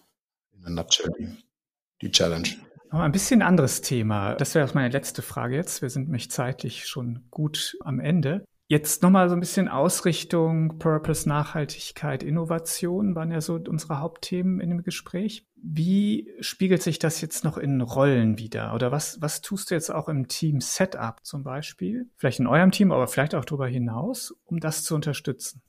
die 2.01 2.11
Challenge. 2.11 2.49
Aber 2.89 3.03
ein 3.03 3.11
bisschen 3.11 3.41
anderes 3.41 3.81
Thema. 3.81 4.35
Das 4.35 4.55
wäre 4.55 4.65
auch 4.67 4.73
meine 4.73 4.89
letzte 4.89 5.21
Frage 5.21 5.55
jetzt. 5.55 5.81
Wir 5.81 5.89
sind 5.89 6.03
nämlich 6.03 6.31
zeitlich 6.31 6.87
schon 6.87 7.25
gut 7.29 7.75
am 7.81 7.99
Ende. 7.99 8.45
Jetzt 8.67 9.03
nochmal 9.03 9.29
so 9.29 9.35
ein 9.35 9.39
bisschen 9.39 9.67
Ausrichtung, 9.67 10.79
Purpose, 10.79 11.29
Nachhaltigkeit, 11.29 12.23
Innovation 12.23 13.13
waren 13.13 13.31
ja 13.31 13.39
so 13.39 13.55
unsere 13.55 13.99
Hauptthemen 13.99 14.59
in 14.59 14.69
dem 14.69 14.81
Gespräch. 14.81 15.45
Wie 15.55 16.31
spiegelt 16.39 16.81
sich 16.81 16.97
das 16.97 17.21
jetzt 17.21 17.43
noch 17.43 17.59
in 17.59 17.81
Rollen 17.81 18.39
wieder? 18.39 18.73
Oder 18.73 18.91
was, 18.91 19.21
was 19.21 19.41
tust 19.41 19.69
du 19.69 19.75
jetzt 19.75 19.91
auch 19.91 20.09
im 20.09 20.27
Team 20.27 20.61
Setup 20.61 21.23
zum 21.23 21.43
Beispiel? 21.43 22.09
Vielleicht 22.17 22.39
in 22.39 22.47
eurem 22.47 22.71
Team, 22.71 22.91
aber 22.91 23.07
vielleicht 23.07 23.35
auch 23.35 23.45
darüber 23.45 23.67
hinaus, 23.67 24.33
um 24.45 24.59
das 24.59 24.83
zu 24.83 24.95
unterstützen? 24.95 25.61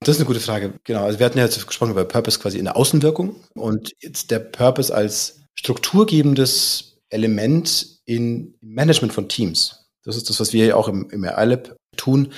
Das 0.00 0.16
ist 0.16 0.20
eine 0.20 0.26
gute 0.26 0.40
Frage. 0.40 0.72
Genau. 0.84 1.04
Also 1.04 1.18
wir 1.18 1.26
hatten 1.26 1.38
ja 1.38 1.44
jetzt 1.44 1.66
gesprochen 1.66 1.90
über 1.90 2.06
Purpose 2.06 2.38
quasi 2.38 2.58
in 2.58 2.64
der 2.64 2.76
Außenwirkung 2.76 3.36
und 3.54 3.92
jetzt 4.00 4.30
der 4.30 4.38
Purpose 4.38 4.94
als 4.94 5.42
strukturgebendes 5.56 7.02
Element 7.10 8.00
in 8.06 8.54
Management 8.62 9.12
von 9.12 9.28
Teams. 9.28 9.90
Das 10.04 10.16
ist 10.16 10.28
das, 10.28 10.40
was 10.40 10.52
wir 10.52 10.66
ja 10.66 10.76
auch 10.76 10.88
im, 10.88 11.08
im 11.10 11.24
RLab 11.24 11.76
tun, 11.96 12.32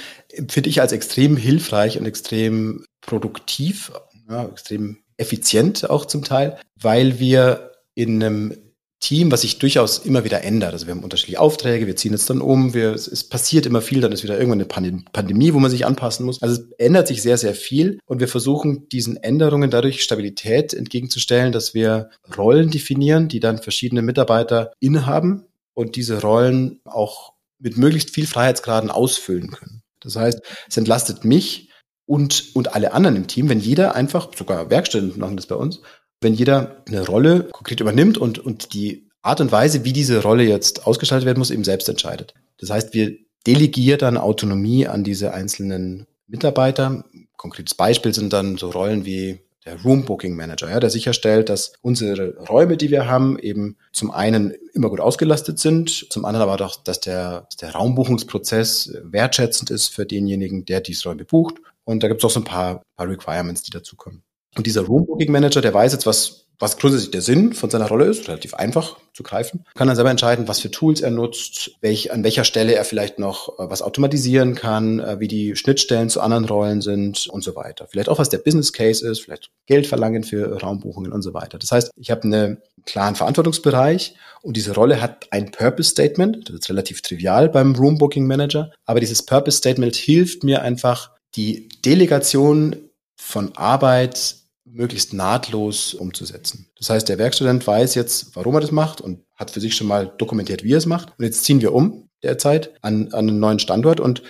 finde 0.48 0.70
ich 0.70 0.80
als 0.80 0.92
extrem 0.92 1.36
hilfreich 1.36 1.98
und 1.98 2.06
extrem 2.06 2.84
produktiv, 3.00 3.92
ja, 4.28 4.46
extrem 4.46 4.98
effizient 5.16 5.88
auch 5.88 6.04
zum 6.04 6.24
Teil, 6.24 6.58
weil 6.80 7.18
wir 7.18 7.72
in 7.94 8.22
einem 8.22 8.56
Team, 8.98 9.30
was 9.30 9.42
sich 9.42 9.58
durchaus 9.58 9.98
immer 9.98 10.24
wieder 10.24 10.42
ändert. 10.42 10.72
Also 10.72 10.86
wir 10.86 10.94
haben 10.94 11.04
unterschiedliche 11.04 11.40
Aufträge, 11.40 11.86
wir 11.86 11.96
ziehen 11.96 12.12
jetzt 12.12 12.30
dann 12.30 12.40
um, 12.40 12.72
wir, 12.72 12.92
es, 12.92 13.06
es 13.06 13.28
passiert 13.28 13.66
immer 13.66 13.82
viel, 13.82 14.00
dann 14.00 14.10
ist 14.10 14.22
wieder 14.24 14.38
irgendwann 14.38 14.60
eine 14.60 15.04
Pandemie, 15.12 15.52
wo 15.52 15.58
man 15.58 15.70
sich 15.70 15.84
anpassen 15.84 16.24
muss. 16.24 16.42
Also 16.42 16.62
es 16.62 16.72
ändert 16.78 17.06
sich 17.06 17.20
sehr, 17.20 17.36
sehr 17.36 17.54
viel 17.54 18.00
und 18.06 18.20
wir 18.20 18.28
versuchen 18.28 18.88
diesen 18.88 19.16
Änderungen 19.18 19.70
dadurch 19.70 20.02
Stabilität 20.02 20.72
entgegenzustellen, 20.72 21.52
dass 21.52 21.74
wir 21.74 22.10
Rollen 22.36 22.70
definieren, 22.70 23.28
die 23.28 23.40
dann 23.40 23.58
verschiedene 23.58 24.00
Mitarbeiter 24.00 24.72
innehaben 24.80 25.44
und 25.74 25.96
diese 25.96 26.22
Rollen 26.22 26.80
auch 26.84 27.34
mit 27.66 27.76
möglichst 27.76 28.10
viel 28.10 28.28
Freiheitsgraden 28.28 28.92
ausfüllen 28.92 29.50
können. 29.50 29.82
Das 29.98 30.14
heißt, 30.14 30.40
es 30.68 30.76
entlastet 30.76 31.24
mich 31.24 31.72
und, 32.06 32.54
und 32.54 32.76
alle 32.76 32.92
anderen 32.92 33.16
im 33.16 33.26
Team, 33.26 33.48
wenn 33.48 33.58
jeder 33.58 33.96
einfach, 33.96 34.30
sogar 34.36 34.70
Werkstätten 34.70 35.18
machen 35.18 35.36
das 35.36 35.46
bei 35.46 35.56
uns, 35.56 35.80
wenn 36.20 36.32
jeder 36.32 36.84
eine 36.86 37.04
Rolle 37.04 37.48
konkret 37.50 37.80
übernimmt 37.80 38.18
und, 38.18 38.38
und 38.38 38.72
die 38.72 39.08
Art 39.20 39.40
und 39.40 39.50
Weise, 39.50 39.84
wie 39.84 39.92
diese 39.92 40.22
Rolle 40.22 40.44
jetzt 40.44 40.86
ausgestaltet 40.86 41.26
werden 41.26 41.40
muss, 41.40 41.50
eben 41.50 41.64
selbst 41.64 41.88
entscheidet. 41.88 42.34
Das 42.58 42.70
heißt, 42.70 42.94
wir 42.94 43.18
delegieren 43.48 43.98
dann 43.98 44.16
Autonomie 44.16 44.86
an 44.86 45.02
diese 45.02 45.34
einzelnen 45.34 46.06
Mitarbeiter. 46.28 47.04
Konkretes 47.36 47.74
Beispiel 47.74 48.14
sind 48.14 48.32
dann 48.32 48.58
so 48.58 48.70
Rollen 48.70 49.04
wie 49.04 49.40
der 49.66 49.82
Room 49.82 50.04
Booking 50.04 50.36
Manager, 50.36 50.70
ja, 50.70 50.80
der 50.80 50.90
sicherstellt, 50.90 51.48
dass 51.48 51.72
unsere 51.82 52.36
Räume, 52.48 52.76
die 52.76 52.90
wir 52.90 53.08
haben, 53.08 53.38
eben 53.38 53.76
zum 53.92 54.12
einen 54.12 54.54
immer 54.72 54.88
gut 54.88 55.00
ausgelastet 55.00 55.58
sind, 55.58 55.90
zum 56.10 56.24
anderen 56.24 56.48
aber 56.48 56.64
auch, 56.64 56.76
dass 56.76 57.00
der, 57.00 57.48
der 57.60 57.72
Raumbuchungsprozess 57.72 58.96
wertschätzend 59.02 59.70
ist 59.70 59.88
für 59.88 60.06
denjenigen, 60.06 60.64
der 60.64 60.80
diese 60.80 61.08
Räume 61.08 61.24
bucht. 61.24 61.56
Und 61.84 62.02
da 62.02 62.08
gibt 62.08 62.20
es 62.20 62.24
auch 62.24 62.30
so 62.30 62.40
ein 62.40 62.44
paar, 62.44 62.82
paar 62.96 63.08
Requirements, 63.08 63.62
die 63.62 63.72
dazukommen. 63.72 64.22
Und 64.56 64.66
dieser 64.66 64.82
Room 64.82 65.04
Booking 65.04 65.32
Manager, 65.32 65.60
der 65.60 65.74
weiß 65.74 65.92
jetzt, 65.92 66.06
was 66.06 66.45
was 66.58 66.78
grundsätzlich 66.78 67.10
der 67.10 67.22
Sinn 67.22 67.52
von 67.52 67.70
seiner 67.70 67.88
Rolle 67.88 68.06
ist, 68.06 68.28
relativ 68.28 68.54
einfach 68.54 68.96
zu 69.12 69.22
greifen. 69.22 69.64
Kann 69.74 69.86
dann 69.86 69.96
selber 69.96 70.10
entscheiden, 70.10 70.48
was 70.48 70.60
für 70.60 70.70
Tools 70.70 71.00
er 71.00 71.10
nutzt, 71.10 71.72
welch, 71.80 72.12
an 72.12 72.24
welcher 72.24 72.44
Stelle 72.44 72.74
er 72.74 72.84
vielleicht 72.84 73.18
noch 73.18 73.58
äh, 73.58 73.70
was 73.70 73.82
automatisieren 73.82 74.54
kann, 74.54 75.00
äh, 75.00 75.20
wie 75.20 75.28
die 75.28 75.56
Schnittstellen 75.56 76.10
zu 76.10 76.20
anderen 76.20 76.44
Rollen 76.44 76.82
sind 76.82 77.26
und 77.28 77.42
so 77.42 77.56
weiter. 77.56 77.86
Vielleicht 77.90 78.08
auch, 78.08 78.18
was 78.18 78.28
der 78.28 78.38
Business 78.38 78.72
Case 78.72 79.06
ist, 79.06 79.20
vielleicht 79.20 79.50
Geld 79.66 79.86
verlangen 79.86 80.24
für 80.24 80.60
Raumbuchungen 80.60 81.12
und 81.12 81.22
so 81.22 81.34
weiter. 81.34 81.58
Das 81.58 81.72
heißt, 81.72 81.90
ich 81.96 82.10
habe 82.10 82.22
einen 82.22 82.58
klaren 82.84 83.16
Verantwortungsbereich 83.16 84.14
und 84.42 84.56
diese 84.56 84.74
Rolle 84.74 85.00
hat 85.00 85.26
ein 85.30 85.50
Purpose 85.50 85.90
Statement. 85.90 86.48
Das 86.48 86.56
ist 86.56 86.68
relativ 86.68 87.02
trivial 87.02 87.48
beim 87.48 87.74
Room 87.74 87.98
Booking 87.98 88.26
Manager, 88.26 88.70
aber 88.84 89.00
dieses 89.00 89.24
Purpose 89.24 89.58
Statement 89.58 89.96
hilft 89.96 90.44
mir 90.44 90.62
einfach, 90.62 91.10
die 91.34 91.68
Delegation 91.84 92.76
von 93.16 93.56
Arbeit 93.56 94.36
möglichst 94.66 95.14
nahtlos 95.14 95.94
umzusetzen. 95.94 96.68
Das 96.76 96.90
heißt, 96.90 97.08
der 97.08 97.18
Werkstudent 97.18 97.66
weiß 97.66 97.94
jetzt, 97.94 98.34
warum 98.34 98.54
er 98.54 98.60
das 98.60 98.72
macht 98.72 99.00
und 99.00 99.20
hat 99.34 99.50
für 99.50 99.60
sich 99.60 99.76
schon 99.76 99.86
mal 99.86 100.12
dokumentiert, 100.18 100.64
wie 100.64 100.72
er 100.72 100.78
es 100.78 100.86
macht. 100.86 101.12
Und 101.18 101.24
jetzt 101.24 101.44
ziehen 101.44 101.60
wir 101.60 101.72
um 101.72 102.08
derzeit 102.22 102.72
an, 102.82 103.12
an 103.12 103.28
einen 103.28 103.38
neuen 103.38 103.58
Standort 103.58 104.00
und 104.00 104.22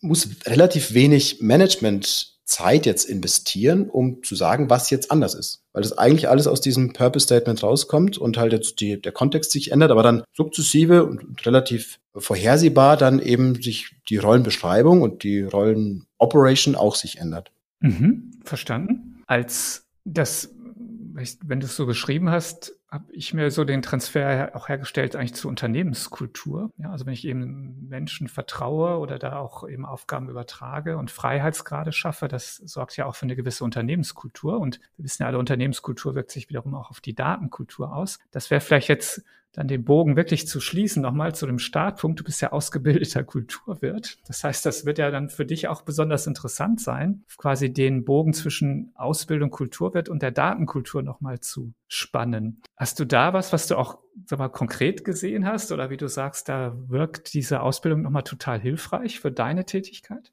muss 0.00 0.28
relativ 0.46 0.92
wenig 0.92 1.40
Managementzeit 1.40 2.84
jetzt 2.84 3.04
investieren, 3.04 3.88
um 3.88 4.22
zu 4.22 4.34
sagen, 4.36 4.68
was 4.68 4.90
jetzt 4.90 5.10
anders 5.10 5.34
ist. 5.34 5.62
Weil 5.72 5.82
das 5.82 5.96
eigentlich 5.96 6.28
alles 6.28 6.46
aus 6.46 6.60
diesem 6.60 6.92
Purpose 6.92 7.24
Statement 7.24 7.62
rauskommt 7.62 8.18
und 8.18 8.36
halt 8.36 8.52
jetzt 8.52 8.80
die, 8.80 9.00
der 9.00 9.12
Kontext 9.12 9.52
sich 9.52 9.72
ändert, 9.72 9.90
aber 9.90 10.02
dann 10.02 10.22
sukzessive 10.32 11.04
und 11.06 11.46
relativ 11.46 11.98
vorhersehbar 12.14 12.96
dann 12.96 13.20
eben 13.20 13.60
sich 13.62 13.96
die 14.08 14.18
Rollenbeschreibung 14.18 15.00
und 15.00 15.22
die 15.22 15.40
Rollenoperation 15.42 16.74
auch 16.74 16.96
sich 16.96 17.18
ändert. 17.18 17.50
Mhm, 17.80 18.32
verstanden 18.44 19.09
als 19.30 19.88
das, 20.04 20.52
wenn 20.56 21.60
du 21.60 21.66
es 21.66 21.76
so 21.76 21.86
geschrieben 21.86 22.30
hast, 22.30 22.74
habe 22.90 23.12
ich 23.12 23.32
mir 23.32 23.52
so 23.52 23.62
den 23.62 23.80
Transfer 23.80 24.50
auch 24.54 24.68
hergestellt 24.68 25.14
eigentlich 25.14 25.34
zur 25.34 25.50
Unternehmenskultur. 25.50 26.72
Ja, 26.78 26.90
also 26.90 27.06
wenn 27.06 27.12
ich 27.12 27.24
eben 27.24 27.86
Menschen 27.88 28.26
vertraue 28.26 28.98
oder 28.98 29.20
da 29.20 29.38
auch 29.38 29.68
eben 29.68 29.86
Aufgaben 29.86 30.28
übertrage 30.28 30.96
und 30.96 31.12
Freiheitsgrade 31.12 31.92
schaffe, 31.92 32.26
das 32.26 32.56
sorgt 32.56 32.96
ja 32.96 33.06
auch 33.06 33.14
für 33.14 33.22
eine 33.22 33.36
gewisse 33.36 33.62
Unternehmenskultur. 33.62 34.58
Und 34.58 34.80
wir 34.96 35.04
wissen 35.04 35.22
ja 35.22 35.28
alle, 35.28 35.38
Unternehmenskultur 35.38 36.16
wirkt 36.16 36.32
sich 36.32 36.48
wiederum 36.48 36.74
auch 36.74 36.90
auf 36.90 37.00
die 37.00 37.14
Datenkultur 37.14 37.94
aus. 37.94 38.18
Das 38.32 38.50
wäre 38.50 38.60
vielleicht 38.60 38.88
jetzt 38.88 39.22
dann 39.52 39.66
den 39.66 39.84
Bogen 39.84 40.16
wirklich 40.16 40.46
zu 40.46 40.60
schließen, 40.60 41.02
nochmal 41.02 41.34
zu 41.34 41.46
dem 41.46 41.58
Startpunkt. 41.58 42.20
Du 42.20 42.24
bist 42.24 42.40
ja 42.40 42.52
ausgebildeter 42.52 43.24
Kulturwirt. 43.24 44.18
Das 44.26 44.44
heißt, 44.44 44.64
das 44.64 44.84
wird 44.84 44.98
ja 44.98 45.10
dann 45.10 45.28
für 45.28 45.44
dich 45.44 45.68
auch 45.68 45.82
besonders 45.82 46.26
interessant 46.26 46.80
sein, 46.80 47.24
quasi 47.36 47.72
den 47.72 48.04
Bogen 48.04 48.32
zwischen 48.32 48.92
Ausbildung 48.94 49.50
Kulturwirt 49.50 50.08
und 50.08 50.22
der 50.22 50.30
Datenkultur 50.30 51.02
nochmal 51.02 51.40
zu 51.40 51.72
spannen. 51.88 52.62
Hast 52.76 53.00
du 53.00 53.04
da 53.04 53.32
was, 53.32 53.52
was 53.52 53.66
du 53.66 53.76
auch 53.76 53.98
sag 54.26 54.38
mal, 54.38 54.48
konkret 54.48 55.04
gesehen 55.04 55.46
hast 55.46 55.72
oder 55.72 55.90
wie 55.90 55.96
du 55.96 56.08
sagst, 56.08 56.48
da 56.48 56.76
wirkt 56.88 57.34
diese 57.34 57.60
Ausbildung 57.60 58.02
nochmal 58.02 58.22
total 58.22 58.60
hilfreich 58.60 59.20
für 59.20 59.32
deine 59.32 59.64
Tätigkeit? 59.64 60.32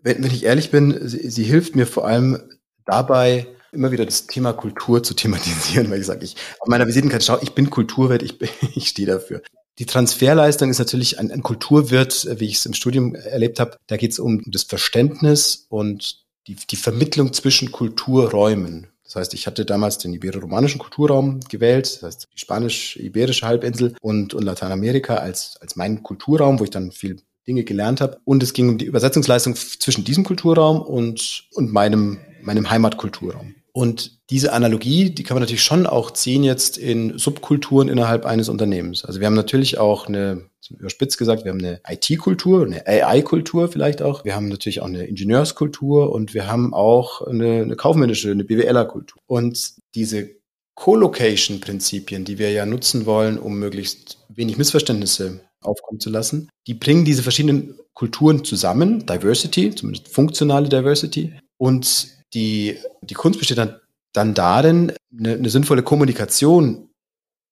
Wenn, 0.00 0.22
wenn 0.22 0.30
ich 0.30 0.44
ehrlich 0.44 0.70
bin, 0.70 0.96
sie, 1.06 1.28
sie 1.28 1.44
hilft 1.44 1.76
mir 1.76 1.86
vor 1.86 2.06
allem 2.06 2.38
dabei, 2.84 3.46
immer 3.72 3.92
wieder 3.92 4.04
das 4.04 4.26
Thema 4.26 4.52
Kultur 4.52 5.02
zu 5.02 5.14
thematisieren, 5.14 5.90
weil 5.90 6.00
ich 6.00 6.06
sage, 6.06 6.24
ich 6.24 6.36
auf 6.60 6.68
meiner 6.68 6.86
Visitenkarte 6.86 7.24
schau, 7.24 7.38
ich 7.40 7.52
bin 7.52 7.70
Kulturwirt, 7.70 8.22
ich, 8.22 8.36
ich 8.74 8.88
stehe 8.88 9.08
dafür. 9.08 9.42
Die 9.78 9.86
Transferleistung 9.86 10.70
ist 10.70 10.78
natürlich 10.78 11.18
ein, 11.18 11.30
ein 11.30 11.42
Kulturwirt, 11.42 12.28
wie 12.40 12.46
ich 12.46 12.56
es 12.56 12.66
im 12.66 12.74
Studium 12.74 13.14
erlebt 13.14 13.60
habe. 13.60 13.76
Da 13.86 13.96
geht 13.96 14.10
es 14.10 14.18
um 14.18 14.42
das 14.46 14.64
Verständnis 14.64 15.66
und 15.68 16.24
die, 16.48 16.56
die 16.56 16.76
Vermittlung 16.76 17.32
zwischen 17.32 17.70
Kulturräumen. 17.70 18.88
Das 19.04 19.16
heißt, 19.16 19.34
ich 19.34 19.46
hatte 19.46 19.64
damals 19.64 19.96
den 19.96 20.12
ibero-romanischen 20.12 20.78
Kulturraum 20.78 21.40
gewählt, 21.48 21.86
das 21.86 22.02
heißt 22.02 22.28
die 22.34 22.38
spanisch-iberische 22.38 23.46
Halbinsel 23.46 23.94
und, 24.02 24.34
und 24.34 24.42
Lateinamerika 24.42 25.16
als, 25.16 25.56
als 25.60 25.76
mein 25.76 26.02
Kulturraum, 26.02 26.58
wo 26.60 26.64
ich 26.64 26.70
dann 26.70 26.92
viel 26.92 27.16
Dinge 27.46 27.64
gelernt 27.64 28.02
habe. 28.02 28.18
Und 28.24 28.42
es 28.42 28.52
ging 28.52 28.68
um 28.68 28.76
die 28.76 28.84
Übersetzungsleistung 28.84 29.56
zwischen 29.56 30.04
diesem 30.04 30.24
Kulturraum 30.24 30.82
und, 30.82 31.48
und 31.54 31.72
meinem, 31.72 32.18
meinem 32.42 32.70
Heimatkulturraum. 32.70 33.54
Und 33.72 34.18
diese 34.30 34.52
Analogie, 34.52 35.10
die 35.10 35.22
kann 35.22 35.36
man 35.36 35.42
natürlich 35.42 35.62
schon 35.62 35.86
auch 35.86 36.10
ziehen 36.10 36.42
jetzt 36.42 36.78
in 36.78 37.16
Subkulturen 37.16 37.88
innerhalb 37.88 38.26
eines 38.26 38.48
Unternehmens. 38.48 39.04
Also 39.04 39.20
wir 39.20 39.26
haben 39.28 39.34
natürlich 39.34 39.78
auch 39.78 40.08
eine, 40.08 40.46
überspitzt 40.68 41.16
gesagt, 41.16 41.44
wir 41.44 41.52
haben 41.52 41.60
eine 41.60 41.80
IT-Kultur, 41.88 42.66
eine 42.66 42.84
AI-Kultur 42.86 43.68
vielleicht 43.68 44.02
auch. 44.02 44.24
Wir 44.24 44.34
haben 44.34 44.48
natürlich 44.48 44.80
auch 44.80 44.86
eine 44.86 45.04
Ingenieurskultur 45.04 46.12
und 46.12 46.34
wir 46.34 46.48
haben 46.50 46.74
auch 46.74 47.22
eine, 47.22 47.62
eine 47.62 47.76
kaufmännische, 47.76 48.32
eine 48.32 48.42
BWLer-Kultur. 48.42 49.22
Und 49.26 49.74
diese 49.94 50.30
Co-Location-Prinzipien, 50.74 52.24
die 52.24 52.38
wir 52.38 52.50
ja 52.50 52.66
nutzen 52.66 53.06
wollen, 53.06 53.38
um 53.38 53.60
möglichst 53.60 54.18
wenig 54.28 54.58
Missverständnisse 54.58 55.40
aufkommen 55.60 56.00
zu 56.00 56.10
lassen, 56.10 56.48
die 56.66 56.74
bringen 56.74 57.04
diese 57.04 57.22
verschiedenen 57.22 57.78
Kulturen 57.94 58.44
zusammen, 58.44 59.06
Diversity, 59.06 59.74
zumindest 59.74 60.08
funktionale 60.08 60.68
Diversity, 60.68 61.32
und 61.58 62.17
die, 62.34 62.78
die 63.02 63.14
Kunst 63.14 63.38
besteht 63.38 63.58
dann, 63.58 63.80
dann 64.12 64.34
darin, 64.34 64.92
eine, 65.16 65.34
eine 65.34 65.50
sinnvolle 65.50 65.82
Kommunikation 65.82 66.90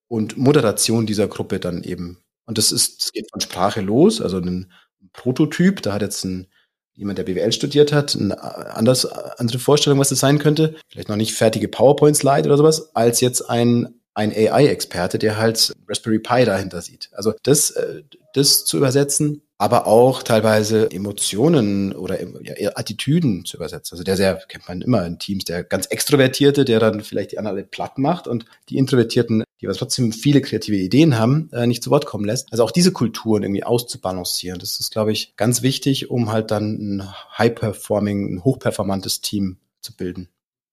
und 0.08 0.36
Moderation 0.36 1.06
dieser 1.06 1.28
Gruppe 1.28 1.60
dann 1.60 1.82
eben. 1.82 2.18
Und 2.46 2.58
das 2.58 2.72
ist, 2.72 3.02
das 3.02 3.12
geht 3.12 3.28
von 3.30 3.40
Sprache 3.40 3.80
los, 3.80 4.20
also 4.20 4.38
ein 4.38 4.72
Prototyp, 5.12 5.82
da 5.82 5.94
hat 5.94 6.02
jetzt 6.02 6.24
ein, 6.24 6.46
jemand, 6.94 7.18
der 7.18 7.24
BWL 7.24 7.52
studiert 7.52 7.92
hat, 7.92 8.16
eine 8.16 8.40
anders, 8.74 9.04
andere 9.06 9.58
Vorstellung, 9.58 9.98
was 9.98 10.10
das 10.10 10.20
sein 10.20 10.38
könnte. 10.38 10.76
Vielleicht 10.88 11.08
noch 11.08 11.16
nicht 11.16 11.34
fertige 11.34 11.68
PowerPoint-Slide 11.68 12.46
oder 12.48 12.56
sowas, 12.56 12.94
als 12.94 13.20
jetzt 13.20 13.50
ein, 13.50 14.00
ein 14.14 14.32
AI-Experte, 14.32 15.18
der 15.18 15.36
halt 15.36 15.74
Raspberry 15.88 16.18
Pi 16.18 16.44
dahinter 16.44 16.80
sieht. 16.80 17.10
Also 17.12 17.34
das, 17.42 17.70
äh, 17.70 18.02
das 18.34 18.64
zu 18.64 18.78
übersetzen, 18.78 19.42
aber 19.58 19.86
auch 19.86 20.22
teilweise 20.22 20.90
Emotionen 20.90 21.94
oder 21.94 22.18
ja, 22.42 22.72
Attitüden 22.74 23.44
zu 23.44 23.56
übersetzen. 23.56 23.94
Also 23.94 24.04
der 24.04 24.16
sehr, 24.16 24.36
kennt 24.48 24.68
man 24.68 24.82
immer 24.82 25.06
in 25.06 25.18
Teams, 25.18 25.44
der 25.44 25.64
ganz 25.64 25.86
Extrovertierte, 25.86 26.64
der 26.64 26.78
dann 26.78 27.02
vielleicht 27.02 27.32
die 27.32 27.38
anderen 27.38 27.56
alle 27.56 27.66
platt 27.66 27.96
macht 27.96 28.28
und 28.28 28.44
die 28.68 28.76
Introvertierten, 28.76 29.44
die 29.60 29.66
aber 29.66 29.76
trotzdem 29.76 30.12
viele 30.12 30.42
kreative 30.42 30.76
Ideen 30.76 31.18
haben, 31.18 31.48
äh, 31.52 31.66
nicht 31.66 31.82
zu 31.82 31.90
Wort 31.90 32.04
kommen 32.04 32.26
lässt. 32.26 32.52
Also 32.52 32.64
auch 32.64 32.70
diese 32.70 32.92
Kulturen 32.92 33.42
irgendwie 33.42 33.64
auszubalancieren, 33.64 34.58
das 34.58 34.78
ist, 34.78 34.92
glaube 34.92 35.12
ich, 35.12 35.34
ganz 35.36 35.62
wichtig, 35.62 36.10
um 36.10 36.30
halt 36.30 36.50
dann 36.50 36.96
ein 36.98 37.14
high-performing, 37.38 38.34
ein 38.34 38.44
hochperformantes 38.44 39.22
Team 39.22 39.56
zu 39.80 39.96
bilden. 39.96 40.28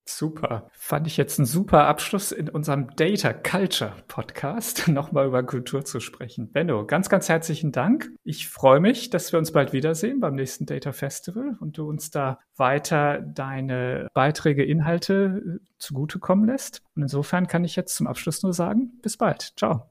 Super. 0.05 0.69
Fand 0.73 1.07
ich 1.07 1.15
jetzt 1.15 1.39
ein 1.39 1.45
super 1.45 1.87
Abschluss 1.87 2.33
in 2.33 2.49
unserem 2.49 2.93
Data 2.95 3.31
Culture 3.31 3.93
Podcast, 4.07 4.87
nochmal 4.89 5.27
über 5.27 5.43
Kultur 5.43 5.85
zu 5.85 5.99
sprechen. 6.01 6.51
Benno, 6.51 6.85
ganz, 6.85 7.09
ganz 7.09 7.29
herzlichen 7.29 7.71
Dank. 7.71 8.11
Ich 8.23 8.49
freue 8.49 8.81
mich, 8.81 9.09
dass 9.09 9.31
wir 9.31 9.39
uns 9.39 9.53
bald 9.53 9.71
wiedersehen 9.71 10.19
beim 10.19 10.35
nächsten 10.35 10.65
Data 10.65 10.91
Festival 10.91 11.57
und 11.61 11.77
du 11.77 11.87
uns 11.87 12.11
da 12.11 12.39
weiter 12.57 13.21
deine 13.21 14.07
Beiträge, 14.13 14.63
Inhalte 14.63 15.41
äh, 15.45 15.65
zugutekommen 15.77 16.45
lässt. 16.47 16.81
Und 16.95 17.03
insofern 17.03 17.47
kann 17.47 17.63
ich 17.63 17.75
jetzt 17.75 17.95
zum 17.95 18.07
Abschluss 18.07 18.43
nur 18.43 18.53
sagen, 18.53 18.99
bis 19.01 19.15
bald. 19.17 19.53
Ciao. 19.57 19.89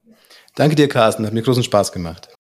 Danke 0.55 0.77
dir, 0.77 0.89
Carsten. 0.89 1.25
Hat 1.25 1.33
mir 1.33 1.43
großen 1.43 1.63
Spaß 1.63 1.91
gemacht. 1.93 2.35